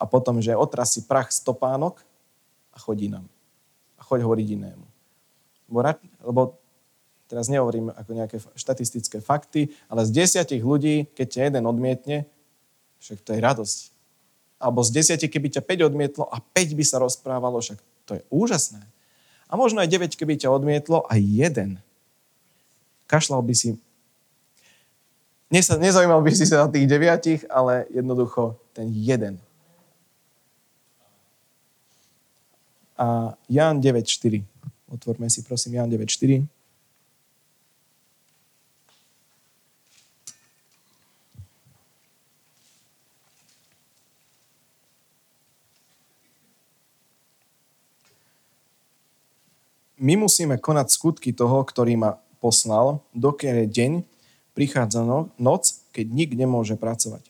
A 0.00 0.08
potom, 0.08 0.40
že 0.40 0.56
otrasí 0.56 1.04
prach 1.04 1.28
stopánok 1.28 2.00
a 2.72 2.78
chodí 2.80 3.12
nám. 3.12 3.28
A 3.98 4.02
choď 4.06 4.24
hovoriť 4.24 4.46
inému. 4.56 4.86
Lebo, 5.68 5.78
lebo 6.24 6.40
teraz 7.28 7.52
nehovorím 7.52 7.92
ako 7.92 8.10
nejaké 8.16 8.36
štatistické 8.56 9.20
fakty, 9.20 9.68
ale 9.92 10.08
z 10.08 10.24
desiatich 10.24 10.64
ľudí, 10.64 11.12
keď 11.12 11.26
ťa 11.28 11.40
jeden 11.52 11.64
odmietne, 11.68 12.24
však 13.04 13.20
to 13.20 13.30
je 13.36 13.40
radosť. 13.44 13.78
Alebo 14.58 14.80
z 14.80 14.90
desiatich, 14.96 15.30
keby 15.30 15.52
ťa 15.54 15.62
5 15.62 15.88
odmietlo 15.92 16.24
a 16.24 16.40
5 16.40 16.72
by 16.72 16.84
sa 16.88 16.98
rozprávalo, 16.98 17.60
však 17.60 17.78
to 18.08 18.16
je 18.16 18.22
úžasné. 18.32 18.80
A 19.48 19.56
možno 19.56 19.80
aj 19.80 19.88
9, 19.88 20.12
keby 20.20 20.36
ťa 20.36 20.52
odmietlo, 20.52 21.08
aj 21.08 21.20
jeden. 21.24 21.80
Kašľal 23.08 23.40
by 23.40 23.54
si. 23.56 23.80
Nezaujímal 25.48 26.20
by 26.20 26.32
si 26.36 26.44
sa 26.44 26.64
na 26.64 26.68
tých 26.68 26.84
deviatich, 26.84 27.48
ale 27.48 27.88
jednoducho 27.88 28.60
ten 28.76 28.92
jeden. 28.92 29.40
A 33.00 33.32
Jan 33.48 33.80
9.4. 33.80 34.44
Otvorme 34.92 35.32
si 35.32 35.40
prosím 35.40 35.80
Jan 35.80 35.88
9.4. 35.88 36.57
my 49.98 50.14
musíme 50.14 50.56
konať 50.58 50.94
skutky 50.94 51.34
toho, 51.34 51.62
ktorý 51.66 51.98
ma 51.98 52.22
poslal, 52.38 53.02
dokiaľ 53.14 53.66
je 53.66 53.68
deň, 53.68 53.92
prichádza 54.54 55.02
no, 55.02 55.30
noc, 55.38 55.82
keď 55.94 56.06
nik 56.10 56.30
nemôže 56.34 56.78
pracovať. 56.78 57.26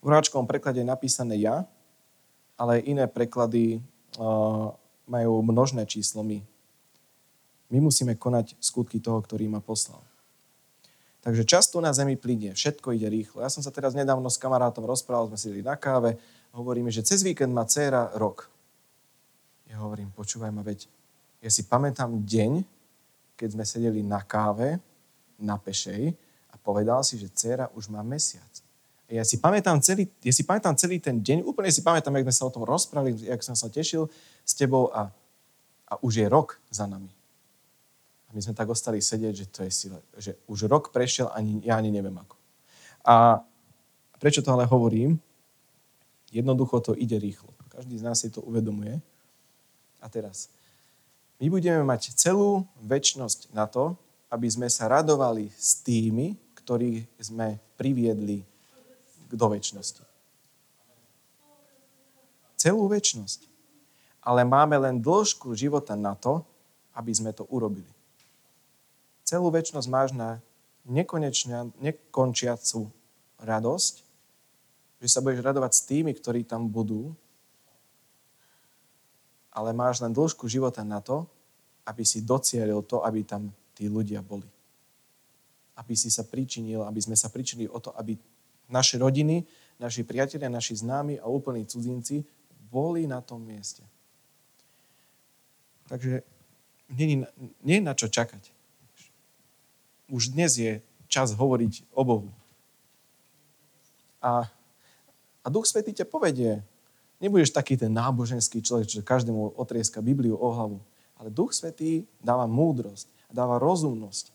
V 0.00 0.06
hráčkovom 0.08 0.48
preklade 0.48 0.84
je 0.84 0.88
napísané 0.88 1.40
ja, 1.40 1.64
ale 2.56 2.80
iné 2.84 3.04
preklady 3.08 3.80
uh, 4.16 4.72
majú 5.04 5.44
množné 5.44 5.84
číslo 5.84 6.24
my. 6.24 6.40
My 7.68 7.78
musíme 7.82 8.14
konať 8.14 8.54
skutky 8.62 9.02
toho, 9.02 9.18
ktorý 9.20 9.50
ma 9.50 9.60
poslal. 9.60 10.00
Takže 11.26 11.42
často 11.42 11.82
na 11.82 11.90
zemi 11.90 12.14
plinie, 12.14 12.54
všetko 12.54 12.94
ide 12.94 13.10
rýchlo. 13.10 13.42
Ja 13.42 13.50
som 13.50 13.58
sa 13.58 13.74
teraz 13.74 13.98
nedávno 13.98 14.30
s 14.30 14.38
kamarátom 14.38 14.86
rozprával, 14.86 15.26
sme 15.34 15.38
si 15.40 15.50
na 15.58 15.74
káve, 15.74 16.14
hovoríme, 16.54 16.88
že 16.94 17.02
cez 17.02 17.26
víkend 17.26 17.50
má 17.50 17.66
dcéra 17.66 18.14
rok. 18.14 18.46
Ja 19.66 19.82
hovorím, 19.82 20.14
počúvaj 20.14 20.54
ma, 20.54 20.62
veď 20.62 20.86
ja 21.40 21.50
si 21.52 21.62
pamätám 21.66 22.24
deň, 22.24 22.64
keď 23.36 23.48
sme 23.52 23.64
sedeli 23.68 24.00
na 24.00 24.24
káve 24.24 24.80
na 25.36 25.60
Pešej 25.60 26.16
a 26.50 26.54
povedal 26.56 27.04
si, 27.04 27.20
že 27.20 27.28
dcera 27.28 27.68
už 27.76 27.92
má 27.92 28.00
mesiac. 28.00 28.48
Ja 29.06 29.22
si 29.22 29.38
pamätám 29.38 29.78
celý, 29.78 30.10
ja 30.24 30.34
si 30.34 30.42
pamätám 30.42 30.74
celý 30.74 30.98
ten 30.98 31.22
deň, 31.22 31.46
úplne 31.46 31.70
si 31.70 31.78
pamätám, 31.78 32.10
jak 32.18 32.26
sme 32.26 32.34
sa 32.34 32.48
o 32.48 32.54
tom 32.54 32.66
rozprávali, 32.66 33.14
jak 33.22 33.38
som 33.44 33.54
sa 33.54 33.70
tešil 33.70 34.10
s 34.42 34.52
tebou 34.58 34.90
a, 34.90 35.14
a 35.86 35.94
už 36.02 36.24
je 36.24 36.26
rok 36.26 36.58
za 36.74 36.90
nami. 36.90 37.12
A 38.26 38.34
my 38.34 38.40
sme 38.42 38.58
tak 38.58 38.66
ostali 38.66 38.98
sedieť, 38.98 39.34
že 39.34 39.46
to 39.46 39.60
je 39.62 39.70
sila, 39.70 39.98
že 40.18 40.34
už 40.50 40.66
rok 40.66 40.90
prešiel, 40.90 41.30
ani, 41.30 41.62
ja 41.62 41.78
ani 41.78 41.94
neviem 41.94 42.18
ako. 42.18 42.34
A 43.06 43.46
prečo 44.18 44.42
to 44.42 44.50
ale 44.50 44.66
hovorím? 44.66 45.22
Jednoducho 46.34 46.82
to 46.82 46.92
ide 46.98 47.22
rýchlo. 47.22 47.54
Každý 47.70 48.02
z 48.02 48.02
nás 48.02 48.18
si 48.18 48.34
to 48.34 48.42
uvedomuje. 48.42 48.98
A 50.02 50.10
teraz, 50.10 50.50
my 51.36 51.46
budeme 51.52 51.84
mať 51.84 52.16
celú 52.16 52.64
väčnosť 52.80 53.52
na 53.52 53.68
to, 53.68 53.92
aby 54.32 54.48
sme 54.48 54.68
sa 54.72 54.88
radovali 54.88 55.52
s 55.52 55.84
tými, 55.84 56.34
ktorých 56.64 57.04
sme 57.20 57.60
priviedli 57.76 58.42
do 59.30 59.46
väčšnosti. 59.46 60.02
Celú 62.56 62.88
väčnosť. 62.88 63.46
Ale 64.26 64.42
máme 64.42 64.74
len 64.80 64.98
dĺžku 64.98 65.54
života 65.54 65.94
na 65.94 66.18
to, 66.18 66.42
aby 66.96 67.12
sme 67.14 67.30
to 67.30 67.46
urobili. 67.52 67.86
Celú 69.22 69.52
väčnosť 69.54 69.86
máš 69.86 70.10
na 70.16 70.42
nekončiacu 71.78 72.90
radosť, 73.38 73.94
že 74.98 75.08
sa 75.12 75.20
budeš 75.22 75.44
radovať 75.44 75.72
s 75.76 75.86
tými, 75.86 76.10
ktorí 76.16 76.42
tam 76.42 76.66
budú 76.66 77.12
ale 79.56 79.72
máš 79.72 80.04
len 80.04 80.12
dĺžku 80.12 80.44
života 80.44 80.84
na 80.84 81.00
to, 81.00 81.24
aby 81.88 82.04
si 82.04 82.20
docielil 82.20 82.84
to, 82.84 83.00
aby 83.00 83.24
tam 83.24 83.48
tí 83.72 83.88
ľudia 83.88 84.20
boli. 84.20 84.44
Aby 85.80 85.96
si 85.96 86.12
sa 86.12 86.28
pričinil, 86.28 86.84
aby 86.84 87.00
sme 87.00 87.16
sa 87.16 87.32
pričinili 87.32 87.72
o 87.72 87.80
to, 87.80 87.88
aby 87.96 88.20
naše 88.68 89.00
rodiny, 89.00 89.48
naši 89.80 90.04
priatelia, 90.04 90.52
naši 90.52 90.76
známi 90.76 91.16
a 91.16 91.24
úplní 91.24 91.64
cudzinci 91.64 92.20
boli 92.68 93.08
na 93.08 93.24
tom 93.24 93.40
mieste. 93.40 93.80
Takže 95.88 96.20
nie, 96.92 97.24
nie 97.64 97.76
je 97.80 97.86
na 97.86 97.94
čo 97.96 98.12
čakať. 98.12 98.52
Už 100.12 100.36
dnes 100.36 100.52
je 100.58 100.84
čas 101.08 101.32
hovoriť 101.32 101.96
o 101.96 102.02
Bohu. 102.04 102.28
A, 104.20 104.50
a 105.40 105.46
Duch 105.48 105.70
Svetý 105.70 105.94
ťa 105.94 106.04
povedie, 106.04 106.60
Nebudeš 107.16 107.52
taký 107.52 107.80
ten 107.80 107.92
náboženský 107.92 108.60
človek, 108.60 108.86
čo 108.88 109.00
každému 109.00 109.56
otrieska 109.56 110.04
Bibliu 110.04 110.36
o 110.36 110.48
hlavu. 110.52 110.78
Ale 111.16 111.32
Duch 111.32 111.56
Svetý 111.56 112.04
dáva 112.20 112.44
múdrosť 112.44 113.16
dáva 113.30 113.58
rozumnosť. 113.58 114.30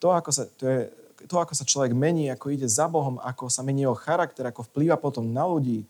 To 0.00 0.12
ako, 0.12 0.30
sa, 0.30 0.44
to, 0.46 0.64
je, 0.68 0.80
to, 1.24 1.34
ako 1.40 1.54
sa 1.56 1.64
človek 1.64 1.96
mení, 1.96 2.28
ako 2.28 2.52
ide 2.52 2.68
za 2.68 2.90
Bohom, 2.90 3.16
ako 3.18 3.48
sa 3.48 3.64
mení 3.64 3.88
jeho 3.88 3.96
charakter, 3.96 4.44
ako 4.44 4.66
vplýva 4.68 5.00
potom 5.00 5.24
na 5.24 5.48
ľudí, 5.48 5.82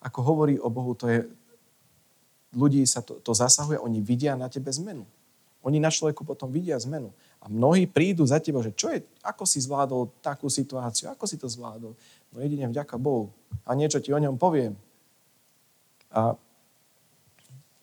ako 0.00 0.18
hovorí 0.24 0.56
o 0.56 0.66
Bohu, 0.72 0.96
to 0.96 1.10
je, 1.10 1.26
ľudí 2.56 2.80
sa 2.88 3.04
to, 3.04 3.20
to 3.20 3.32
zasahuje, 3.36 3.76
oni 3.76 4.00
vidia 4.00 4.38
na 4.38 4.48
tebe 4.48 4.72
zmenu. 4.72 5.04
Oni 5.66 5.82
na 5.82 5.90
človeku 5.90 6.22
potom 6.22 6.48
vidia 6.48 6.78
zmenu. 6.78 7.10
A 7.42 7.50
mnohí 7.50 7.84
prídu 7.84 8.22
za 8.24 8.38
tebou, 8.38 8.62
že 8.62 8.72
čo 8.72 8.88
je, 8.94 9.02
ako 9.20 9.42
si 9.44 9.58
zvládol 9.58 10.08
takú 10.22 10.46
situáciu, 10.46 11.10
ako 11.10 11.26
si 11.26 11.36
to 11.36 11.50
zvládol. 11.50 11.92
No 12.30 12.36
jedine 12.38 12.70
vďaka 12.70 12.94
Bohu. 12.96 13.34
A 13.66 13.74
niečo 13.74 13.98
ti 13.98 14.14
o 14.14 14.22
ňom 14.22 14.38
poviem. 14.38 14.78
A 16.12 16.34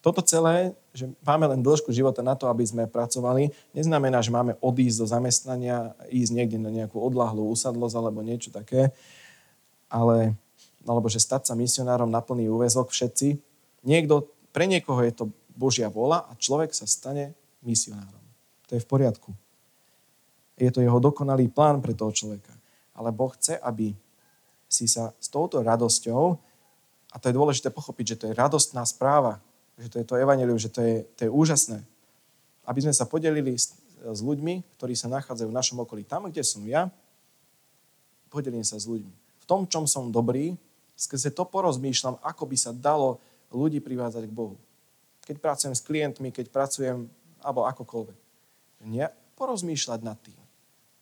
toto 0.05 0.21
celé, 0.21 0.78
že 0.93 1.09
máme 1.26 1.49
len 1.49 1.65
dĺžku 1.65 1.89
života 1.89 2.21
na 2.21 2.38
to, 2.38 2.45
aby 2.45 2.61
sme 2.61 2.86
pracovali, 2.86 3.49
neznamená, 3.73 4.21
že 4.21 4.30
máme 4.30 4.53
odísť 4.61 5.01
do 5.01 5.07
zamestnania, 5.09 5.97
ísť 6.13 6.32
niekde 6.32 6.57
na 6.61 6.69
nejakú 6.69 7.01
odlahlú 7.01 7.49
usadlosť 7.49 7.95
alebo 7.97 8.21
niečo 8.21 8.53
také, 8.53 8.93
ale, 9.89 10.38
alebo 10.86 11.09
že 11.09 11.17
stať 11.17 11.49
sa 11.49 11.53
misionárom 11.57 12.05
na 12.05 12.21
plný 12.21 12.53
úvezok 12.53 12.93
všetci. 12.93 13.41
Niekto, 13.82 14.30
pre 14.53 14.69
niekoho 14.69 15.01
je 15.01 15.13
to 15.13 15.26
Božia 15.57 15.89
vola 15.89 16.21
a 16.30 16.38
človek 16.38 16.69
sa 16.69 16.86
stane 16.86 17.34
misionárom. 17.65 18.21
To 18.69 18.78
je 18.78 18.86
v 18.86 18.89
poriadku. 18.89 19.34
Je 20.55 20.69
to 20.69 20.86
jeho 20.86 21.01
dokonalý 21.01 21.49
plán 21.49 21.82
pre 21.82 21.97
toho 21.97 22.13
človeka. 22.13 22.53
Ale 22.93 23.09
Boh 23.09 23.34
chce, 23.34 23.57
aby 23.59 23.91
si 24.69 24.86
sa 24.86 25.11
s 25.17 25.28
touto 25.34 25.65
radosťou, 25.65 26.38
a 27.16 27.20
to 27.20 27.32
je 27.32 27.38
dôležité 27.39 27.72
pochopiť, 27.72 28.05
že 28.11 28.20
to 28.20 28.26
je 28.28 28.36
radostná 28.36 28.84
správa, 28.84 29.39
že 29.80 29.88
to 29.88 30.03
je 30.03 30.05
to 30.05 30.20
evanelium, 30.20 30.59
že 30.59 30.68
to 30.68 30.84
je, 30.84 31.07
to 31.16 31.22
je 31.24 31.32
úžasné. 31.32 31.80
Aby 32.68 32.84
sme 32.84 32.91
sa 32.91 33.07
podelili 33.07 33.55
s, 33.55 33.72
s 34.03 34.20
ľuďmi, 34.20 34.76
ktorí 34.76 34.99
sa 34.99 35.07
nachádzajú 35.07 35.47
v 35.47 35.55
našom 35.55 35.80
okolí. 35.80 36.03
Tam, 36.03 36.28
kde 36.28 36.43
som 36.43 36.59
ja, 36.68 36.91
podelím 38.28 38.68
sa 38.68 38.76
s 38.76 38.84
ľuďmi. 38.84 39.16
V 39.16 39.45
tom, 39.47 39.63
čom 39.63 39.88
som 39.88 40.11
dobrý, 40.11 40.59
skrze 40.99 41.32
to 41.32 41.47
porozmýšľam, 41.47 42.20
ako 42.20 42.43
by 42.51 42.57
sa 42.59 42.76
dalo 42.76 43.24
ľudí 43.47 43.80
privádzať 43.80 44.28
k 44.28 44.36
Bohu. 44.36 44.59
Keď 45.24 45.39
pracujem 45.39 45.72
s 45.72 45.86
klientmi, 45.88 46.36
keď 46.36 46.51
pracujem, 46.51 47.07
alebo 47.39 47.63
akokoľvek. 47.63 48.18
Nie, 48.91 49.07
porozmýšľať 49.39 49.99
nad 50.03 50.20
tým. 50.20 50.38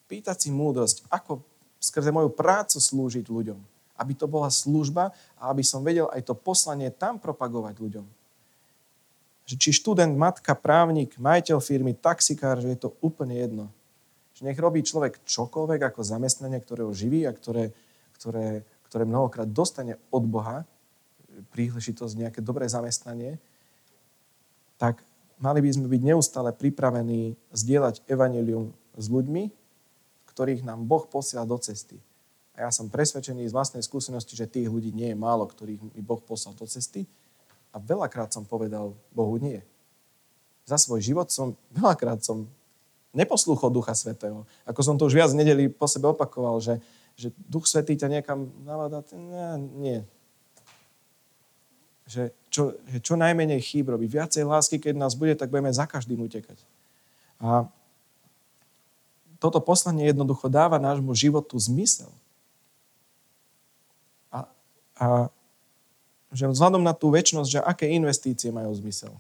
Pýtať 0.06 0.46
si 0.46 0.50
múdrosť, 0.54 1.10
ako 1.10 1.42
skrze 1.82 2.14
moju 2.14 2.30
prácu 2.30 2.78
slúžiť 2.78 3.26
ľuďom. 3.26 3.73
Aby 3.98 4.18
to 4.18 4.26
bola 4.26 4.50
služba 4.50 5.14
a 5.38 5.54
aby 5.54 5.62
som 5.62 5.86
vedel 5.86 6.10
aj 6.10 6.26
to 6.26 6.34
poslanie 6.34 6.90
tam 6.90 7.22
propagovať 7.22 7.78
ľuďom 7.78 8.06
že 9.44 9.60
či 9.60 9.70
študent, 9.76 10.16
matka, 10.16 10.56
právnik, 10.56 11.20
majiteľ 11.20 11.60
firmy, 11.60 11.92
taxikár, 11.92 12.64
že 12.64 12.72
je 12.76 12.80
to 12.80 12.96
úplne 13.04 13.36
jedno. 13.36 13.66
Že 14.40 14.50
nech 14.50 14.60
robí 14.60 14.82
človek 14.82 15.20
čokoľvek 15.28 15.94
ako 15.94 16.02
zamestnanie, 16.02 16.64
ktoré 16.64 16.88
ho 16.88 16.96
živí 16.96 17.28
a 17.28 17.36
ktoré, 17.36 17.76
ktoré, 18.16 18.64
ktoré 18.88 19.04
mnohokrát 19.04 19.48
dostane 19.52 20.00
od 20.16 20.24
Boha, 20.24 20.64
príležitosť, 21.52 22.14
nejaké 22.16 22.40
dobré 22.40 22.70
zamestnanie, 22.72 23.42
tak 24.80 25.04
mali 25.44 25.60
by 25.60 25.70
sme 25.76 25.88
byť 25.92 26.02
neustále 26.02 26.56
pripravení 26.56 27.36
zdieľať 27.52 28.06
evanelium 28.08 28.72
s 28.96 29.06
ľuďmi, 29.12 29.52
ktorých 30.30 30.64
nám 30.64 30.88
Boh 30.88 31.04
posiela 31.04 31.44
do 31.44 31.60
cesty. 31.60 32.00
A 32.54 32.70
ja 32.70 32.72
som 32.72 32.86
presvedčený 32.86 33.50
z 33.50 33.56
vlastnej 33.56 33.82
skúsenosti, 33.82 34.38
že 34.38 34.46
tých 34.46 34.70
ľudí 34.70 34.94
nie 34.94 35.10
je 35.12 35.18
málo, 35.18 35.50
ktorých 35.50 35.82
mi 35.82 36.02
Boh 36.06 36.22
poslal 36.22 36.54
do 36.54 36.70
cesty, 36.70 37.10
a 37.74 37.82
veľakrát 37.82 38.30
som 38.30 38.46
povedal 38.46 38.94
Bohu 39.10 39.42
nie. 39.42 39.58
Za 40.70 40.78
svoj 40.78 41.02
život 41.02 41.34
som, 41.34 41.58
veľakrát 41.74 42.22
som 42.22 42.46
neposlúchol 43.12 43.74
Ducha 43.74 43.98
Svetého. 43.98 44.46
Ako 44.64 44.86
som 44.86 44.96
to 44.96 45.10
už 45.10 45.18
viac 45.18 45.34
nedeli 45.34 45.68
po 45.68 45.90
sebe 45.90 46.14
opakoval, 46.14 46.62
že, 46.62 46.78
že 47.18 47.34
Duch 47.50 47.66
Svetý 47.66 47.98
ťa 47.98 48.14
niekam 48.14 48.54
navádá. 48.62 49.02
Nie, 49.18 49.50
nie. 49.58 50.00
Že 52.06 52.24
čo, 52.54 52.64
že 52.86 52.98
čo 53.02 53.18
najmenej 53.18 53.58
chýb 53.58 53.90
robí. 53.90 54.06
Viacej 54.06 54.46
lásky, 54.46 54.78
keď 54.78 54.94
nás 54.94 55.18
bude, 55.18 55.34
tak 55.34 55.50
budeme 55.50 55.74
za 55.74 55.90
každým 55.90 56.22
utekať. 56.22 56.62
A 57.42 57.66
toto 59.42 59.60
poslanie 59.60 60.08
jednoducho 60.08 60.46
dáva 60.48 60.78
nášmu 60.78 61.12
životu 61.18 61.58
zmysel. 61.58 62.14
A, 64.98 65.30
že 66.34 66.50
vzhľadom 66.50 66.82
na 66.82 66.94
tú 66.94 67.14
väčšnosť, 67.14 67.50
že 67.50 67.60
aké 67.62 67.90
investície 67.90 68.50
majú 68.50 68.74
zmysel. 68.74 69.14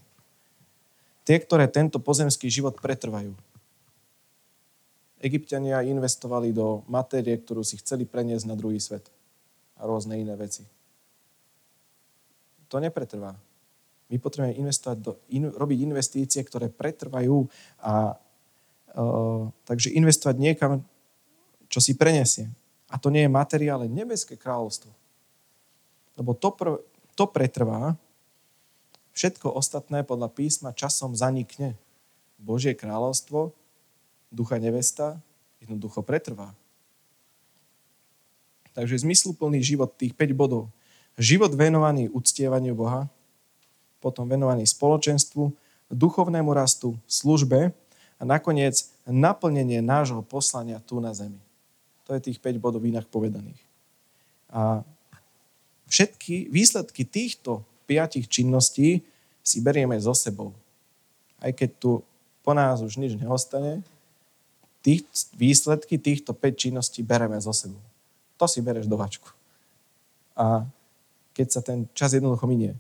Tie, 1.24 1.38
ktoré 1.40 1.72
tento 1.72 2.02
pozemský 2.04 2.52
život 2.52 2.76
pretrvajú. 2.78 3.32
Egyptiania 5.24 5.88
investovali 5.88 6.52
do 6.52 6.84
matérie, 6.92 7.40
ktorú 7.40 7.64
si 7.64 7.80
chceli 7.80 8.04
preniesť 8.04 8.44
na 8.44 8.60
druhý 8.60 8.76
svet. 8.76 9.08
A 9.80 9.88
rôzne 9.88 10.20
iné 10.20 10.36
veci. 10.36 10.68
To 12.68 12.82
nepretrvá. 12.82 13.32
My 14.12 14.18
potrebujeme 14.20 14.60
investovať 14.60 14.98
do, 15.00 15.12
in, 15.32 15.48
robiť 15.48 15.80
investície, 15.88 16.44
ktoré 16.44 16.68
pretrvajú 16.68 17.48
a 17.80 18.20
uh, 18.94 19.48
takže 19.64 19.96
investovať 19.96 20.36
niekam, 20.38 20.72
čo 21.72 21.80
si 21.80 21.96
prenesie. 21.96 22.52
A 22.92 23.00
to 23.02 23.10
nie 23.10 23.26
je 23.26 23.32
materiál, 23.32 23.82
ale 23.82 23.90
nebeské 23.90 24.38
kráľovstvo. 24.38 24.92
Lebo 26.18 26.38
to, 26.38 26.50
prv, 26.54 26.76
to 27.18 27.26
pretrvá, 27.30 27.98
všetko 29.14 29.54
ostatné 29.54 30.02
podľa 30.06 30.30
písma 30.34 30.74
časom 30.74 31.18
zanikne. 31.18 31.78
Božie 32.42 32.76
kráľovstvo, 32.76 33.54
ducha 34.34 34.58
nevesta, 34.58 35.22
jednoducho 35.62 36.04
pretrvá. 36.04 36.52
Takže 38.74 39.06
zmysluplný 39.06 39.62
život 39.62 39.94
tých 39.94 40.18
5 40.18 40.34
bodov. 40.34 40.74
Život 41.16 41.54
venovaný 41.54 42.10
uctievaniu 42.10 42.74
Boha, 42.74 43.06
potom 44.02 44.26
venovaný 44.26 44.66
spoločenstvu, 44.66 45.54
duchovnému 45.94 46.50
rastu, 46.52 46.98
službe 47.06 47.70
a 48.18 48.24
nakoniec 48.26 48.90
naplnenie 49.06 49.80
nášho 49.80 50.26
poslania 50.26 50.82
tu 50.82 50.98
na 50.98 51.14
zemi. 51.14 51.40
To 52.10 52.18
je 52.18 52.34
tých 52.34 52.42
5 52.42 52.58
bodov 52.58 52.82
inak 52.84 53.08
povedaných. 53.08 53.62
A 54.50 54.82
všetky 55.94 56.50
výsledky 56.50 57.06
týchto 57.06 57.62
piatich 57.86 58.26
činností 58.26 59.06
si 59.46 59.58
berieme 59.62 59.94
so 60.02 60.18
sebou. 60.18 60.58
Aj 61.38 61.54
keď 61.54 61.70
tu 61.78 61.92
po 62.42 62.52
nás 62.58 62.82
už 62.82 62.98
nič 62.98 63.14
neostane, 63.14 63.86
tých, 64.82 65.06
výsledky 65.38 66.02
týchto 66.02 66.34
5 66.34 66.44
činností 66.58 67.06
bereme 67.06 67.38
so 67.38 67.54
sebou. 67.54 67.80
To 68.42 68.50
si 68.50 68.60
bereš 68.60 68.90
do 68.90 68.98
vačku. 68.98 69.30
A 70.34 70.66
keď 71.38 71.48
sa 71.54 71.62
ten 71.62 71.86
čas 71.94 72.12
jednoducho 72.12 72.50
minie. 72.50 72.74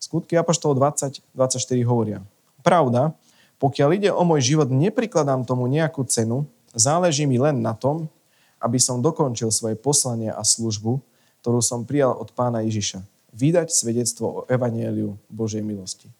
Skutky 0.00 0.34
Apoštol 0.34 0.74
20, 0.74 1.22
24 1.36 1.60
hovoria. 1.86 2.24
Pravda, 2.64 3.14
pokiaľ 3.62 3.88
ide 3.94 4.10
o 4.10 4.26
môj 4.26 4.42
život, 4.42 4.68
neprikladám 4.72 5.46
tomu 5.46 5.70
nejakú 5.70 6.02
cenu, 6.08 6.48
záleží 6.74 7.28
mi 7.28 7.38
len 7.38 7.62
na 7.62 7.72
tom, 7.78 8.10
aby 8.58 8.80
som 8.82 8.98
dokončil 8.98 9.54
svoje 9.54 9.78
poslanie 9.78 10.34
a 10.34 10.42
službu, 10.42 10.98
ktorú 11.46 11.62
som 11.62 11.86
prijal 11.86 12.10
od 12.10 12.34
pána 12.34 12.66
Ježiša. 12.66 13.06
Vydať 13.30 13.70
svedectvo 13.70 14.26
o 14.26 14.40
evanieliu 14.50 15.14
Božej 15.30 15.62
milosti. 15.62 16.10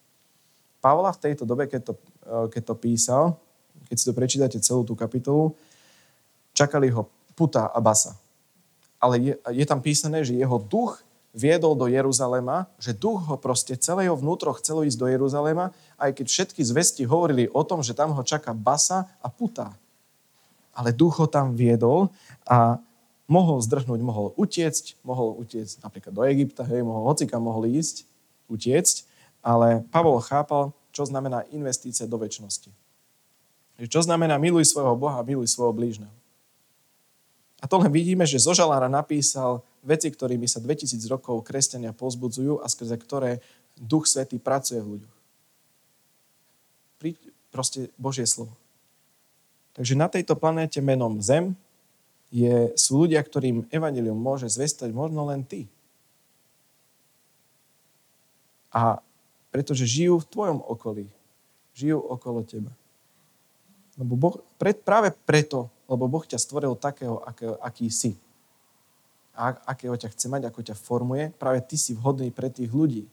Pavla 0.79 1.11
v 1.11 1.19
tejto 1.19 1.43
dobe, 1.43 1.67
keď 1.67 1.91
to, 1.91 1.93
eh, 1.99 2.47
keď 2.47 2.63
to 2.71 2.75
písal, 2.79 3.23
keď 3.91 3.95
si 3.99 4.07
to 4.07 4.15
prečítate 4.15 4.57
celú 4.63 4.87
tú 4.87 4.95
kapitolu, 4.95 5.51
čakali 6.55 6.87
ho 6.95 7.11
puta 7.35 7.67
a 7.67 7.79
basa. 7.83 8.15
Ale 9.03 9.19
je, 9.19 9.33
je 9.51 9.65
tam 9.67 9.83
písané, 9.83 10.23
že 10.23 10.31
jeho 10.31 10.63
duch 10.63 11.03
viedol 11.35 11.75
do 11.75 11.91
Jeruzalema, 11.91 12.71
že 12.79 12.95
duch 12.95 13.27
ho 13.27 13.35
proste 13.35 13.75
celé 13.75 14.07
jeho 14.07 14.15
vnútro 14.15 14.55
chcelo 14.55 14.87
ísť 14.87 14.95
do 14.95 15.11
Jeruzalema, 15.11 15.75
aj 15.99 16.23
keď 16.23 16.25
všetky 16.31 16.63
zvesti 16.63 17.03
hovorili 17.03 17.51
o 17.51 17.67
tom, 17.67 17.83
že 17.83 17.91
tam 17.91 18.15
ho 18.15 18.23
čaká 18.23 18.55
basa 18.55 19.11
a 19.19 19.27
puta. 19.27 19.75
Ale 20.71 20.95
duch 20.95 21.19
ho 21.19 21.27
tam 21.27 21.51
viedol 21.51 22.15
a 22.47 22.79
mohol 23.27 23.59
zdrhnúť, 23.59 23.99
mohol 23.99 24.31
utiecť, 24.39 25.03
mohol 25.03 25.35
utiecť 25.43 25.83
napríklad 25.83 26.13
do 26.15 26.23
Egypta, 26.23 26.63
hej, 26.63 26.81
mohol 26.81 27.11
hocika 27.11 27.37
mohol 27.37 27.67
ísť, 27.67 28.07
utiecť, 28.47 29.03
ale 29.43 29.83
Pavol 29.91 30.23
chápal, 30.23 30.71
čo 30.95 31.03
znamená 31.03 31.43
investícia 31.51 32.07
do 32.07 32.17
väčšnosti. 32.17 32.71
Čo 33.77 34.01
znamená 34.01 34.41
miluj 34.41 34.65
svojho 34.65 34.97
Boha, 34.97 35.21
miluj 35.21 35.53
svojho 35.53 35.75
blížneho. 35.75 36.15
A 37.61 37.65
to 37.69 37.77
len 37.77 37.93
vidíme, 37.93 38.25
že 38.25 38.41
Zožalára 38.41 38.89
napísal 38.89 39.61
veci, 39.85 40.09
ktorými 40.09 40.49
sa 40.49 40.57
2000 40.57 40.97
rokov 41.09 41.45
kresťania 41.45 41.93
pozbudzujú 41.93 42.61
a 42.61 42.65
skrze 42.65 42.97
ktoré 42.97 43.31
Duch 43.77 44.09
Svetý 44.09 44.41
pracuje 44.41 44.81
v 44.81 44.97
ľuďoch. 44.97 45.15
Proste 47.53 47.89
Božie 47.97 48.25
slovo. 48.25 48.53
Takže 49.77 49.93
na 49.93 50.09
tejto 50.09 50.33
planéte 50.33 50.81
menom 50.81 51.21
Zem 51.21 51.53
je, 52.31 52.75
sú 52.75 53.07
ľudia, 53.07 53.23
ktorým 53.23 53.67
evanilium 53.71 54.17
môže 54.17 54.51
zvestať 54.51 54.91
možno 54.91 55.27
len 55.27 55.43
ty. 55.47 55.71
A 58.71 58.99
pretože 59.51 59.87
žijú 59.87 60.19
v 60.21 60.29
tvojom 60.29 60.59
okolí. 60.59 61.05
Žijú 61.73 61.97
okolo 61.97 62.43
teba. 62.43 62.71
Lebo 63.97 64.13
boh, 64.13 64.35
pre, 64.61 64.75
práve 64.75 65.15
preto, 65.25 65.71
lebo 65.87 66.05
Boh 66.05 66.21
ťa 66.21 66.37
stvoril 66.37 66.75
takého, 66.75 67.23
aký, 67.23 67.47
aký 67.63 67.87
si. 67.87 68.11
A 69.33 69.55
akého 69.65 69.95
ťa 69.95 70.11
chce 70.11 70.27
mať, 70.27 70.51
ako 70.51 70.59
ťa 70.61 70.75
formuje, 70.75 71.31
práve 71.39 71.63
ty 71.63 71.79
si 71.79 71.95
vhodný 71.95 72.29
pre 72.29 72.51
tých 72.51 72.69
ľudí. 72.69 73.07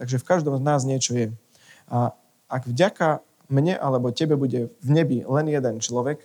Takže 0.00 0.18
v 0.18 0.28
každom 0.28 0.56
z 0.56 0.62
nás 0.64 0.82
niečo 0.88 1.12
je. 1.14 1.28
A 1.86 2.16
ak 2.48 2.66
vďaka 2.66 3.20
mne 3.46 3.78
alebo 3.78 4.10
tebe 4.10 4.34
bude 4.34 4.72
v 4.82 4.88
nebi 4.90 5.22
len 5.22 5.46
jeden 5.46 5.78
človek, 5.78 6.22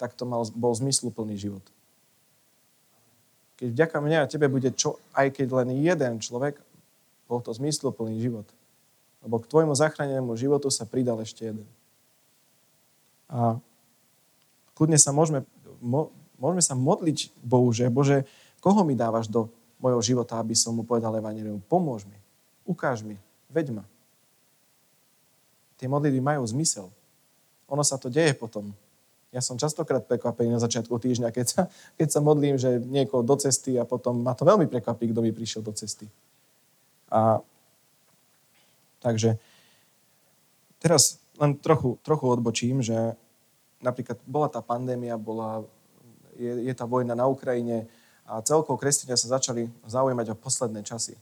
tak 0.00 0.16
to 0.16 0.24
mal, 0.24 0.48
bol 0.56 0.72
zmysluplný 0.72 1.36
život. 1.36 1.60
Keď 3.60 3.68
vďaka 3.76 3.96
mne 4.00 4.24
a 4.24 4.30
tebe 4.32 4.48
bude 4.48 4.72
čo, 4.72 4.96
aj 5.12 5.36
keď 5.36 5.60
len 5.60 5.76
jeden 5.84 6.16
človek, 6.24 6.56
bol 7.28 7.44
to 7.44 7.52
zmysluplný 7.52 8.16
život. 8.16 8.48
Lebo 9.20 9.36
k 9.36 9.52
tvojmu 9.52 9.76
zachránenému 9.76 10.32
životu 10.40 10.72
sa 10.72 10.88
pridal 10.88 11.20
ešte 11.20 11.44
jeden. 11.44 11.68
A 13.28 13.60
kľudne 14.72 14.96
sa 14.96 15.12
môžeme, 15.12 15.44
mo, 15.84 16.08
môžeme 16.40 16.64
sa 16.64 16.72
modliť 16.72 17.36
Bohu, 17.44 17.68
že 17.68 17.92
Bože, 17.92 18.24
koho 18.64 18.80
mi 18.80 18.96
dávaš 18.96 19.28
do 19.28 19.52
mojho 19.76 20.00
života, 20.00 20.40
aby 20.40 20.56
som 20.56 20.72
mu 20.72 20.88
povedal 20.88 21.12
evanelium? 21.20 21.60
Pomôž 21.68 22.08
mi, 22.08 22.16
ukáž 22.64 23.04
mi, 23.04 23.20
veď 23.52 23.76
ma. 23.76 23.84
Tie 25.76 25.84
modlitby 25.84 26.24
majú 26.24 26.48
zmysel. 26.48 26.88
Ono 27.68 27.84
sa 27.84 28.00
to 28.00 28.08
deje 28.08 28.32
potom. 28.32 28.72
Ja 29.30 29.38
som 29.38 29.54
častokrát 29.54 30.10
prekvapený 30.10 30.50
na 30.50 30.58
začiatku 30.58 30.90
týždňa, 30.98 31.30
keď 31.30 31.46
sa, 31.46 31.62
keď 31.94 32.08
sa 32.10 32.20
modlím, 32.20 32.58
že 32.58 32.82
niekoho 32.82 33.22
do 33.22 33.38
cesty 33.38 33.78
a 33.78 33.86
potom 33.86 34.26
ma 34.26 34.34
to 34.34 34.42
veľmi 34.42 34.66
prekvapí, 34.66 35.06
kto 35.14 35.22
by 35.22 35.30
prišiel 35.30 35.62
do 35.62 35.70
cesty. 35.70 36.10
A 37.14 37.38
takže 38.98 39.38
teraz 40.82 41.22
len 41.38 41.54
trochu, 41.62 41.94
trochu 42.02 42.26
odbočím, 42.26 42.82
že 42.82 43.14
napríklad 43.78 44.18
bola 44.26 44.50
tá 44.50 44.58
pandémia, 44.66 45.14
bola, 45.14 45.62
je, 46.34 46.66
je 46.66 46.74
tá 46.74 46.82
vojna 46.84 47.14
na 47.14 47.30
Ukrajine 47.30 47.86
a 48.26 48.42
celkovo 48.42 48.82
kresťania 48.82 49.14
sa 49.14 49.38
začali 49.38 49.70
zaujímať 49.86 50.34
o 50.34 50.40
posledné 50.42 50.82
časy. 50.82 51.14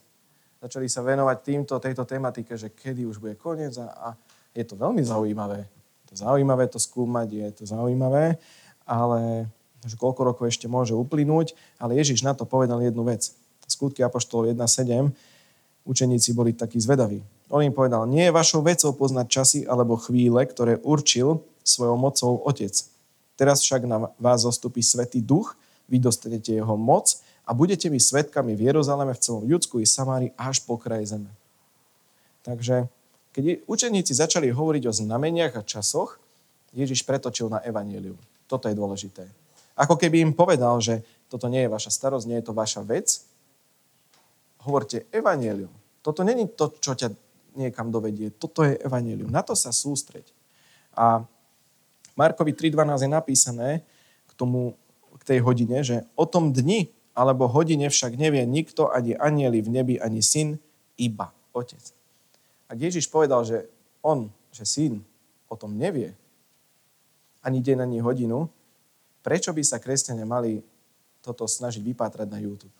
Začali 0.64 0.88
sa 0.88 1.04
venovať 1.04 1.38
týmto, 1.44 1.76
tejto 1.76 2.08
tematike, 2.08 2.56
že 2.56 2.72
kedy 2.72 3.04
už 3.04 3.20
bude 3.20 3.36
koniec 3.36 3.76
a, 3.78 3.86
a 3.92 4.08
je 4.56 4.64
to 4.64 4.74
veľmi 4.74 5.04
zaujímavé 5.04 5.77
to 6.08 6.16
zaujímavé 6.16 6.66
to 6.72 6.80
skúmať, 6.80 7.28
je 7.28 7.48
to 7.62 7.64
zaujímavé, 7.68 8.40
ale 8.88 9.46
že 9.84 9.94
koľko 9.94 10.34
rokov 10.34 10.44
ešte 10.50 10.66
môže 10.66 10.96
uplynúť, 10.96 11.54
ale 11.78 11.94
Ježiš 12.00 12.26
na 12.26 12.34
to 12.34 12.48
povedal 12.48 12.82
jednu 12.82 13.06
vec. 13.06 13.30
Skutky 13.68 14.00
Apoštolov 14.00 14.48
1.7, 14.50 15.12
učeníci 15.84 16.32
boli 16.32 16.56
takí 16.56 16.80
zvedaví. 16.80 17.20
On 17.52 17.60
im 17.60 17.72
povedal, 17.72 18.08
nie 18.08 18.26
je 18.28 18.32
vašou 18.32 18.64
vecou 18.64 18.90
poznať 18.96 19.26
časy 19.28 19.60
alebo 19.68 20.00
chvíle, 20.00 20.40
ktoré 20.48 20.80
určil 20.80 21.44
svojou 21.62 21.96
mocou 22.00 22.40
Otec. 22.48 22.72
Teraz 23.36 23.60
však 23.62 23.84
na 23.86 24.10
vás 24.16 24.42
zostupí 24.42 24.80
Svetý 24.80 25.20
Duch, 25.20 25.54
vy 25.88 26.00
dostanete 26.00 26.52
jeho 26.56 26.76
moc 26.76 27.20
a 27.48 27.56
budete 27.56 27.88
mi 27.88 28.00
svetkami 28.00 28.52
v 28.56 28.72
Jeruzaleme, 28.72 29.16
v 29.16 29.22
celom 29.22 29.44
Judsku 29.48 29.80
i 29.80 29.86
Samári 29.88 30.32
až 30.36 30.60
po 30.64 30.76
kraj 30.76 31.08
zeme. 31.08 31.32
Takže 32.44 32.88
keď 33.38 33.70
učeníci 33.70 34.18
začali 34.18 34.50
hovoriť 34.50 34.90
o 34.90 34.96
znameniach 34.98 35.54
a 35.54 35.62
časoch, 35.62 36.18
Ježiš 36.74 37.06
pretočil 37.06 37.46
na 37.46 37.62
evanílium. 37.62 38.18
Toto 38.50 38.66
je 38.66 38.74
dôležité. 38.74 39.30
Ako 39.78 39.94
keby 39.94 40.26
im 40.26 40.34
povedal, 40.34 40.74
že 40.82 41.06
toto 41.30 41.46
nie 41.46 41.62
je 41.62 41.70
vaša 41.70 41.94
starosť, 41.94 42.26
nie 42.26 42.42
je 42.42 42.46
to 42.50 42.58
vaša 42.58 42.82
vec. 42.82 43.22
Hovorte 44.66 45.06
evanílium. 45.14 45.70
Toto 46.02 46.26
není 46.26 46.50
to, 46.50 46.74
čo 46.82 46.98
ťa 46.98 47.14
niekam 47.54 47.94
dovedie. 47.94 48.34
Toto 48.34 48.66
je 48.66 48.74
evanílium. 48.74 49.30
Na 49.30 49.46
to 49.46 49.54
sa 49.54 49.70
sústreď. 49.70 50.26
A 50.98 51.22
Markovi 52.18 52.50
3.12 52.50 53.06
je 53.06 53.10
napísané 53.14 53.68
k, 54.26 54.32
tomu, 54.34 54.74
k 55.14 55.22
tej 55.22 55.38
hodine, 55.46 55.86
že 55.86 56.02
o 56.18 56.26
tom 56.26 56.50
dni 56.50 56.90
alebo 57.14 57.46
hodine 57.46 57.86
však 57.86 58.18
nevie 58.18 58.42
nikto, 58.50 58.90
ani 58.90 59.14
anieli 59.14 59.62
v 59.62 59.70
nebi, 59.70 59.94
ani 59.94 60.26
syn, 60.26 60.58
iba 60.98 61.30
otec. 61.54 61.97
Ak 62.68 62.76
Ježiš 62.76 63.08
povedal, 63.08 63.42
že 63.48 63.64
on, 64.04 64.28
že 64.52 64.68
syn 64.68 65.00
o 65.48 65.56
tom 65.56 65.74
nevie, 65.80 66.12
ani 67.40 67.64
deň, 67.64 67.88
ani 67.88 67.98
hodinu, 68.04 68.52
prečo 69.24 69.56
by 69.56 69.62
sa 69.64 69.80
kresťania 69.80 70.28
mali 70.28 70.60
toto 71.24 71.48
snažiť 71.48 71.80
vypátrať 71.80 72.28
na 72.28 72.38
YouTube? 72.44 72.76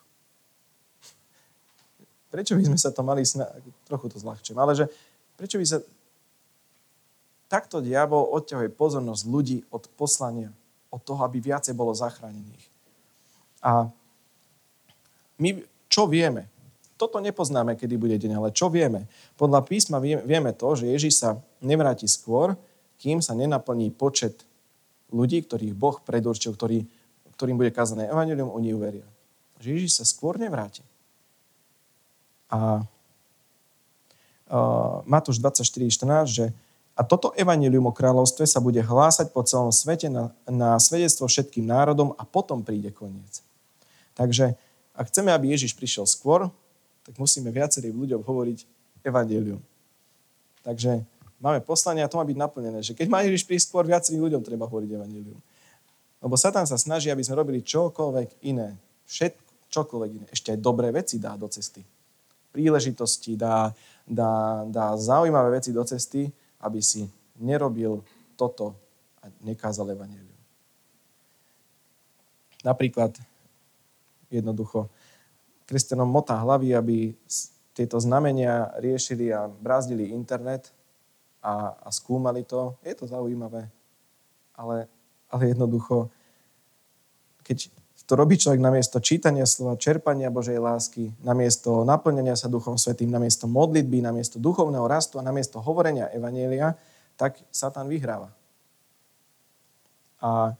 Prečo 2.33 2.53
by 2.53 2.63
sme 2.69 2.79
sa 2.79 2.93
to 2.93 3.01
mali 3.01 3.25
snažiť, 3.25 3.89
trochu 3.89 4.13
to 4.13 4.21
zľahčujem, 4.21 4.59
ale 4.61 4.77
že 4.77 4.85
prečo 5.41 5.57
by 5.57 5.65
sa 5.65 5.81
takto 7.49 7.81
diabol 7.81 8.29
odťahuje 8.37 8.69
pozornosť 8.77 9.23
ľudí 9.25 9.65
od 9.73 9.89
poslania, 9.97 10.53
od 10.93 11.01
toho, 11.01 11.25
aby 11.25 11.41
viacej 11.41 11.73
bolo 11.73 11.97
zachránených. 11.97 12.65
A 13.65 13.89
my 15.41 15.65
čo 15.89 16.05
vieme? 16.05 16.47
Toto 16.99 17.23
nepoznáme, 17.23 17.79
kedy 17.79 17.95
bude 17.95 18.19
deň, 18.19 18.43
ale 18.43 18.51
čo 18.51 18.67
vieme? 18.67 19.07
Podľa 19.39 19.63
písma 19.63 20.03
vieme 20.03 20.51
to, 20.51 20.75
že 20.75 20.91
Ježíš 20.91 21.23
sa 21.23 21.39
nevráti 21.63 22.11
skôr, 22.11 22.59
kým 22.99 23.23
sa 23.23 23.39
nenaplní 23.39 23.95
počet 23.95 24.43
ľudí, 25.15 25.47
ktorých 25.47 25.79
Boh 25.79 26.03
predurčil, 26.03 26.59
ktorý, 26.59 26.83
ktorým 27.39 27.55
bude 27.55 27.71
kazané 27.71 28.11
evanilium, 28.11 28.51
oni 28.51 28.75
uveria. 28.75 29.07
Že 29.63 29.79
Ježíš 29.79 30.03
sa 30.03 30.05
skôr 30.05 30.35
nevráti. 30.43 30.83
A 32.51 32.83
uh, 34.51 34.99
Matúš 35.07 35.39
24.14, 35.39 36.27
že 36.27 36.47
a 36.99 37.07
toto 37.07 37.31
evanilium 37.39 37.87
o 37.87 37.95
kráľovstve 37.95 38.43
sa 38.43 38.59
bude 38.59 38.83
hlásať 38.83 39.31
po 39.31 39.47
celom 39.47 39.71
svete 39.71 40.11
na, 40.11 40.35
na 40.51 40.75
svedectvo 40.83 41.31
všetkým 41.31 41.63
národom 41.63 42.11
a 42.19 42.27
potom 42.27 42.67
príde 42.67 42.91
koniec. 42.91 43.47
Takže 44.19 44.59
ak 44.99 45.07
chceme, 45.07 45.31
aby 45.31 45.55
Ježiš 45.55 45.79
prišiel 45.79 46.11
skôr, 46.11 46.51
tak 47.09 47.17
musíme 47.17 47.49
viacerým 47.49 47.97
ľuďom 47.97 48.21
hovoriť 48.21 48.69
evangelium. 49.01 49.65
Takže 50.61 51.01
máme 51.41 51.65
poslanie 51.65 52.05
a 52.05 52.11
to 52.13 52.21
má 52.21 52.25
byť 52.29 52.37
naplnené, 52.37 52.85
že 52.85 52.93
keď 52.93 53.09
má 53.09 53.25
Ježiš 53.25 53.49
prísť 53.49 53.73
skôr, 53.73 53.89
viacerým 53.89 54.21
ľuďom 54.29 54.45
treba 54.45 54.69
hovoriť 54.69 54.93
evangelium. 54.93 55.41
Lebo 56.21 56.37
Satan 56.37 56.69
sa 56.69 56.77
snaží, 56.77 57.09
aby 57.09 57.25
sme 57.25 57.41
robili 57.41 57.65
čokoľvek 57.65 58.45
iné. 58.45 58.77
Všetko, 59.09 59.73
čokoľvek 59.73 60.11
iné. 60.21 60.27
Ešte 60.29 60.53
aj 60.53 60.61
dobré 60.61 60.93
veci 60.93 61.17
dá 61.17 61.33
do 61.41 61.49
cesty. 61.49 61.81
Príležitosti 62.53 63.41
dá, 63.41 63.73
dá, 64.05 64.69
dá 64.69 64.93
zaujímavé 65.01 65.65
veci 65.65 65.73
do 65.73 65.81
cesty, 65.89 66.29
aby 66.61 66.85
si 66.85 67.09
nerobil 67.41 68.05
toto 68.37 68.77
a 69.25 69.33
nekázal 69.41 69.97
evangelium. 69.97 70.37
Napríklad 72.61 73.17
jednoducho 74.29 74.93
kresťanom 75.69 76.09
motá 76.09 76.41
hlavy, 76.41 76.73
aby 76.73 76.97
tieto 77.77 78.01
znamenia 78.01 78.73
riešili 78.81 79.29
a 79.29 79.47
brázdili 79.47 80.11
internet 80.11 80.73
a, 81.45 81.77
a 81.77 81.89
skúmali 81.93 82.43
to. 82.43 82.81
Je 82.81 82.97
to 82.97 83.05
zaujímavé, 83.05 83.69
ale, 84.57 84.89
ale 85.29 85.43
jednoducho, 85.53 86.09
keď 87.45 87.69
to 88.09 88.17
robí 88.17 88.41
človek 88.41 88.65
namiesto 88.65 88.97
čítania 89.05 89.45
slova, 89.45 89.77
čerpania 89.77 90.33
Božej 90.33 90.57
lásky, 90.57 91.13
namiesto 91.21 91.85
naplnenia 91.85 92.41
sa 92.41 92.49
Duchom 92.49 92.81
Svetým, 92.81 93.13
namiesto 93.13 93.45
modlitby, 93.45 94.01
namiesto 94.01 94.41
duchovného 94.41 94.89
rastu 94.89 95.21
a 95.21 95.27
namiesto 95.29 95.61
hovorenia 95.61 96.09
Evanielia, 96.17 96.73
tak 97.21 97.37
Satan 97.53 97.85
vyhráva. 97.85 98.33
A 100.25 100.57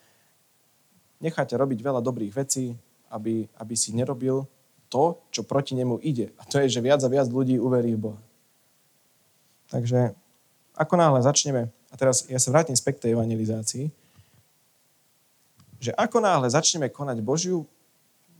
necháte 1.25 1.57
robiť 1.57 1.81
veľa 1.81 2.05
dobrých 2.05 2.37
vecí, 2.37 2.77
aby, 3.09 3.49
aby 3.57 3.75
si 3.75 3.97
nerobil 3.97 4.45
to, 4.89 5.21
čo 5.29 5.45
proti 5.45 5.77
nemu 5.77 6.01
ide. 6.01 6.33
A 6.41 6.49
to 6.49 6.61
je, 6.61 6.73
že 6.73 6.85
viac 6.85 7.01
a 7.05 7.09
viac 7.13 7.29
ľudí 7.29 7.61
uverí 7.61 7.95
v 7.95 8.11
Boha. 8.11 8.21
Takže 9.69 10.17
ako 10.73 10.95
náhle 10.97 11.21
začneme, 11.21 11.69
a 11.93 11.95
teraz 11.97 12.25
ja 12.29 12.41
sa 12.41 12.53
vrátim 12.53 12.77
späť 12.77 13.01
k 13.01 13.03
tej 13.09 13.13
evangelizácii, 13.17 13.85
že 15.79 15.95
ako 15.95 16.19
náhle 16.25 16.49
začneme 16.49 16.89
konať 16.91 17.21
Božiu 17.23 17.69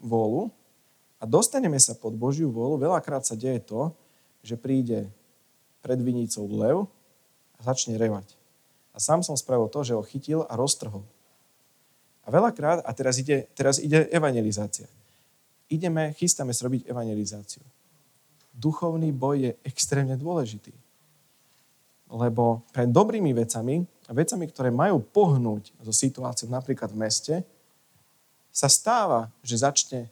vôľu 0.01 0.51
a 1.21 1.25
dostaneme 1.29 1.77
sa 1.79 1.95
pod 1.95 2.17
Božiu 2.17 2.49
vôľu, 2.49 2.81
veľakrát 2.81 3.23
sa 3.29 3.37
deje 3.37 3.61
to, 3.63 3.93
že 4.43 4.57
príde 4.59 5.13
pred 5.85 6.01
vinicou 6.01 6.49
lev 6.49 6.89
a 7.59 7.61
začne 7.63 7.95
revať. 8.01 8.35
A 8.97 8.99
sám 8.99 9.23
som 9.23 9.39
spravil 9.39 9.71
to, 9.71 9.85
že 9.87 9.95
ho 9.95 10.03
chytil 10.03 10.43
a 10.49 10.59
roztrhol. 10.59 11.07
A 12.27 12.29
veľakrát, 12.35 12.83
a 12.83 12.91
teraz 12.97 13.21
ide, 13.21 13.47
teraz 13.55 13.79
ide 13.79 14.11
evangelizácia 14.11 14.91
ideme, 15.69 16.13
chystáme 16.17 16.53
sa 16.57 16.67
robiť 16.67 16.89
evangelizáciu. 16.89 17.63
Duchovný 18.53 19.15
boj 19.15 19.37
je 19.49 19.53
extrémne 19.63 20.19
dôležitý. 20.19 20.75
Lebo 22.09 22.65
pred 22.73 22.89
dobrými 22.89 23.37
vecami 23.37 23.85
vecami, 24.09 24.49
ktoré 24.49 24.73
majú 24.73 25.05
pohnúť 25.05 25.77
zo 25.85 25.93
situáciou 25.93 26.49
napríklad 26.49 26.89
v 26.93 27.01
meste, 27.01 27.35
sa 28.49 28.67
stáva, 28.67 29.29
že 29.45 29.61
začne 29.61 30.09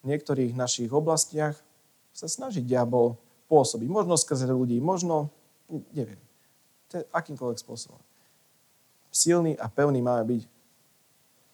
v 0.00 0.14
niektorých 0.14 0.54
našich 0.54 0.88
oblastiach 0.88 1.58
sa 2.14 2.26
snažiť 2.30 2.62
diabol 2.62 3.18
pôsobiť. 3.50 3.88
Možno 3.90 4.14
skrze 4.14 4.46
ľudí, 4.46 4.78
možno, 4.78 5.28
neviem, 5.92 6.18
akýmkoľvek 7.12 7.58
spôsobom. 7.58 7.98
Silný 9.10 9.58
a 9.58 9.66
pevný 9.66 9.98
máme 9.98 10.24
byť 10.24 10.42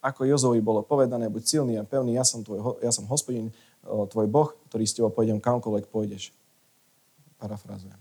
ako 0.05 0.29
Jozovi 0.29 0.61
bolo 0.61 0.85
povedané, 0.85 1.33
buď 1.33 1.43
silný 1.43 1.73
a 1.81 1.83
pevný, 1.83 2.13
ja 2.13 2.21
som, 2.21 2.45
tvoj, 2.45 2.77
ja 2.85 2.93
som 2.93 3.09
hospodin, 3.09 3.49
tvoj 3.81 4.29
Boh, 4.29 4.53
ktorý 4.69 4.85
s 4.85 4.93
tebou 4.93 5.09
pôjdem 5.09 5.41
kamkoľvek 5.41 5.89
pôjdeš. 5.89 6.29
Parafrazujem. 7.41 7.97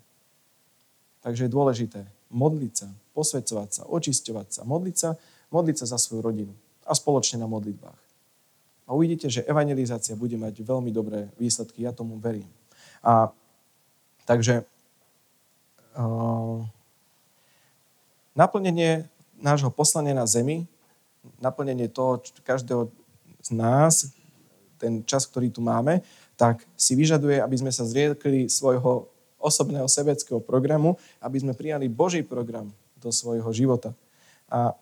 Takže 1.24 1.48
je 1.48 1.50
dôležité 1.50 2.00
modliť 2.28 2.72
sa, 2.76 2.88
posvedcovať 3.16 3.68
sa, 3.72 3.82
očisťovať 3.88 4.48
sa, 4.52 4.60
modliť 4.68 4.96
sa, 5.00 5.16
modliť 5.48 5.76
sa 5.80 5.86
za 5.96 5.98
svoju 6.00 6.20
rodinu 6.20 6.52
a 6.84 6.92
spoločne 6.92 7.40
na 7.40 7.48
modlitbách. 7.48 8.00
A 8.84 8.92
uvidíte, 8.92 9.32
že 9.32 9.40
evangelizácia 9.48 10.12
bude 10.12 10.36
mať 10.36 10.60
veľmi 10.60 10.92
dobré 10.92 11.32
výsledky, 11.40 11.88
ja 11.88 11.96
tomu 11.96 12.20
verím. 12.20 12.44
A 13.00 13.32
takže 14.28 14.68
uh, 15.96 16.60
naplnenie 18.36 19.08
nášho 19.40 19.72
poslania 19.72 20.12
na 20.12 20.28
zemi, 20.28 20.68
naplnenie 21.40 21.88
toho 21.88 22.22
každého 22.44 22.88
z 23.44 23.50
nás, 23.52 24.12
ten 24.80 25.04
čas, 25.04 25.24
ktorý 25.28 25.52
tu 25.52 25.60
máme, 25.60 26.00
tak 26.34 26.64
si 26.74 26.98
vyžaduje, 26.98 27.38
aby 27.40 27.56
sme 27.60 27.72
sa 27.72 27.86
zriekli 27.86 28.50
svojho 28.50 29.08
osobného 29.38 29.86
sebeckého 29.86 30.40
programu, 30.40 30.96
aby 31.20 31.36
sme 31.40 31.52
prijali 31.52 31.86
Boží 31.88 32.24
program 32.24 32.72
do 32.96 33.12
svojho 33.12 33.48
života. 33.52 33.92
A 34.48 34.72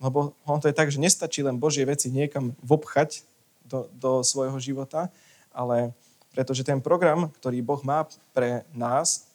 lebo 0.00 0.34
on 0.44 0.58
to 0.58 0.68
je 0.68 0.76
tak, 0.76 0.90
že 0.90 1.00
nestačí 1.00 1.40
len 1.44 1.60
Božie 1.60 1.84
veci 1.86 2.10
niekam 2.10 2.52
vopchať 2.60 3.24
do, 3.64 3.88
do 3.94 4.12
svojho 4.26 4.56
života, 4.60 5.08
ale 5.54 5.94
pretože 6.34 6.66
ten 6.66 6.82
program, 6.82 7.30
ktorý 7.40 7.62
Boh 7.62 7.78
má 7.86 8.04
pre 8.34 8.66
nás, 8.74 9.28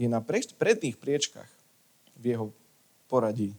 je 0.00 0.08
na 0.08 0.24
predných 0.24 0.96
priečkách 0.96 1.50
v 2.16 2.24
jeho 2.24 2.46
poradí. 3.06 3.52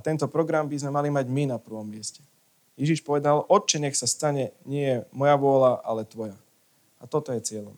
A 0.00 0.04
tento 0.08 0.24
program 0.32 0.64
by 0.64 0.80
sme 0.80 0.96
mali 0.96 1.12
mať 1.12 1.28
my 1.28 1.52
na 1.52 1.60
prvom 1.60 1.84
mieste. 1.84 2.24
Ježiš 2.80 3.04
povedal, 3.04 3.44
Otče, 3.44 3.76
nech 3.76 3.92
sa 3.92 4.08
stane 4.08 4.56
nie 4.64 5.04
moja 5.12 5.36
vôľa, 5.36 5.84
ale 5.84 6.08
tvoja. 6.08 6.32
A 6.96 7.04
toto 7.04 7.36
je 7.36 7.44
cieľom. 7.44 7.76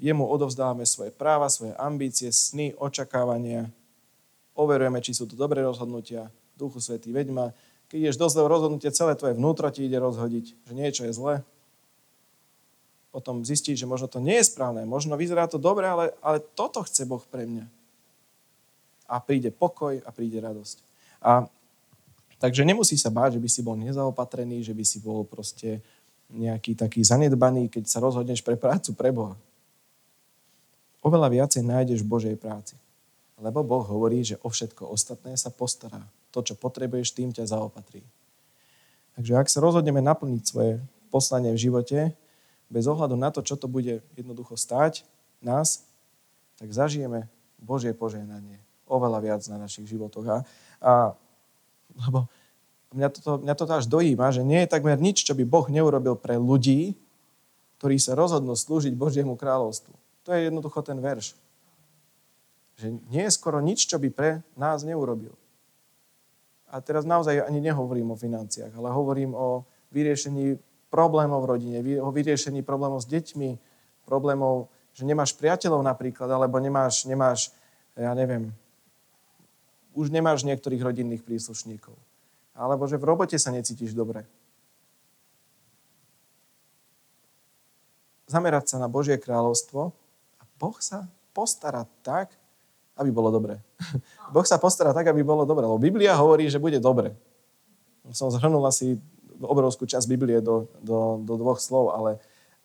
Jemu 0.00 0.24
odovzdávame 0.24 0.88
svoje 0.88 1.12
práva, 1.12 1.52
svoje 1.52 1.76
ambície, 1.76 2.32
sny, 2.32 2.72
očakávania, 2.80 3.68
overujeme, 4.56 5.04
či 5.04 5.12
sú 5.12 5.28
to 5.28 5.36
dobré 5.36 5.60
rozhodnutia, 5.60 6.32
Duchu 6.56 6.80
Svetý 6.80 7.12
veďma. 7.12 7.52
Keď 7.92 7.96
ideš 8.00 8.16
do 8.16 8.32
zlého 8.32 8.48
rozhodnutia, 8.48 8.88
celé 8.96 9.12
tvoje 9.20 9.36
vnútro 9.36 9.68
ti 9.68 9.84
ide 9.84 10.00
rozhodiť, 10.00 10.56
že 10.64 10.72
niečo 10.72 11.04
je 11.04 11.12
zlé. 11.12 11.34
Potom 13.12 13.44
zistíš, 13.44 13.84
že 13.84 13.88
možno 13.88 14.08
to 14.08 14.24
nie 14.24 14.40
je 14.40 14.48
správne, 14.48 14.88
možno 14.88 15.20
vyzerá 15.20 15.44
to 15.44 15.60
dobre, 15.60 15.84
ale, 15.84 16.16
ale 16.24 16.40
toto 16.40 16.80
chce 16.80 17.04
Boh 17.04 17.20
pre 17.20 17.44
mňa. 17.44 17.68
A 19.12 19.20
príde 19.20 19.52
pokoj 19.52 20.00
a 20.00 20.08
príde 20.08 20.40
radosť. 20.40 20.85
A 21.26 21.50
takže 22.38 22.62
nemusí 22.62 22.94
sa 22.94 23.10
báť, 23.10 23.36
že 23.36 23.42
by 23.42 23.48
si 23.50 23.60
bol 23.66 23.74
nezaopatrený, 23.74 24.62
že 24.62 24.70
by 24.70 24.84
si 24.86 25.02
bol 25.02 25.26
proste 25.26 25.82
nejaký 26.30 26.78
taký 26.78 27.02
zanedbaný, 27.02 27.66
keď 27.66 27.90
sa 27.90 27.98
rozhodneš 27.98 28.46
pre 28.46 28.54
prácu 28.54 28.94
pre 28.94 29.10
Boha. 29.10 29.34
Oveľa 31.02 31.30
viacej 31.34 31.66
nájdeš 31.66 32.06
v 32.06 32.10
Božej 32.10 32.36
práci. 32.38 32.78
Lebo 33.42 33.66
Boh 33.66 33.82
hovorí, 33.82 34.22
že 34.22 34.38
o 34.42 34.48
všetko 34.48 34.86
ostatné 34.90 35.34
sa 35.34 35.50
postará. 35.50 36.02
To, 36.30 36.40
čo 36.40 36.54
potrebuješ, 36.54 37.14
tým 37.14 37.30
ťa 37.34 37.50
zaopatrí. 37.50 38.02
Takže 39.18 39.32
ak 39.34 39.48
sa 39.48 39.62
rozhodneme 39.62 40.00
naplniť 40.02 40.42
svoje 40.44 40.72
poslanie 41.10 41.52
v 41.54 41.62
živote, 41.62 41.98
bez 42.66 42.84
ohľadu 42.90 43.14
na 43.14 43.30
to, 43.30 43.40
čo 43.40 43.54
to 43.54 43.70
bude 43.70 44.02
jednoducho 44.18 44.58
stáť 44.58 45.06
nás, 45.40 45.86
tak 46.58 46.72
zažijeme 46.72 47.30
Božie 47.60 47.94
požehnanie 47.94 48.58
oveľa 48.86 49.18
viac 49.22 49.42
na 49.50 49.62
našich 49.62 49.86
životoch. 49.86 50.26
A, 50.26 50.36
a 50.80 51.16
lebo 51.96 52.28
mňa 52.92 53.08
toto, 53.08 53.32
mňa 53.40 53.54
toto 53.56 53.72
až 53.72 53.88
dojíma, 53.88 54.32
že 54.32 54.44
nie 54.44 54.64
je 54.64 54.72
takmer 54.72 55.00
nič, 55.00 55.24
čo 55.24 55.32
by 55.32 55.48
Boh 55.48 55.66
neurobil 55.68 56.16
pre 56.16 56.36
ľudí, 56.36 56.96
ktorí 57.80 57.96
sa 58.00 58.16
rozhodnú 58.16 58.56
slúžiť 58.56 58.92
Božiemu 58.96 59.36
kráľovstvu. 59.36 59.94
To 60.24 60.28
je 60.32 60.48
jednoducho 60.48 60.80
ten 60.84 61.00
verš 61.00 61.36
že 62.76 62.92
nie 63.08 63.24
je 63.26 63.32
skoro 63.32 63.58
nič, 63.64 63.88
čo 63.88 63.96
by 63.96 64.08
pre 64.12 64.30
nás 64.54 64.84
neurobil. 64.84 65.32
A 66.68 66.84
teraz 66.84 67.08
naozaj 67.08 67.40
ani 67.40 67.64
nehovorím 67.64 68.12
o 68.12 68.20
financiách, 68.20 68.76
ale 68.76 68.92
hovorím 68.92 69.32
o 69.32 69.64
vyriešení 69.96 70.60
problémov 70.92 71.44
v 71.44 71.48
rodine, 71.48 71.78
o 72.04 72.12
vyriešení 72.12 72.60
problémov 72.60 73.00
s 73.00 73.08
deťmi, 73.08 73.50
problémov, 74.04 74.68
že 74.92 75.08
nemáš 75.08 75.32
priateľov 75.40 75.80
napríklad, 75.82 76.28
alebo 76.28 76.60
nemáš, 76.60 77.08
nemáš 77.08 77.48
ja 77.96 78.12
neviem, 78.12 78.52
už 79.96 80.12
nemáš 80.12 80.44
niektorých 80.44 80.84
rodinných 80.84 81.24
príslušníkov. 81.24 81.96
Alebo 82.52 82.84
že 82.84 83.00
v 83.00 83.08
robote 83.08 83.40
sa 83.40 83.48
necítiš 83.48 83.96
dobre. 83.96 84.28
Zamerať 88.28 88.76
sa 88.76 88.76
na 88.76 88.92
Božie 88.92 89.16
kráľovstvo 89.16 89.96
a 90.36 90.42
Boh 90.60 90.76
sa 90.84 91.08
postará 91.32 91.88
tak, 92.04 92.36
aby 92.96 93.08
bolo 93.08 93.32
dobre. 93.32 93.56
Boh 94.34 94.44
sa 94.44 94.60
postará 94.60 94.92
tak, 94.92 95.08
aby 95.08 95.24
bolo 95.24 95.48
dobre, 95.48 95.64
lebo 95.64 95.80
Biblia 95.80 96.12
hovorí, 96.16 96.48
že 96.52 96.60
bude 96.60 96.76
dobre. 96.76 97.16
Som 98.12 98.28
zhrnul 98.28 98.64
asi 98.68 99.00
obrovskú 99.40 99.84
časť 99.84 100.06
Biblie 100.08 100.40
do, 100.40 100.68
do, 100.80 101.20
do 101.24 101.34
dvoch 101.36 101.60
slov, 101.60 101.92
ale, 101.92 102.20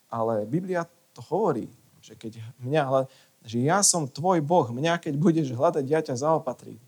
ale 0.08 0.48
Biblia 0.48 0.88
to 1.12 1.20
hovorí, 1.28 1.68
že 2.00 2.16
keď 2.16 2.40
mňa, 2.64 3.08
že 3.44 3.60
ja 3.60 3.84
som 3.84 4.08
tvoj 4.08 4.40
Boh, 4.40 4.72
mňa 4.72 5.04
keď 5.04 5.14
budeš 5.20 5.52
hľadať, 5.52 5.84
ja 5.88 6.00
ťa 6.00 6.16
zaopatrí. 6.16 6.80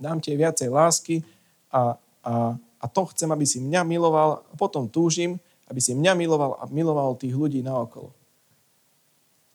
Dám 0.00 0.18
ti 0.18 0.32
viacej 0.32 0.72
lásky 0.72 1.20
a, 1.68 1.94
a, 2.24 2.56
a 2.56 2.86
to 2.88 3.04
chcem, 3.12 3.28
aby 3.28 3.44
si 3.44 3.60
mňa 3.60 3.84
miloval 3.84 4.40
a 4.48 4.54
potom 4.56 4.88
túžim, 4.88 5.36
aby 5.68 5.78
si 5.78 5.92
mňa 5.92 6.16
miloval 6.16 6.56
a 6.58 6.64
miloval 6.72 7.20
tých 7.20 7.36
ľudí 7.36 7.60
naokolo. 7.60 8.16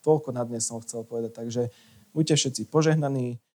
Toľko 0.05 0.29
na 0.37 0.45
dnes 0.45 0.63
som 0.69 0.77
chcel 0.79 1.01
povedať. 1.01 1.33
Takže 1.33 1.73
Buďte 2.15 2.39
všetci 2.39 2.71
požehnaní. 2.71 3.43